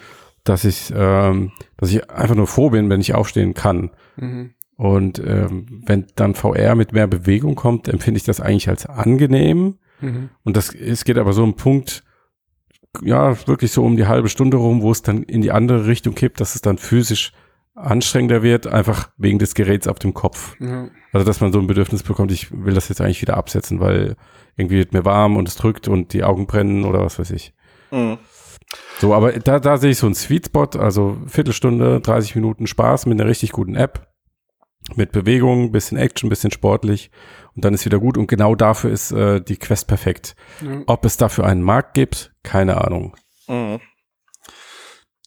dass 0.44 0.64
ich, 0.64 0.92
ähm, 0.94 1.52
dass 1.76 1.90
ich 1.90 2.08
einfach 2.10 2.34
nur 2.34 2.46
froh 2.46 2.70
bin, 2.70 2.88
wenn 2.90 3.00
ich 3.00 3.14
aufstehen 3.14 3.54
kann. 3.54 3.90
Mhm. 4.16 4.50
Und 4.76 5.18
ähm, 5.18 5.66
wenn 5.86 6.06
dann 6.14 6.34
VR 6.34 6.74
mit 6.76 6.92
mehr 6.92 7.08
Bewegung 7.08 7.56
kommt, 7.56 7.88
empfinde 7.88 8.18
ich 8.18 8.24
das 8.24 8.40
eigentlich 8.40 8.68
als 8.68 8.86
angenehm. 8.86 9.74
Mhm. 10.00 10.28
Und 10.44 10.56
das, 10.56 10.72
es 10.72 11.04
geht 11.04 11.18
aber 11.18 11.32
so 11.32 11.44
ein 11.44 11.56
Punkt, 11.56 12.04
ja, 13.02 13.36
wirklich 13.48 13.72
so 13.72 13.84
um 13.84 13.96
die 13.96 14.06
halbe 14.06 14.28
Stunde 14.28 14.56
rum, 14.56 14.82
wo 14.82 14.92
es 14.92 15.02
dann 15.02 15.24
in 15.24 15.42
die 15.42 15.50
andere 15.50 15.86
Richtung 15.86 16.14
kippt, 16.14 16.40
dass 16.40 16.54
es 16.54 16.62
dann 16.62 16.78
physisch 16.78 17.32
anstrengender 17.78 18.42
wird, 18.42 18.66
einfach 18.66 19.10
wegen 19.16 19.38
des 19.38 19.54
Geräts 19.54 19.86
auf 19.86 19.98
dem 19.98 20.14
Kopf. 20.14 20.56
Ja. 20.60 20.88
Also, 21.12 21.26
dass 21.26 21.40
man 21.40 21.52
so 21.52 21.58
ein 21.58 21.66
Bedürfnis 21.66 22.02
bekommt, 22.02 22.32
ich 22.32 22.50
will 22.52 22.74
das 22.74 22.88
jetzt 22.88 23.00
eigentlich 23.00 23.22
wieder 23.22 23.36
absetzen, 23.36 23.80
weil 23.80 24.16
irgendwie 24.56 24.78
wird 24.78 24.92
mir 24.92 25.04
warm 25.04 25.36
und 25.36 25.48
es 25.48 25.56
drückt 25.56 25.88
und 25.88 26.12
die 26.12 26.24
Augen 26.24 26.46
brennen 26.46 26.84
oder 26.84 27.04
was 27.04 27.18
weiß 27.18 27.30
ich. 27.30 27.54
Mhm. 27.90 28.18
So, 28.98 29.14
aber 29.14 29.32
da, 29.32 29.60
da 29.60 29.78
sehe 29.78 29.90
ich 29.90 29.98
so 29.98 30.06
einen 30.06 30.14
Sweet 30.14 30.46
Spot, 30.46 30.68
also 30.78 31.16
Viertelstunde, 31.26 32.00
30 32.00 32.34
Minuten 32.34 32.66
Spaß 32.66 33.06
mit 33.06 33.18
einer 33.18 33.30
richtig 33.30 33.52
guten 33.52 33.76
App, 33.76 34.08
mit 34.96 35.12
Bewegung, 35.12 35.72
bisschen 35.72 35.96
Action, 35.96 36.28
bisschen 36.28 36.50
sportlich 36.50 37.10
und 37.54 37.64
dann 37.64 37.74
ist 37.74 37.84
wieder 37.84 37.98
gut 37.98 38.18
und 38.18 38.26
genau 38.26 38.54
dafür 38.54 38.90
ist 38.90 39.12
äh, 39.12 39.40
die 39.40 39.56
Quest 39.56 39.86
perfekt. 39.86 40.36
Ja. 40.60 40.82
Ob 40.86 41.04
es 41.04 41.16
dafür 41.16 41.46
einen 41.46 41.62
Markt 41.62 41.94
gibt, 41.94 42.34
keine 42.42 42.84
Ahnung. 42.84 43.16
Mhm. 43.46 43.80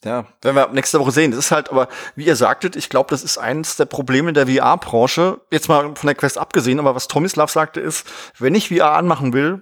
Ja, 0.03 0.25
werden 0.41 0.55
wir 0.55 0.67
nächste 0.69 0.99
Woche 0.99 1.11
sehen. 1.11 1.31
Das 1.31 1.39
ist 1.39 1.51
halt, 1.51 1.69
aber 1.69 1.87
wie 2.15 2.25
ihr 2.25 2.35
sagtet, 2.35 2.75
ich 2.75 2.89
glaube, 2.89 3.09
das 3.11 3.23
ist 3.23 3.37
eines 3.37 3.75
der 3.75 3.85
Probleme 3.85 4.33
der 4.33 4.47
VR-Branche. 4.47 5.41
Jetzt 5.51 5.69
mal 5.69 5.95
von 5.95 6.07
der 6.07 6.15
Quest 6.15 6.39
abgesehen, 6.39 6.79
aber 6.79 6.95
was 6.95 7.07
Tomislav 7.07 7.51
sagte 7.51 7.79
ist, 7.79 8.07
wenn 8.39 8.55
ich 8.55 8.69
VR 8.69 8.93
anmachen 8.93 9.33
will, 9.33 9.61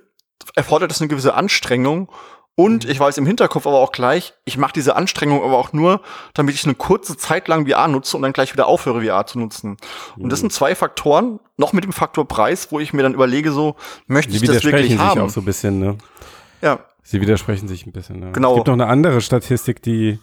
erfordert 0.56 0.92
das 0.92 1.02
eine 1.02 1.10
gewisse 1.10 1.34
Anstrengung. 1.34 2.10
Und 2.56 2.84
ich 2.84 3.00
weiß 3.00 3.18
im 3.18 3.26
Hinterkopf 3.26 3.68
aber 3.68 3.80
auch 3.80 3.94
gleich, 3.94 4.34
ich 4.44 4.58
mache 4.58 4.74
diese 4.74 4.98
Anstrengung 4.98 5.44
aber 5.44 5.58
auch 5.58 5.72
nur, 5.72 6.02
damit 6.34 6.56
ich 6.56 6.66
eine 6.66 6.76
kurze 6.76 7.16
Zeit 7.16 7.48
lang 7.48 7.66
VR 7.68 7.88
nutze 7.88 8.18
und 8.18 8.24
dann 8.24 8.34
gleich 8.34 8.52
wieder 8.52 8.68
aufhöre, 8.68 9.02
VR 9.02 9.26
zu 9.26 9.40
nutzen. 9.40 9.78
Und 10.18 10.30
das 10.30 10.42
sind 10.42 10.52
zwei 10.52 10.76
Faktoren, 10.76 11.40
noch 11.56 11.72
mit 11.72 11.86
dem 11.86 11.94
Faktor 11.94 12.28
Preis, 12.28 12.70
wo 12.72 12.82
ich 12.82 12.92
mir 12.92 13.04
dann 13.04 13.14
überlege, 13.14 13.54
so, 13.54 13.76
möchte 14.08 14.34
ich 14.34 14.42
das 14.42 14.64
wirklich 14.64 14.92
sich 14.92 15.00
haben? 15.00 15.22
auch 15.22 15.30
so 15.30 15.40
ein 15.40 15.46
bisschen, 15.46 15.80
ne? 15.80 15.98
Ja. 16.62 16.80
Sie 17.10 17.22
widersprechen 17.22 17.68
sich 17.68 17.88
ein 17.88 17.92
bisschen. 17.92 18.20
Ne? 18.20 18.34
Genau. 18.34 18.52
Es 18.52 18.58
gibt 18.58 18.68
noch 18.68 18.76
eine 18.76 18.86
andere 18.86 19.20
Statistik, 19.22 19.82
die 19.82 20.20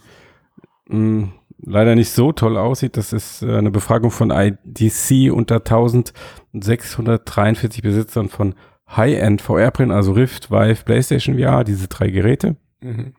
mh, 0.87 1.33
leider 1.61 1.95
nicht 1.95 2.11
so 2.11 2.31
toll 2.31 2.55
aussieht. 2.55 2.95
Das 2.95 3.11
ist 3.11 3.43
äh, 3.43 3.57
eine 3.57 3.71
Befragung 3.71 4.09
von 4.09 4.31
IDC 4.31 5.33
unter 5.33 5.55
1643 5.55 7.81
Besitzern 7.81 8.29
von 8.29 8.55
High-End 8.89 9.41
VR-Brillen, 9.41 9.91
also 9.91 10.13
Rift, 10.13 10.49
Vive, 10.49 10.85
PlayStation 10.85 11.37
VR, 11.37 11.65
diese 11.65 11.89
drei 11.89 12.09
Geräte. 12.09 12.55
Mhm. 12.79 13.15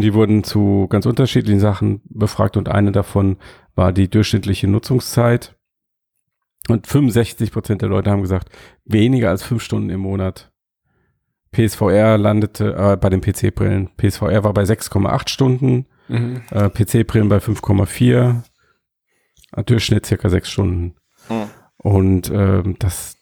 Die 0.00 0.14
wurden 0.14 0.44
zu 0.44 0.86
ganz 0.88 1.04
unterschiedlichen 1.04 1.60
Sachen 1.60 2.00
befragt 2.06 2.56
und 2.56 2.70
eine 2.70 2.90
davon 2.90 3.36
war 3.74 3.92
die 3.92 4.08
durchschnittliche 4.08 4.66
Nutzungszeit. 4.66 5.58
Und 6.70 6.86
65 6.86 7.52
Prozent 7.52 7.82
der 7.82 7.90
Leute 7.90 8.10
haben 8.10 8.22
gesagt, 8.22 8.48
weniger 8.86 9.28
als 9.28 9.42
fünf 9.42 9.62
Stunden 9.62 9.90
im 9.90 10.00
Monat. 10.00 10.53
PSVR 11.54 12.18
landete 12.18 12.74
äh, 12.74 12.96
bei 12.96 13.08
den 13.08 13.20
PC-Brillen. 13.20 13.90
PSVR 13.96 14.44
war 14.44 14.52
bei 14.52 14.62
6,8 14.64 15.28
Stunden, 15.28 15.86
Mhm. 16.08 16.42
äh, 16.50 16.68
PC-Brillen 16.68 17.28
bei 17.30 17.38
5,4, 17.40 18.42
äh, 19.56 19.62
Durchschnitt 19.64 20.04
circa 20.06 20.28
sechs 20.28 20.50
Stunden. 20.50 20.96
Hm. 21.28 21.44
Und 21.78 22.30
ähm, 22.30 22.76
das, 22.78 23.16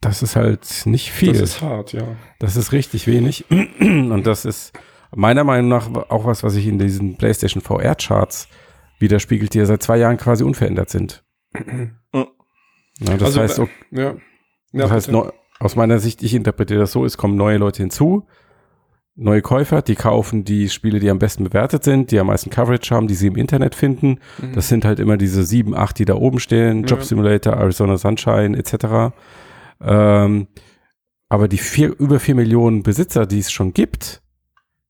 das 0.00 0.22
ist 0.22 0.36
halt 0.36 0.66
nicht 0.86 1.10
viel. 1.12 1.32
Das 1.32 1.40
ist 1.42 1.60
hart, 1.62 1.92
ja. 1.92 2.16
Das 2.38 2.56
ist 2.56 2.72
richtig 2.72 3.06
wenig. 3.06 3.44
Und 3.80 4.22
das 4.26 4.44
ist 4.46 4.72
meiner 5.14 5.44
Meinung 5.44 5.68
nach 5.68 5.88
auch 6.10 6.24
was, 6.24 6.42
was 6.42 6.54
sich 6.54 6.66
in 6.66 6.78
diesen 6.78 7.16
PlayStation 7.18 7.62
VR-Charts 7.62 8.48
widerspiegelt, 8.98 9.52
die 9.52 9.58
ja 9.58 9.66
seit 9.66 9.82
zwei 9.82 9.98
Jahren 9.98 10.16
quasi 10.16 10.44
unverändert 10.44 10.88
sind. 10.90 11.22
Ja, 13.00 13.16
das 13.16 13.22
Also, 13.36 13.40
heißt, 13.40 13.58
äh, 13.58 13.62
ok- 13.62 13.70
Ja. 13.90 14.02
ja 14.02 14.14
das 14.72 14.90
heißt. 14.90 15.08
Aus 15.62 15.76
meiner 15.76 15.98
Sicht, 15.98 16.22
ich 16.22 16.34
interpretiere 16.34 16.80
das 16.80 16.92
so, 16.92 17.04
es 17.04 17.16
kommen 17.16 17.36
neue 17.36 17.58
Leute 17.58 17.82
hinzu, 17.82 18.26
neue 19.14 19.42
Käufer, 19.42 19.82
die 19.82 19.94
kaufen 19.94 20.44
die 20.44 20.68
Spiele, 20.68 20.98
die 20.98 21.10
am 21.10 21.18
besten 21.18 21.44
bewertet 21.44 21.84
sind, 21.84 22.10
die 22.10 22.18
am 22.18 22.28
meisten 22.28 22.50
Coverage 22.50 22.94
haben, 22.94 23.06
die 23.06 23.14
sie 23.14 23.26
im 23.28 23.36
Internet 23.36 23.74
finden. 23.74 24.18
Mhm. 24.40 24.54
Das 24.54 24.68
sind 24.68 24.84
halt 24.84 24.98
immer 24.98 25.16
diese 25.16 25.44
sieben, 25.44 25.76
acht, 25.76 25.98
die 25.98 26.04
da 26.04 26.14
oben 26.14 26.40
stehen, 26.40 26.80
Ja. 26.80 26.86
Job 26.86 27.02
Simulator, 27.04 27.54
Arizona 27.54 27.96
Sunshine 27.96 28.56
etc. 28.56 29.14
Ähm, 29.80 30.48
aber 31.28 31.48
die 31.48 31.58
vier, 31.58 31.98
über 31.98 32.20
vier 32.20 32.34
Millionen 32.34 32.82
Besitzer, 32.82 33.26
die 33.26 33.38
es 33.38 33.52
schon 33.52 33.72
gibt, 33.72 34.22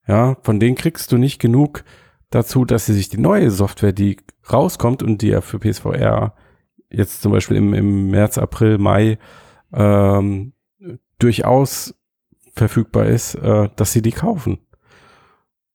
ja, 0.07 0.37
von 0.43 0.59
denen 0.59 0.77
kriegst 0.77 1.13
du 1.13 1.19
nicht 1.19 1.39
genug 1.39 1.85
dazu, 2.31 2.65
dass 2.65 2.87
sie 2.87 2.95
sich 2.95 3.09
die 3.09 3.19
neue 3.21 3.51
Software, 3.51 3.93
die 3.93 4.17
rauskommt 4.53 5.03
und 5.03 5.23
die 5.23 5.29
ja 5.29 5.41
für 5.41 5.59
PSVR 5.59 6.35
jetzt 6.91 7.23
zum 7.23 7.33
Beispiel 7.33 7.57
im, 7.57 7.75
im 7.75 8.11
März, 8.11 8.39
April, 8.39 8.79
Mai 8.79 9.19
ähm, 9.73 10.53
durchaus 11.23 11.95
verfügbar 12.55 13.07
ist, 13.07 13.35
äh, 13.37 13.69
dass 13.77 13.93
sie 13.93 14.03
die 14.03 14.13
kaufen. 14.13 14.59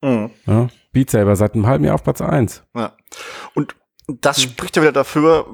Hm. 0.03 0.29
Ja? 0.45 0.67
Beat 0.91 1.09
Saber 1.09 1.35
seit 1.35 1.53
einem 1.53 1.67
halben 1.67 1.83
Jahr 1.85 1.95
auf 1.95 2.03
Platz 2.03 2.21
eins. 2.21 2.63
Ja. 2.75 2.93
Und 3.55 3.75
das 4.07 4.41
spricht 4.41 4.75
ja 4.77 4.81
wieder 4.81 4.91
dafür, 4.93 5.45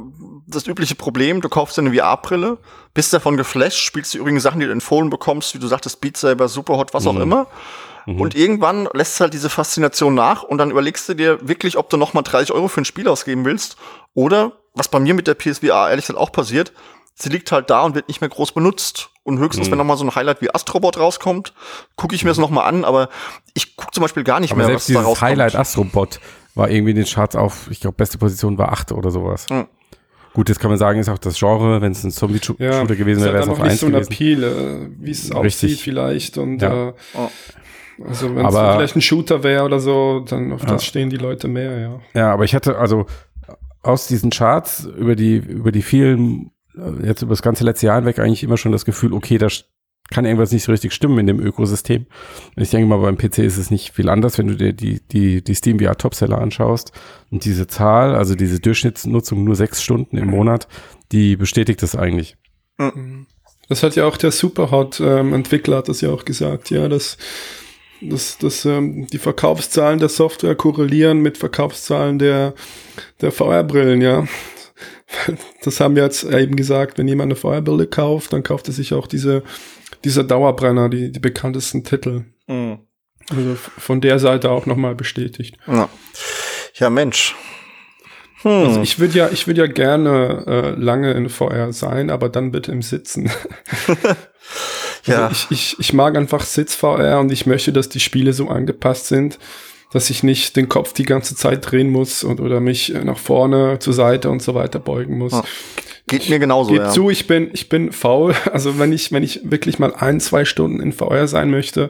das 0.47 0.67
übliche 0.67 0.95
Problem, 0.95 1.41
du 1.41 1.49
kaufst 1.49 1.77
dir 1.77 1.81
eine 1.81 1.93
VR-Brille, 1.93 2.59
bist 2.93 3.11
davon 3.11 3.35
geflasht, 3.35 3.79
spielst 3.79 4.13
die 4.13 4.19
übrigen 4.19 4.39
Sachen, 4.39 4.59
die 4.59 4.67
du 4.67 4.71
empfohlen 4.71 5.09
bekommst, 5.09 5.55
wie 5.55 5.59
du 5.59 5.67
sagtest, 5.67 6.01
Beat 6.01 6.17
Saber, 6.17 6.47
Superhot, 6.47 6.93
was 6.93 7.07
auch 7.07 7.13
Mhm. 7.13 7.21
immer. 7.21 7.47
Mhm. 8.05 8.21
Und 8.21 8.35
irgendwann 8.35 8.87
lässt 8.93 9.19
halt 9.21 9.33
diese 9.33 9.49
Faszination 9.49 10.13
nach 10.13 10.43
und 10.43 10.57
dann 10.59 10.69
überlegst 10.71 11.07
du 11.09 11.13
dir 11.15 11.47
wirklich, 11.47 11.77
ob 11.77 11.89
du 11.89 11.97
noch 11.97 12.13
mal 12.13 12.21
30 12.21 12.51
Euro 12.51 12.67
für 12.67 12.81
ein 12.81 12.85
Spiel 12.85 13.07
ausgeben 13.07 13.45
willst. 13.45 13.77
Oder, 14.13 14.51
was 14.75 14.87
bei 14.89 14.99
mir 14.99 15.13
mit 15.13 15.25
der 15.25 15.35
PSVR 15.35 15.89
ehrlich 15.89 16.05
gesagt 16.05 16.19
auch 16.19 16.31
passiert, 16.31 16.73
sie 17.15 17.29
liegt 17.29 17.51
halt 17.51 17.69
da 17.69 17.83
und 17.83 17.95
wird 17.95 18.07
nicht 18.07 18.21
mehr 18.21 18.29
groß 18.29 18.51
benutzt. 18.53 19.09
Und 19.25 19.39
höchstens, 19.39 19.67
Mhm. 19.67 19.71
wenn 19.71 19.77
noch 19.77 19.85
mal 19.85 19.95
so 19.97 20.03
ein 20.03 20.13
Highlight 20.15 20.41
wie 20.41 20.53
Astrobot 20.53 20.97
rauskommt, 20.97 21.53
gucke 21.95 22.13
ich 22.13 22.23
mir 22.25 22.31
das 22.31 22.37
noch 22.39 22.49
mal 22.49 22.63
an, 22.63 22.83
aber 22.83 23.07
ich 23.53 23.77
gucke 23.77 23.91
zum 23.93 24.01
Beispiel 24.01 24.23
gar 24.25 24.41
nicht 24.41 24.51
Aber 24.51 24.57
mehr, 24.57 24.65
selbst 24.67 24.83
was 24.83 24.87
da 24.87 24.99
dieses 24.99 25.07
rauskommt. 25.11 25.29
Highlight 25.31 25.55
Astrobot 25.55 26.19
war 26.55 26.69
irgendwie 26.69 26.91
in 26.91 26.97
den 26.97 27.05
Charts 27.05 27.35
auf, 27.37 27.67
ich 27.71 27.79
glaube, 27.79 27.95
beste 27.95 28.17
Position 28.17 28.57
war 28.57 28.71
acht 28.73 28.91
oder 28.91 29.11
sowas. 29.11 29.49
Mhm. 29.49 29.67
Gut, 30.33 30.49
jetzt 30.49 30.59
kann 30.59 30.71
man 30.71 30.77
sagen, 30.79 30.99
ist 30.99 31.07
auch 31.09 31.19
das 31.19 31.37
Genre, 31.39 31.79
wenn 31.81 31.91
es 31.93 32.03
ein 32.03 32.11
Zombie-Shooter 32.11 32.63
ja, 32.65 32.83
gewesen 32.83 33.19
es 33.19 33.25
wäre, 33.25 33.33
wäre 33.35 33.43
es 33.43 33.49
auf 33.49 33.61
einfach 33.61 33.63
nicht 33.63 33.71
eins 33.71 33.79
so 33.79 33.85
ein 33.85 33.91
gewesen. 33.93 34.11
Appeal, 34.11 34.43
äh, 34.43 34.89
wie 34.99 35.11
es 35.11 35.31
aussieht 35.31 35.79
vielleicht 35.79 36.37
und 36.39 36.61
Ja. 36.61 36.89
äh, 36.89 36.93
Oh. 37.13 37.29
also 38.05 38.35
wenn 38.35 38.45
es 38.45 38.53
vielleicht 38.55 38.95
ein 38.97 39.01
Shooter 39.01 39.43
wäre 39.43 39.63
oder 39.63 39.79
so, 39.79 40.19
dann 40.27 40.51
auf 40.51 40.63
Ja. 40.63 40.67
das 40.69 40.83
stehen 40.83 41.09
die 41.09 41.17
Leute 41.17 41.47
mehr, 41.47 41.79
ja. 41.79 41.99
Ja, 42.13 42.33
aber 42.33 42.43
ich 42.45 42.55
hatte 42.55 42.77
also 42.77 43.05
aus 43.83 44.07
diesen 44.07 44.31
Charts 44.31 44.85
über 44.97 45.15
die, 45.15 45.35
über 45.37 45.71
die 45.71 45.81
vielen, 45.83 46.49
jetzt 47.03 47.21
über 47.21 47.31
das 47.31 47.41
ganze 47.41 47.63
letzte 47.63 47.87
Jahr 47.87 47.97
hinweg 47.97 48.19
eigentlich 48.19 48.43
immer 48.43 48.57
schon 48.57 48.71
das 48.71 48.85
Gefühl, 48.85 49.13
okay, 49.13 49.37
da 49.37 49.47
kann 50.09 50.25
irgendwas 50.25 50.51
nicht 50.51 50.63
so 50.63 50.71
richtig 50.71 50.93
stimmen 50.93 51.19
in 51.19 51.27
dem 51.27 51.39
Ökosystem. 51.39 52.05
Und 52.55 52.63
ich 52.63 52.69
denke 52.69 52.87
mal, 52.87 52.97
beim 52.97 53.17
PC 53.17 53.39
ist 53.39 53.57
es 53.57 53.71
nicht 53.71 53.93
viel 53.93 54.09
anders, 54.09 54.37
wenn 54.37 54.47
du 54.47 54.55
dir 54.55 54.73
die, 54.73 54.99
die, 55.07 55.43
die 55.43 55.55
Steam 55.55 55.79
VR 55.79 55.97
Topseller 55.97 56.39
anschaust. 56.39 56.91
Und 57.31 57.45
diese 57.45 57.67
Zahl, 57.67 58.15
also 58.15 58.35
diese 58.35 58.59
Durchschnittsnutzung 58.59 59.43
nur 59.43 59.55
sechs 59.55 59.81
Stunden 59.81 60.17
im 60.17 60.27
Monat, 60.27 60.67
die 61.11 61.35
bestätigt 61.35 61.81
das 61.81 61.95
eigentlich. 61.95 62.35
Das 63.69 63.81
hat 63.81 63.95
ja 63.95 64.05
auch 64.05 64.17
der 64.17 64.31
Superhot-Entwickler 64.31 65.77
hat 65.77 65.89
das 65.89 66.01
ja 66.01 66.09
auch 66.09 66.25
gesagt, 66.25 66.69
ja, 66.69 66.89
dass, 66.89 67.17
dass, 68.01 68.37
dass 68.37 68.65
ähm, 68.65 69.07
die 69.07 69.19
Verkaufszahlen 69.19 69.99
der 69.99 70.09
Software 70.09 70.55
korrelieren 70.55 71.19
mit 71.19 71.37
Verkaufszahlen 71.37 72.19
der, 72.19 72.53
der 73.21 73.31
VR-Brillen, 73.31 74.01
ja. 74.01 74.27
Das 75.63 75.79
haben 75.79 75.95
wir 75.95 76.03
jetzt 76.03 76.23
eben 76.23 76.55
gesagt, 76.55 76.97
wenn 76.97 77.07
jemand 77.07 77.31
eine 77.31 77.35
VR-Brille 77.35 77.87
kauft, 77.87 78.33
dann 78.33 78.43
kauft 78.43 78.67
er 78.67 78.73
sich 78.73 78.93
auch 78.93 79.07
diese, 79.07 79.43
diese 80.03 80.25
Dauerbrenner, 80.25 80.89
die, 80.89 81.11
die 81.11 81.19
bekanntesten 81.19 81.83
Titel. 81.83 82.25
Mhm. 82.47 82.79
Also 83.29 83.55
von 83.55 84.01
der 84.01 84.19
Seite 84.19 84.51
auch 84.51 84.65
nochmal 84.65 84.95
bestätigt. 84.95 85.55
Ja. 85.67 85.89
ja, 86.75 86.89
Mensch. 86.89 87.35
Hm. 88.41 88.67
Also 88.67 88.81
ich 88.81 88.99
würde 88.99 89.17
ja, 89.17 89.29
ich 89.31 89.47
würde 89.47 89.61
ja 89.61 89.67
gerne 89.67 90.43
äh, 90.47 90.69
lange 90.71 91.13
in 91.13 91.29
VR 91.29 91.71
sein, 91.71 92.09
aber 92.09 92.27
dann 92.27 92.51
bitte 92.51 92.71
im 92.73 92.81
Sitzen. 92.81 93.31
ja. 95.05 95.27
Also 95.27 95.47
ich, 95.49 95.75
ich, 95.75 95.79
ich 95.79 95.93
mag 95.93 96.17
einfach 96.17 96.41
Sitz-VR 96.41 97.19
und 97.21 97.31
ich 97.31 97.45
möchte, 97.45 97.71
dass 97.71 97.87
die 97.87 98.01
Spiele 98.01 98.33
so 98.33 98.49
angepasst 98.49 99.07
sind, 99.07 99.39
dass 99.93 100.09
ich 100.09 100.23
nicht 100.23 100.55
den 100.55 100.67
Kopf 100.67 100.93
die 100.93 101.05
ganze 101.05 101.35
Zeit 101.35 101.71
drehen 101.71 101.89
muss 101.89 102.23
und 102.23 102.41
oder 102.41 102.59
mich 102.59 102.93
äh, 102.93 103.03
nach 103.03 103.17
vorne, 103.17 103.79
zur 103.79 103.93
Seite 103.93 104.29
und 104.29 104.41
so 104.41 104.55
weiter 104.55 104.79
beugen 104.79 105.17
muss. 105.17 105.31
Ja, 105.31 105.43
Geht 106.07 106.29
mir 106.29 106.39
genauso, 106.39 106.71
Geht 106.71 106.81
ja. 106.81 106.89
zu, 106.89 107.09
ich 107.09 107.27
bin, 107.27 107.49
ich 107.53 107.69
bin 107.69 107.91
faul. 107.91 108.35
Also 108.51 108.77
wenn 108.79 108.91
ich, 108.91 109.11
wenn 109.11 109.23
ich 109.23 109.39
wirklich 109.43 109.79
mal 109.79 109.93
ein, 109.95 110.19
zwei 110.19 110.45
Stunden 110.45 110.81
in 110.81 110.91
VR 110.91 111.27
sein 111.27 111.49
möchte, 111.49 111.89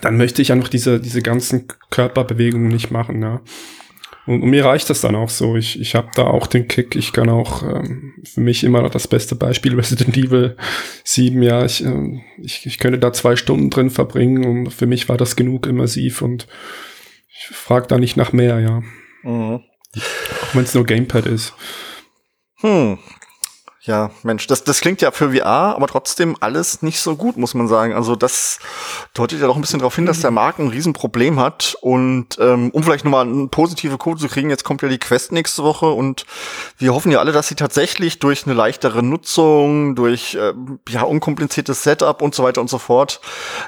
dann 0.00 0.16
möchte 0.16 0.40
ich 0.40 0.52
einfach 0.52 0.68
diese, 0.68 1.00
diese 1.00 1.20
ganzen 1.20 1.66
Körperbewegungen 1.90 2.68
nicht 2.68 2.90
machen, 2.90 3.20
ja. 3.20 3.42
Und, 4.24 4.42
und 4.42 4.50
mir 4.50 4.64
reicht 4.64 4.88
das 4.88 5.00
dann 5.00 5.16
auch 5.16 5.28
so. 5.28 5.56
Ich, 5.56 5.80
ich 5.80 5.96
habe 5.96 6.08
da 6.14 6.24
auch 6.24 6.46
den 6.46 6.68
Kick. 6.68 6.94
Ich 6.94 7.12
kann 7.12 7.28
auch 7.28 7.62
ähm, 7.64 8.14
für 8.22 8.40
mich 8.40 8.62
immer 8.62 8.80
noch 8.82 8.90
das 8.90 9.08
beste 9.08 9.34
Beispiel 9.34 9.74
Resident 9.78 10.16
Evil 10.16 10.56
7. 11.04 11.42
Ja, 11.42 11.64
ich, 11.64 11.84
ähm, 11.84 12.22
ich, 12.40 12.64
ich 12.64 12.78
könnte 12.78 13.00
da 13.00 13.12
zwei 13.12 13.34
Stunden 13.34 13.70
drin 13.70 13.90
verbringen 13.90 14.44
und 14.44 14.72
für 14.72 14.86
mich 14.86 15.08
war 15.08 15.16
das 15.16 15.34
genug 15.34 15.66
immersiv 15.66 16.22
und 16.22 16.46
ich 17.50 17.56
frage 17.56 17.86
da 17.86 17.98
nicht 17.98 18.16
nach 18.16 18.32
mehr, 18.32 18.60
ja. 18.60 18.82
Mhm. 19.22 19.62
Auch 20.42 20.54
wenn 20.54 20.64
es 20.64 20.74
nur 20.74 20.84
Gamepad 20.84 21.26
ist. 21.26 21.54
Hm. 22.60 22.98
Ja, 23.84 24.10
Mensch, 24.22 24.46
das, 24.46 24.62
das 24.62 24.80
klingt 24.80 25.02
ja 25.02 25.10
für 25.10 25.32
VR, 25.32 25.74
aber 25.74 25.88
trotzdem 25.88 26.36
alles 26.38 26.82
nicht 26.82 27.00
so 27.00 27.16
gut, 27.16 27.36
muss 27.36 27.54
man 27.54 27.66
sagen. 27.66 27.94
Also 27.94 28.14
das 28.14 28.60
deutet 29.12 29.40
ja 29.40 29.48
doch 29.48 29.56
ein 29.56 29.60
bisschen 29.60 29.80
darauf 29.80 29.96
hin, 29.96 30.06
dass 30.06 30.20
der 30.20 30.30
Markt 30.30 30.60
ein 30.60 30.68
Riesenproblem 30.68 31.40
hat. 31.40 31.76
Und 31.80 32.38
ähm, 32.38 32.70
um 32.70 32.84
vielleicht 32.84 33.04
nochmal 33.04 33.26
eine 33.26 33.48
positive 33.48 33.98
Kurve 33.98 34.20
zu 34.20 34.28
kriegen, 34.28 34.50
jetzt 34.50 34.62
kommt 34.62 34.82
ja 34.82 34.88
die 34.88 34.98
Quest 34.98 35.32
nächste 35.32 35.64
Woche 35.64 35.86
und 35.90 36.26
wir 36.78 36.94
hoffen 36.94 37.10
ja 37.10 37.18
alle, 37.18 37.32
dass 37.32 37.48
sie 37.48 37.56
tatsächlich 37.56 38.20
durch 38.20 38.46
eine 38.46 38.54
leichtere 38.54 39.02
Nutzung, 39.02 39.96
durch 39.96 40.38
ähm, 40.40 40.78
ja 40.88 41.02
unkompliziertes 41.02 41.82
Setup 41.82 42.22
und 42.22 42.36
so 42.36 42.44
weiter 42.44 42.60
und 42.60 42.70
so 42.70 42.78
fort, 42.78 43.20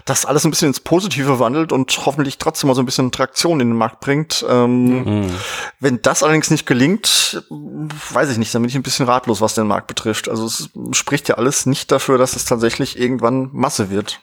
das 0.04 0.26
alles 0.26 0.44
ein 0.44 0.50
bisschen 0.50 0.68
ins 0.68 0.78
Positive 0.78 1.40
wandelt 1.40 1.72
und 1.72 2.06
hoffentlich 2.06 2.38
trotzdem 2.38 2.68
mal 2.68 2.74
so 2.74 2.82
ein 2.82 2.86
bisschen 2.86 3.10
Traktion 3.10 3.58
in 3.58 3.70
den 3.70 3.76
Markt 3.76 3.98
bringt. 3.98 4.46
Ähm, 4.48 4.84
Mhm. 5.04 5.30
Wenn 5.84 6.00
das 6.00 6.22
allerdings 6.22 6.50
nicht 6.50 6.66
gelingt, 6.66 7.44
weiß 7.50 8.30
ich 8.30 8.38
nicht, 8.38 8.54
dann 8.54 8.62
bin 8.62 8.70
ich 8.70 8.74
ein 8.74 8.82
bisschen 8.82 9.04
ratlos, 9.04 9.42
was 9.42 9.54
den 9.54 9.66
Markt 9.66 9.86
betrifft. 9.86 10.30
Also 10.30 10.46
es 10.46 10.70
spricht 10.92 11.28
ja 11.28 11.34
alles 11.34 11.66
nicht 11.66 11.92
dafür, 11.92 12.16
dass 12.16 12.36
es 12.36 12.46
tatsächlich 12.46 12.98
irgendwann 12.98 13.50
Masse 13.52 13.90
wird. 13.90 14.22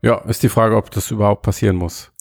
Ja, 0.00 0.18
ist 0.18 0.44
die 0.44 0.48
Frage, 0.48 0.76
ob 0.76 0.92
das 0.92 1.10
überhaupt 1.10 1.42
passieren 1.42 1.74
muss. 1.74 2.12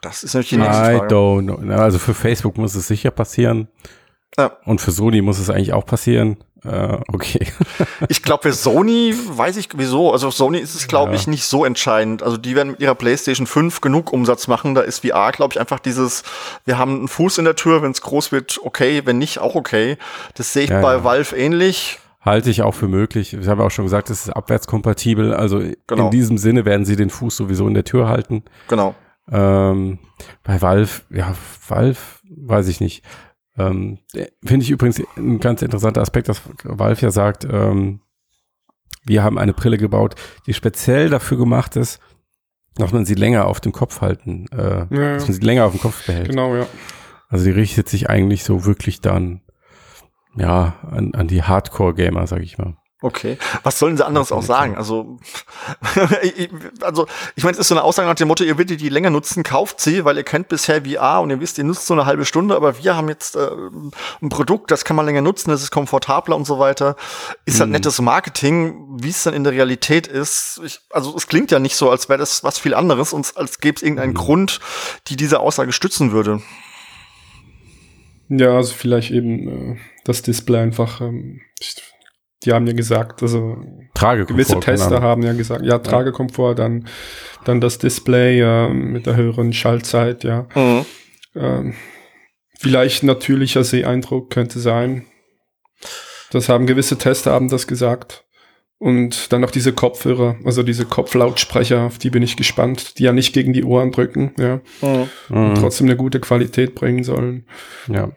Das 0.00 0.22
ist 0.22 0.34
natürlich 0.34 0.50
die 0.50 0.56
nächste 0.58 0.94
I 0.94 0.96
Frage. 0.98 1.14
don't 1.14 1.42
know. 1.42 1.74
Also 1.74 1.98
für 1.98 2.14
Facebook 2.14 2.56
muss 2.56 2.76
es 2.76 2.86
sicher 2.86 3.10
passieren. 3.10 3.66
Ja. 4.38 4.52
Und 4.64 4.80
für 4.80 4.90
Sony 4.92 5.20
muss 5.22 5.38
es 5.38 5.50
eigentlich 5.50 5.72
auch 5.72 5.84
passieren. 5.86 6.36
Äh, 6.64 6.98
okay. 7.12 7.46
Ich 8.08 8.22
glaube, 8.22 8.42
für 8.44 8.52
Sony 8.52 9.14
weiß 9.28 9.56
ich 9.56 9.68
wieso. 9.76 10.12
Also 10.12 10.30
für 10.30 10.36
Sony 10.36 10.58
ist 10.58 10.74
es, 10.74 10.86
glaube 10.88 11.12
Ja. 11.12 11.16
ich, 11.16 11.26
nicht 11.26 11.44
so 11.44 11.64
entscheidend. 11.64 12.22
Also 12.22 12.36
die 12.36 12.54
werden 12.54 12.72
mit 12.72 12.80
ihrer 12.80 12.94
PlayStation 12.94 13.46
5 13.46 13.80
genug 13.80 14.12
Umsatz 14.12 14.48
machen. 14.48 14.74
Da 14.74 14.80
ist 14.82 15.04
VR, 15.06 15.32
glaube 15.32 15.54
ich, 15.54 15.60
einfach 15.60 15.78
dieses, 15.80 16.22
wir 16.64 16.78
haben 16.78 16.96
einen 16.98 17.08
Fuß 17.08 17.38
in 17.38 17.44
der 17.44 17.56
Tür, 17.56 17.82
wenn 17.82 17.90
es 17.90 18.00
groß 18.00 18.32
wird, 18.32 18.58
okay, 18.62 19.02
wenn 19.04 19.18
nicht, 19.18 19.38
auch 19.38 19.54
okay. 19.54 19.96
Das 20.34 20.52
sehe 20.52 20.64
ich 20.64 20.70
Ja, 20.70 20.80
bei 20.80 20.94
ja. 20.94 21.04
Valve 21.04 21.36
ähnlich. 21.36 21.98
Halte 22.20 22.50
ich 22.50 22.62
auch 22.62 22.74
für 22.74 22.86
möglich. 22.88 23.34
Ich 23.34 23.48
habe 23.48 23.64
auch 23.64 23.70
schon 23.72 23.84
gesagt, 23.84 24.08
es 24.10 24.26
ist 24.26 24.30
abwärtskompatibel. 24.30 25.34
Also 25.34 25.60
Genau. 25.88 26.04
in 26.04 26.10
diesem 26.12 26.38
Sinne 26.38 26.64
werden 26.64 26.84
sie 26.84 26.94
den 26.96 27.10
Fuß 27.10 27.36
sowieso 27.36 27.66
in 27.66 27.74
der 27.74 27.84
Tür 27.84 28.08
halten. 28.08 28.44
Genau. 28.68 28.94
Ähm, 29.30 29.98
bei 30.44 30.62
Valve, 30.62 31.02
ja, 31.10 31.34
Valve, 31.68 31.98
weiß 32.30 32.68
ich 32.68 32.80
nicht. 32.80 33.02
Ähm, 33.58 33.98
Finde 34.44 34.64
ich 34.64 34.70
übrigens 34.70 35.02
ein 35.16 35.40
ganz 35.40 35.62
interessanter 35.62 36.00
Aspekt, 36.00 36.28
dass 36.28 36.42
Valve 36.64 37.00
ja 37.02 37.10
sagt, 37.10 37.44
ähm, 37.44 38.00
wir 39.04 39.22
haben 39.22 39.38
eine 39.38 39.52
Brille 39.52 39.78
gebaut, 39.78 40.14
die 40.46 40.54
speziell 40.54 41.10
dafür 41.10 41.36
gemacht 41.36 41.76
ist, 41.76 42.00
dass 42.76 42.92
man 42.92 43.04
sie 43.04 43.14
länger 43.14 43.46
auf 43.46 43.60
dem 43.60 43.72
Kopf 43.72 44.00
halten, 44.00 44.46
äh, 44.52 44.86
Ja, 44.90 45.14
dass 45.14 45.24
man 45.28 45.34
sie 45.34 45.42
länger 45.42 45.66
auf 45.66 45.72
dem 45.72 45.80
Kopf 45.80 46.06
behält. 46.06 46.30
genau, 46.30 46.54
ja. 46.56 46.66
Also 47.28 47.44
die 47.46 47.50
richtet 47.50 47.88
sich 47.88 48.08
eigentlich 48.08 48.44
so 48.44 48.64
wirklich 48.64 49.00
dann, 49.00 49.42
ja, 50.36 50.76
an, 50.90 51.14
an 51.14 51.28
die 51.28 51.42
Hardcore-Gamer, 51.42 52.26
sag 52.26 52.42
ich 52.42 52.58
mal. 52.58 52.76
Okay. 53.02 53.36
Was 53.64 53.78
sollen 53.80 53.96
sie 53.96 54.06
anderes 54.06 54.30
auch 54.30 54.42
sagen? 54.42 54.76
Also, 54.76 55.18
ich- 56.22 56.48
also 56.82 57.06
ich 57.34 57.42
meine, 57.42 57.54
es 57.54 57.58
ist 57.58 57.68
so 57.68 57.74
eine 57.74 57.82
Aussage 57.82 58.08
nach 58.08 58.14
dem 58.14 58.28
Motto, 58.28 58.44
ihr 58.44 58.56
würdet 58.58 58.80
die 58.80 58.88
länger 58.88 59.10
nutzen, 59.10 59.42
kauft 59.42 59.80
sie, 59.80 60.04
weil 60.04 60.16
ihr 60.16 60.22
kennt 60.22 60.48
bisher 60.48 60.84
VR 60.84 61.20
und 61.20 61.30
ihr 61.30 61.40
wisst, 61.40 61.58
ihr 61.58 61.64
nutzt 61.64 61.86
so 61.86 61.94
eine 61.94 62.06
halbe 62.06 62.24
Stunde, 62.24 62.54
aber 62.54 62.78
wir 62.82 62.94
haben 62.96 63.08
jetzt 63.08 63.34
äh, 63.36 63.48
ein 64.22 64.28
Produkt, 64.28 64.70
das 64.70 64.84
kann 64.84 64.94
man 64.96 65.04
länger 65.04 65.20
nutzen, 65.20 65.50
das 65.50 65.62
ist 65.62 65.72
komfortabler 65.72 66.36
und 66.36 66.44
so 66.46 66.58
weiter. 66.60 66.94
Ist 67.44 67.58
halt 67.60 67.68
Mhm. 67.70 67.72
nettes 67.72 68.00
Marketing, 68.00 68.98
wie 69.02 69.08
es 69.10 69.24
dann 69.24 69.34
in 69.34 69.42
der 69.44 69.52
Realität 69.52 70.06
ist. 70.06 70.60
Ich, 70.64 70.78
also 70.90 71.14
es 71.16 71.26
klingt 71.26 71.50
ja 71.50 71.58
nicht 71.58 71.74
so, 71.76 71.90
als 71.90 72.08
wäre 72.08 72.18
das 72.20 72.44
was 72.44 72.58
viel 72.58 72.74
anderes 72.74 73.12
und 73.12 73.36
als 73.36 73.58
gäbe 73.58 73.76
es 73.76 73.82
irgendeinen 73.82 74.12
Mhm. 74.12 74.18
Grund, 74.18 74.60
die 75.08 75.16
diese 75.16 75.40
Aussage 75.40 75.72
stützen 75.72 76.12
würde. 76.12 76.40
Ja, 78.28 78.56
also 78.56 78.72
vielleicht 78.74 79.10
eben 79.10 79.74
äh, 79.74 79.78
das 80.04 80.22
Display 80.22 80.60
einfach, 80.60 81.00
ähm, 81.00 81.40
ich- 81.60 81.76
die 82.44 82.52
haben 82.52 82.66
ja 82.66 82.72
gesagt, 82.72 83.22
also 83.22 83.56
Tragekomfort. 83.94 84.34
gewisse 84.34 84.60
Tester 84.60 85.00
haben 85.00 85.22
ja 85.22 85.32
gesagt, 85.32 85.64
ja, 85.64 85.78
Tragekomfort, 85.78 86.54
dann, 86.56 86.88
dann 87.44 87.60
das 87.60 87.78
Display 87.78 88.40
äh, 88.40 88.68
mit 88.68 89.06
der 89.06 89.16
höheren 89.16 89.52
Schaltzeit, 89.52 90.24
ja. 90.24 90.46
Mhm. 90.54 90.84
Ähm, 91.34 91.74
vielleicht 92.58 93.02
natürlicher 93.02 93.64
Seeeindruck 93.64 94.30
könnte 94.30 94.58
sein. 94.58 95.04
Das 96.30 96.48
haben 96.48 96.66
gewisse 96.66 96.98
Tester 96.98 97.32
haben 97.32 97.48
das 97.48 97.66
gesagt. 97.66 98.24
Und 98.78 99.32
dann 99.32 99.42
noch 99.42 99.52
diese 99.52 99.72
Kopfhörer, 99.72 100.36
also 100.44 100.64
diese 100.64 100.84
Kopflautsprecher, 100.84 101.82
auf 101.82 101.98
die 101.98 102.10
bin 102.10 102.24
ich 102.24 102.36
gespannt, 102.36 102.98
die 102.98 103.04
ja 103.04 103.12
nicht 103.12 103.32
gegen 103.32 103.52
die 103.52 103.62
Ohren 103.62 103.92
drücken, 103.92 104.32
ja, 104.40 104.60
Mhm. 104.80 105.08
Mhm. 105.28 105.54
trotzdem 105.54 105.86
eine 105.86 105.96
gute 105.96 106.18
Qualität 106.18 106.74
bringen 106.74 107.04
sollen. 107.04 107.46
Ja. 107.86 108.10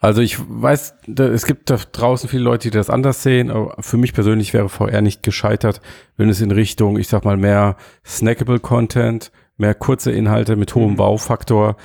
Also 0.00 0.22
ich 0.22 0.38
weiß, 0.40 0.94
da, 1.06 1.26
es 1.26 1.44
gibt 1.44 1.68
da 1.68 1.76
draußen 1.76 2.28
viele 2.28 2.42
Leute, 2.42 2.70
die 2.70 2.76
das 2.76 2.88
anders 2.88 3.22
sehen, 3.22 3.50
aber 3.50 3.76
für 3.80 3.98
mich 3.98 4.14
persönlich 4.14 4.54
wäre 4.54 4.70
VR 4.70 5.02
nicht 5.02 5.22
gescheitert, 5.22 5.82
wenn 6.16 6.30
es 6.30 6.40
in 6.40 6.50
Richtung, 6.50 6.98
ich 6.98 7.06
sag 7.08 7.24
mal, 7.26 7.36
mehr 7.36 7.76
snackable 8.04 8.60
Content, 8.60 9.30
mehr 9.58 9.74
kurze 9.74 10.10
Inhalte 10.10 10.56
mit 10.56 10.74
hohem 10.74 10.92
Mhm. 10.92 10.98
Wow-Faktor 10.98 11.76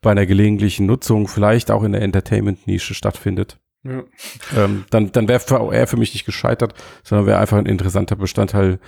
bei 0.00 0.12
einer 0.12 0.24
gelegentlichen 0.24 0.86
Nutzung, 0.86 1.26
vielleicht 1.26 1.72
auch 1.72 1.82
in 1.82 1.92
der 1.92 2.02
Entertainment-Nische 2.02 2.94
stattfindet. 2.94 3.58
Ja. 3.82 4.04
Ähm, 4.56 4.84
dann 4.90 5.12
dann 5.12 5.28
wäre 5.28 5.40
VR 5.40 5.86
für 5.86 5.96
mich 5.96 6.14
nicht 6.14 6.24
gescheitert, 6.24 6.74
sondern 7.02 7.26
wäre 7.26 7.38
einfach 7.38 7.58
ein 7.58 7.66
interessanter 7.66 8.16
Bestandteil 8.16 8.78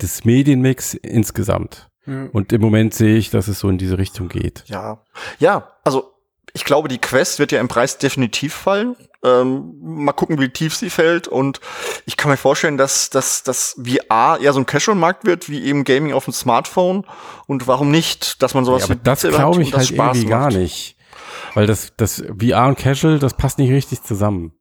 des 0.00 0.24
Medienmix 0.24 0.94
insgesamt. 0.94 1.90
Ja. 2.06 2.26
Und 2.32 2.52
im 2.52 2.60
Moment 2.62 2.94
sehe 2.94 3.16
ich, 3.16 3.30
dass 3.30 3.48
es 3.48 3.60
so 3.60 3.68
in 3.68 3.78
diese 3.78 3.98
Richtung 3.98 4.28
geht. 4.28 4.64
Ja, 4.66 5.04
ja, 5.38 5.68
also 5.84 6.14
ich 6.52 6.64
glaube, 6.64 6.88
die 6.88 6.98
Quest 6.98 7.38
wird 7.38 7.52
ja 7.52 7.60
im 7.60 7.68
Preis 7.68 7.98
definitiv 7.98 8.54
fallen. 8.54 8.96
Ähm, 9.22 9.74
mal 9.82 10.12
gucken, 10.12 10.40
wie 10.40 10.48
tief 10.48 10.74
sie 10.74 10.88
fällt. 10.90 11.28
Und 11.28 11.60
ich 12.06 12.16
kann 12.16 12.30
mir 12.30 12.36
vorstellen, 12.36 12.78
dass, 12.78 13.10
dass, 13.10 13.42
dass 13.42 13.76
VR 13.84 14.38
eher 14.40 14.52
so 14.52 14.60
ein 14.60 14.66
Casual-Markt 14.66 15.26
wird, 15.26 15.48
wie 15.50 15.62
eben 15.62 15.84
Gaming 15.84 16.12
auf 16.12 16.24
dem 16.24 16.32
Smartphone. 16.32 17.04
Und 17.46 17.66
warum 17.66 17.90
nicht, 17.90 18.42
dass 18.42 18.54
man 18.54 18.64
sowas 18.64 18.82
Ja, 18.88 18.94
aber 18.94 18.94
das 18.96 19.22
glaube 19.22 19.62
ich 19.62 19.74
halt 19.74 19.86
Spaß 19.86 20.16
irgendwie 20.16 20.30
gar 20.30 20.46
macht. 20.46 20.56
nicht. 20.56 20.96
Weil 21.54 21.66
das, 21.66 21.92
das 21.96 22.22
VR 22.38 22.66
und 22.68 22.78
Casual, 22.78 23.18
das 23.18 23.34
passt 23.34 23.58
nicht 23.58 23.70
richtig 23.70 24.02
zusammen. 24.02 24.52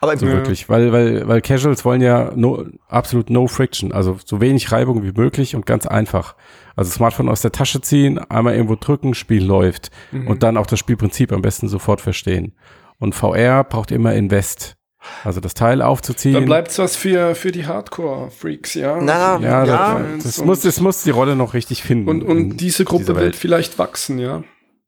Aber 0.00 0.16
So 0.16 0.26
wirklich. 0.26 0.68
Weil, 0.68 0.92
weil, 0.92 1.28
weil 1.28 1.40
Casuals 1.40 1.84
wollen 1.84 2.00
ja 2.00 2.32
no, 2.34 2.66
absolut 2.88 3.30
no 3.30 3.46
friction. 3.46 3.92
Also 3.92 4.18
so 4.24 4.40
wenig 4.40 4.70
Reibung 4.72 5.02
wie 5.02 5.12
möglich 5.12 5.54
und 5.54 5.66
ganz 5.66 5.86
einfach. 5.86 6.36
Also 6.76 6.90
Smartphone 6.90 7.28
aus 7.28 7.42
der 7.42 7.52
Tasche 7.52 7.80
ziehen, 7.80 8.18
einmal 8.18 8.54
irgendwo 8.54 8.76
drücken, 8.76 9.14
Spiel 9.14 9.44
läuft. 9.44 9.90
Mhm. 10.10 10.28
Und 10.28 10.42
dann 10.42 10.56
auch 10.56 10.66
das 10.66 10.78
Spielprinzip 10.78 11.32
am 11.32 11.42
besten 11.42 11.68
sofort 11.68 12.00
verstehen. 12.00 12.54
Und 12.98 13.14
VR 13.14 13.64
braucht 13.64 13.90
immer 13.90 14.14
Invest. 14.14 14.76
Also 15.24 15.40
das 15.40 15.54
Teil 15.54 15.82
aufzuziehen. 15.82 16.34
Dann 16.34 16.44
bleibt's 16.44 16.78
was 16.78 16.94
für, 16.96 17.34
für 17.34 17.50
die 17.50 17.66
Hardcore-Freaks, 17.66 18.74
ja. 18.74 19.00
Na, 19.00 19.38
ja, 19.40 19.64
Ja, 19.64 20.00
das, 20.14 20.22
das 20.22 20.44
muss, 20.44 20.60
das 20.60 20.80
muss 20.80 21.02
die 21.02 21.10
Rolle 21.10 21.34
noch 21.34 21.54
richtig 21.54 21.82
finden. 21.82 22.08
Und, 22.08 22.22
und 22.22 22.56
diese 22.58 22.84
Gruppe 22.84 23.08
wird 23.08 23.16
Welt. 23.16 23.36
vielleicht 23.36 23.78
wachsen, 23.78 24.18
ja. 24.18 24.44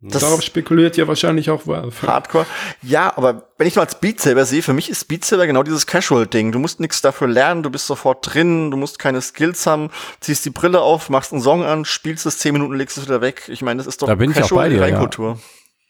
Das- 0.07 0.21
Darauf 0.21 0.43
spekuliert 0.43 0.97
ja 0.99 1.09
wahrscheinlich 1.09 1.49
auch 1.51 1.67
Valve. 1.67 2.07
Hardcore. 2.07 2.45
Ja, 2.83 3.17
aber 3.17 3.49
wenn 3.57 3.67
ich 3.67 3.77
mal 3.77 3.83
als 3.83 3.95
Beat 4.01 4.21
Saber 4.21 4.45
sehe, 4.45 4.63
für 4.63 4.75
mich 4.75 4.91
ist 4.91 5.07
Beat 5.09 5.25
Saber 5.25 5.47
genau 5.47 5.63
dieses 5.63 5.87
Casual-Ding. 5.87 6.53
Du 6.53 6.59
musst 6.59 6.79
nichts 6.79 7.01
dafür 7.01 7.27
lernen, 7.27 7.63
du 7.63 7.71
bist 7.71 7.87
sofort 7.87 8.19
drin, 8.35 8.71
du 8.71 8.77
musst 8.77 8.99
keine 8.99 9.23
Skills 9.23 9.67
haben, 9.67 9.91
ziehst 10.21 10.45
die 10.45 10.51
Brille 10.51 10.81
auf, 10.83 11.09
machst 11.09 11.33
einen 11.33 11.41
Song 11.41 11.65
an, 11.65 11.85
spielst 11.87 12.27
es 12.27 12.39
zehn 12.39 12.53
Minuten, 12.53 12.75
legst 12.75 12.99
es 12.99 13.07
wieder 13.07 13.23
weg. 13.23 13.45
Ich 13.49 13.63
meine, 13.63 13.79
das 13.79 13.87
ist 13.87 14.03
doch 14.03 14.07
Da 14.09 14.15
bin 14.17 14.31
ich 14.31 14.43
auch 14.43 14.51
bei 14.51 14.69
dir, 14.69 14.77
ja. 14.77 14.83
Reinkultur. 14.83 15.39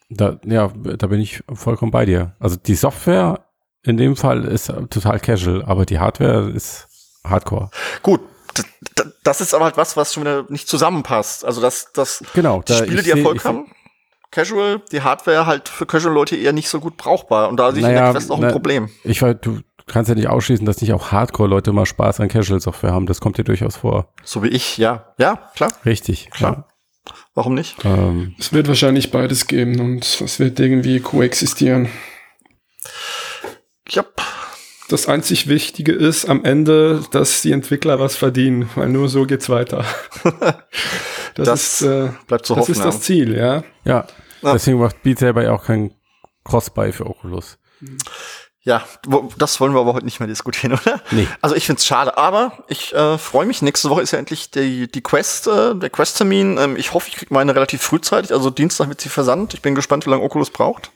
Da, 0.09 0.39
ja, 0.45 0.71
da 0.97 1.07
bin 1.07 1.19
ich 1.19 1.43
vollkommen 1.53 1.91
bei 1.91 2.05
dir. 2.05 2.35
Also 2.39 2.55
die 2.55 2.75
Software 2.75 3.43
in 3.83 3.97
dem 3.97 4.15
Fall 4.15 4.45
ist 4.45 4.67
total 4.89 5.19
casual, 5.19 5.63
aber 5.65 5.85
die 5.85 5.99
Hardware 5.99 6.49
ist 6.51 6.87
Hardcore. 7.23 7.69
Gut, 8.01 8.21
das 9.23 9.41
ist 9.41 9.53
aber 9.53 9.65
halt 9.65 9.77
was, 9.77 9.97
was 9.97 10.13
schon 10.13 10.23
wieder 10.23 10.45
nicht 10.49 10.69
zusammenpasst. 10.69 11.43
Also 11.43 11.59
dass 11.59 11.91
das 11.91 12.23
Genau. 12.33 12.61
die 12.61 12.73
Spiele, 12.73 13.03
die 13.03 13.09
Erfolg 13.11 13.41
seh- 13.41 13.47
haben, 13.49 13.65
Casual, 14.35 14.81
die 14.91 15.01
Hardware 15.01 15.45
halt 15.45 15.69
für 15.69 15.85
Casual-Leute 15.85 16.35
eher 16.35 16.51
nicht 16.53 16.67
so 16.69 16.79
gut 16.81 16.97
brauchbar. 16.97 17.47
Und 17.49 17.57
da 17.57 17.71
sehe 17.71 17.79
ich 17.79 17.85
in 17.87 17.93
Naja, 17.93 18.03
der 18.05 18.11
Quest 18.13 18.29
auch 18.31 18.35
ein 18.37 18.41
na- 18.41 18.51
Problem. 18.51 18.89
Ich 19.05 19.21
weiß, 19.21 19.37
du 19.41 19.61
kannst 19.87 20.09
ja 20.09 20.15
nicht 20.15 20.27
ausschließen, 20.27 20.65
dass 20.65 20.81
nicht 20.81 20.91
auch 20.93 21.11
Hardcore-Leute 21.11 21.71
mal 21.71 21.85
Spaß 21.85 22.19
an 22.19 22.27
Casual-Software 22.27 22.91
haben. 22.91 23.05
Das 23.05 23.21
kommt 23.21 23.37
dir 23.37 23.43
durchaus 23.45 23.77
vor. 23.77 24.13
So 24.23 24.43
wie 24.43 24.49
ich, 24.49 24.77
ja. 24.77 25.13
Ja, 25.17 25.49
klar. 25.55 25.71
Richtig. 25.85 26.29
Klar. 26.31 26.67
Warum 27.33 27.53
nicht? 27.53 27.81
Ja. 27.83 27.95
Ähm, 27.95 28.35
Es 28.39 28.51
wird 28.51 28.67
wahrscheinlich 28.67 29.11
beides 29.11 29.47
geben 29.47 29.79
und 29.79 30.03
es 30.03 30.39
wird 30.39 30.59
irgendwie 30.59 30.99
koexistieren. 30.99 31.87
Ja, 33.89 34.03
Das 34.89 35.07
einzig 35.07 35.47
Wichtige 35.47 35.91
ist 35.91 36.25
am 36.25 36.43
Ende, 36.43 37.03
dass 37.11 37.41
die 37.41 37.51
Entwickler 37.51 37.99
was 37.99 38.15
verdienen, 38.15 38.69
weil 38.75 38.89
nur 38.89 39.07
so 39.09 39.25
geht's 39.25 39.49
weiter. 39.49 39.85
Das, 41.35 41.47
Das 41.47 41.81
ist, 41.81 41.81
äh, 41.81 42.09
bleibt 42.27 42.45
zu 42.45 42.53
das 42.55 42.61
hoffen. 42.61 42.71
ist 42.71 42.85
das 42.85 43.01
Ziel, 43.01 43.35
ja. 43.35 43.63
ja. 43.83 44.07
Ja. 44.45 44.53
Deswegen 44.53 44.79
macht 44.79 45.01
Beat 45.03 45.19
selber 45.19 45.43
ja 45.43 45.51
auch 45.53 45.65
kein 45.65 45.93
Cross-Buy 46.43 46.91
für 46.91 47.07
Oculus. 47.07 47.57
Ja, 48.61 48.83
das 49.37 49.59
wollen 49.59 49.73
wir 49.75 49.79
aber 49.79 49.93
heute 49.93 50.05
nicht 50.05 50.19
mehr 50.19 50.27
diskutieren, 50.27 50.73
oder? 50.73 50.99
Nee. 51.11 51.27
Also 51.41 51.55
ich 51.55 51.67
find's 51.67 51.85
schade, 51.85 52.17
aber 52.17 52.63
ich 52.67 52.95
äh, 52.95 53.19
freue 53.19 53.45
mich. 53.45 53.61
Nächste 53.61 53.91
Woche 53.91 54.01
ist 54.01 54.09
ja 54.09 54.17
endlich 54.17 54.49
die, 54.49 54.91
die 54.91 55.01
Quest, 55.01 55.45
äh, 55.45 55.75
der 55.75 55.91
Quest-Termin. 55.91 56.57
Ähm, 56.57 56.75
ich 56.75 56.93
hoffe, 56.95 57.09
ich 57.09 57.15
krieg 57.15 57.29
meine 57.29 57.53
relativ 57.53 57.83
frühzeitig. 57.83 58.33
Also 58.33 58.49
Dienstag 58.49 58.89
wird 58.89 59.01
sie 59.01 59.09
versandt. 59.09 59.53
Ich 59.53 59.61
bin 59.61 59.75
gespannt, 59.75 60.07
wie 60.07 60.09
lange 60.09 60.23
Oculus 60.23 60.49
braucht. 60.49 60.91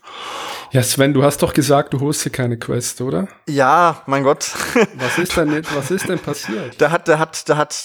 Ja, 0.71 0.81
Sven, 0.81 1.13
du 1.13 1.23
hast 1.23 1.43
doch 1.43 1.53
gesagt, 1.53 1.93
du 1.93 1.99
holst 1.99 2.25
dir 2.25 2.31
keine 2.31 2.57
Quest, 2.57 3.01
oder? 3.01 3.27
Ja, 3.47 4.01
mein 4.07 4.23
Gott. 4.23 4.51
Was 4.95 5.19
ist 5.19 5.37
denn, 5.37 5.63
was 5.75 5.91
ist 5.91 6.09
denn 6.09 6.17
passiert? 6.19 6.79
Der 6.81 6.89
hat, 6.91 7.07
der 7.07 7.19
hat, 7.19 7.47
der 7.49 7.57
hat, 7.57 7.83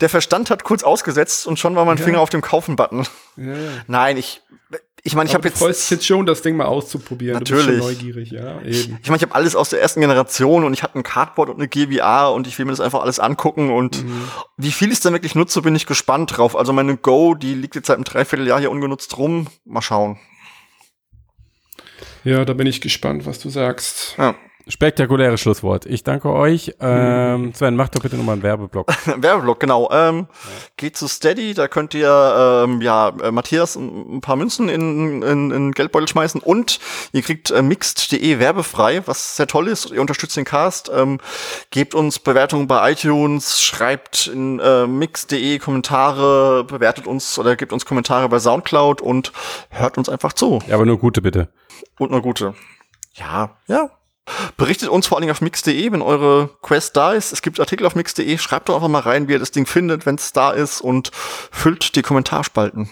der 0.00 0.08
Verstand 0.08 0.50
hat 0.50 0.62
kurz 0.62 0.84
ausgesetzt 0.84 1.48
und 1.48 1.58
schon 1.58 1.74
war 1.74 1.84
mein 1.84 1.98
Ja. 1.98 2.04
Finger 2.04 2.20
auf 2.20 2.30
dem 2.30 2.42
Kaufen-Button. 2.42 3.06
Ja, 3.36 3.44
ja. 3.44 3.54
Nein, 3.88 4.16
ich, 4.18 4.42
ich 5.06 5.14
meine, 5.14 5.28
ich 5.28 5.34
habe 5.34 5.48
du 5.48 5.56
freust 5.56 5.82
jetzt, 5.82 5.90
jetzt 5.90 6.06
schon, 6.06 6.26
das 6.26 6.42
Ding 6.42 6.56
mal 6.56 6.64
auszuprobieren. 6.64 7.38
Natürlich. 7.38 7.78
neugierig, 7.78 8.32
ja, 8.32 8.60
eben. 8.62 8.98
ich 9.00 9.08
meine, 9.08 9.16
ich 9.16 9.22
habe 9.22 9.34
alles 9.36 9.54
aus 9.54 9.70
der 9.70 9.80
ersten 9.80 10.00
Generation 10.00 10.64
und 10.64 10.74
ich 10.74 10.82
hatte 10.82 10.98
ein 10.98 11.04
Cardboard 11.04 11.48
und 11.48 11.56
eine 11.56 11.68
GVR 11.68 12.32
und 12.32 12.48
ich 12.48 12.58
will 12.58 12.66
mir 12.66 12.72
das 12.72 12.80
einfach 12.80 13.02
alles 13.02 13.20
angucken 13.20 13.70
und 13.70 14.04
wie 14.56 14.72
viel 14.72 14.90
ich 14.90 14.98
dann 14.98 15.12
wirklich 15.12 15.36
nutze, 15.36 15.62
bin 15.62 15.76
ich 15.76 15.86
gespannt 15.86 16.36
drauf. 16.36 16.56
Also 16.56 16.72
meine 16.72 16.96
Go, 16.96 17.34
die 17.34 17.54
liegt 17.54 17.76
jetzt 17.76 17.86
seit 17.86 17.96
einem 17.96 18.04
Dreivierteljahr 18.04 18.58
hier 18.58 18.70
ungenutzt 18.72 19.16
rum. 19.16 19.46
Mal 19.64 19.80
schauen. 19.80 20.18
Ja, 22.24 22.44
da 22.44 22.54
bin 22.54 22.66
ich 22.66 22.80
gespannt, 22.80 23.26
was 23.26 23.38
du 23.38 23.48
sagst. 23.48 24.16
Ja. 24.18 24.34
Spektakuläres 24.68 25.40
Schlusswort. 25.40 25.86
Ich 25.86 26.02
danke 26.02 26.28
euch. 26.28 26.74
Ähm, 26.80 27.54
Sven, 27.54 27.76
mach 27.76 27.88
doch 27.88 28.02
bitte 28.02 28.16
nochmal 28.16 28.32
einen 28.32 28.42
Werbeblock. 28.42 28.88
Werbeblock, 29.22 29.60
genau. 29.60 29.88
Ähm, 29.92 30.26
Geht 30.76 30.96
zu 30.96 31.06
Steady, 31.06 31.54
da 31.54 31.68
könnt 31.68 31.94
ihr 31.94 32.64
ähm, 32.64 32.80
ja 32.80 33.10
äh, 33.22 33.30
Matthias 33.30 33.76
ein, 33.76 34.16
ein 34.16 34.20
paar 34.20 34.34
Münzen 34.34 34.68
in, 34.68 35.22
in, 35.22 35.50
in 35.52 35.70
Geldbeutel 35.70 36.08
schmeißen 36.08 36.40
und 36.40 36.80
ihr 37.12 37.22
kriegt 37.22 37.52
äh, 37.52 37.62
mixed.de 37.62 38.40
werbefrei, 38.40 39.06
was 39.06 39.36
sehr 39.36 39.46
toll 39.46 39.68
ist. 39.68 39.92
Ihr 39.92 40.00
unterstützt 40.00 40.36
den 40.36 40.44
Cast, 40.44 40.90
ähm, 40.92 41.20
gebt 41.70 41.94
uns 41.94 42.18
Bewertungen 42.18 42.66
bei 42.66 42.90
iTunes, 42.90 43.62
schreibt 43.62 44.26
in 44.26 44.58
äh, 44.58 44.88
mixed.de 44.88 45.60
Kommentare, 45.60 46.64
bewertet 46.64 47.06
uns 47.06 47.38
oder 47.38 47.54
gebt 47.54 47.72
uns 47.72 47.86
Kommentare 47.86 48.28
bei 48.28 48.40
Soundcloud 48.40 49.00
und 49.00 49.32
hört 49.70 49.96
uns 49.96 50.08
einfach 50.08 50.32
zu. 50.32 50.58
Ja, 50.66 50.74
aber 50.74 50.86
nur 50.86 50.98
gute 50.98 51.22
bitte. 51.22 51.50
Und 52.00 52.10
nur 52.10 52.20
gute. 52.20 52.54
Ja, 53.14 53.56
ja. 53.68 53.90
Berichtet 54.56 54.88
uns 54.88 55.06
vor 55.06 55.16
allen 55.16 55.22
Dingen 55.22 55.32
auf 55.32 55.40
mix.de, 55.40 55.92
wenn 55.92 56.02
eure 56.02 56.50
Quest 56.62 56.96
da 56.96 57.12
ist. 57.12 57.32
Es 57.32 57.42
gibt 57.42 57.60
Artikel 57.60 57.86
auf 57.86 57.94
mix.de. 57.94 58.38
Schreibt 58.38 58.68
doch 58.68 58.74
einfach 58.74 58.88
mal 58.88 59.00
rein, 59.00 59.28
wie 59.28 59.32
ihr 59.32 59.38
das 59.38 59.52
Ding 59.52 59.66
findet, 59.66 60.06
wenn 60.06 60.16
es 60.16 60.32
da 60.32 60.50
ist 60.50 60.80
und 60.80 61.10
füllt 61.12 61.94
die 61.94 62.02
Kommentarspalten. 62.02 62.88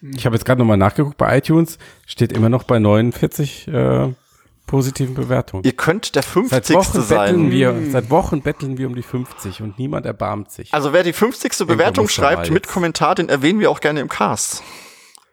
Ich 0.00 0.24
habe 0.24 0.34
jetzt 0.36 0.44
gerade 0.44 0.58
nochmal 0.58 0.78
nachgeguckt 0.78 1.18
bei 1.18 1.36
iTunes. 1.36 1.78
Steht 2.06 2.32
immer 2.32 2.48
noch 2.48 2.62
bei 2.62 2.78
49 2.78 3.68
äh, 3.68 4.14
positiven 4.66 5.14
Bewertungen. 5.14 5.64
Ihr 5.64 5.72
könnt 5.72 6.14
der 6.14 6.22
50. 6.22 6.50
Seit 6.50 6.70
Wochen, 6.70 6.92
betteln 6.92 7.06
sein. 7.06 7.50
wir, 7.50 7.76
seit 7.90 8.08
Wochen 8.08 8.40
betteln 8.40 8.78
wir 8.78 8.86
um 8.86 8.94
die 8.94 9.02
50 9.02 9.62
und 9.62 9.78
niemand 9.78 10.06
erbarmt 10.06 10.52
sich. 10.52 10.72
Also 10.72 10.92
wer 10.92 11.02
die 11.02 11.12
50. 11.12 11.66
Bewertung 11.66 12.08
schreibt 12.08 12.50
mit 12.50 12.68
Kommentar, 12.68 13.14
den 13.14 13.28
erwähnen 13.28 13.60
wir 13.60 13.70
auch 13.70 13.80
gerne 13.80 14.00
im 14.00 14.08
Cast. 14.08 14.62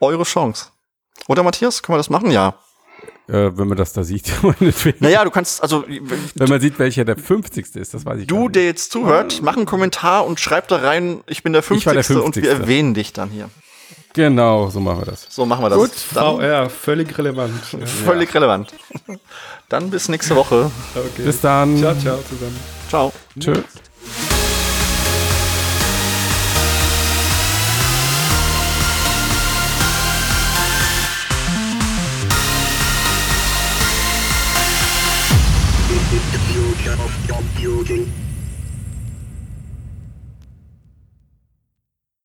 Eure 0.02 0.24
Chance. 0.24 0.72
Oder 1.28 1.44
Matthias, 1.44 1.82
können 1.82 1.94
wir 1.94 2.00
das 2.00 2.10
machen? 2.10 2.32
Ja. 2.32 2.56
Äh, 3.28 3.58
wenn 3.58 3.68
man 3.68 3.78
das 3.78 3.94
da 3.94 4.04
sieht. 4.04 4.32
meinetwegen. 4.42 4.98
Naja, 5.02 5.24
du 5.24 5.32
kannst, 5.32 5.62
also 5.62 5.84
wenn 5.88 6.50
man 6.50 6.62
sieht, 6.62 6.80
welcher 6.80 7.04
der 7.04 7.18
50. 7.18 7.76
ist, 7.76 7.94
das 7.94 8.06
weiß 8.06 8.22
ich 8.22 8.28
gar 8.28 8.38
du, 8.38 8.44
nicht. 8.44 8.56
der 8.56 8.66
jetzt 8.66 8.92
zuhört, 8.92 9.42
mach 9.42 9.58
einen 9.58 9.66
Kommentar 9.66 10.26
und 10.26 10.40
schreib 10.40 10.68
da 10.70 10.78
rein, 10.78 11.22
ich 11.28 11.44
bin 11.44 11.54
der 11.54 11.62
50. 11.64 11.82
Ich 11.82 11.86
war 11.86 11.94
der 11.94 12.24
und 12.24 12.36
wir 12.36 12.44
50.. 12.44 12.62
erwähnen 12.62 12.94
dich 12.94 13.12
dann 13.14 13.30
hier. 13.30 13.50
Genau, 14.14 14.70
so 14.70 14.80
machen 14.80 15.02
wir 15.02 15.06
das. 15.06 15.28
So 15.30 15.46
machen 15.46 15.64
wir 15.64 15.70
das. 15.70 15.78
Gut, 15.78 15.92
dann 16.16 16.38
VR, 16.38 16.70
völlig 16.70 17.16
relevant. 17.18 17.54
Ja. 17.74 17.86
völlig 17.86 18.34
relevant. 18.34 18.74
Dann 19.70 19.92
bis 19.92 20.10
nächste 20.10 20.36
Woche. 20.36 20.72
Okay. 20.96 21.24
Bis 21.24 21.42
dann. 21.42 21.78
Ciao, 21.78 21.94
ciao 21.96 22.18
zusammen. 22.28 22.60
Ciao. 22.90 23.14
Tschüss. 23.40 24.37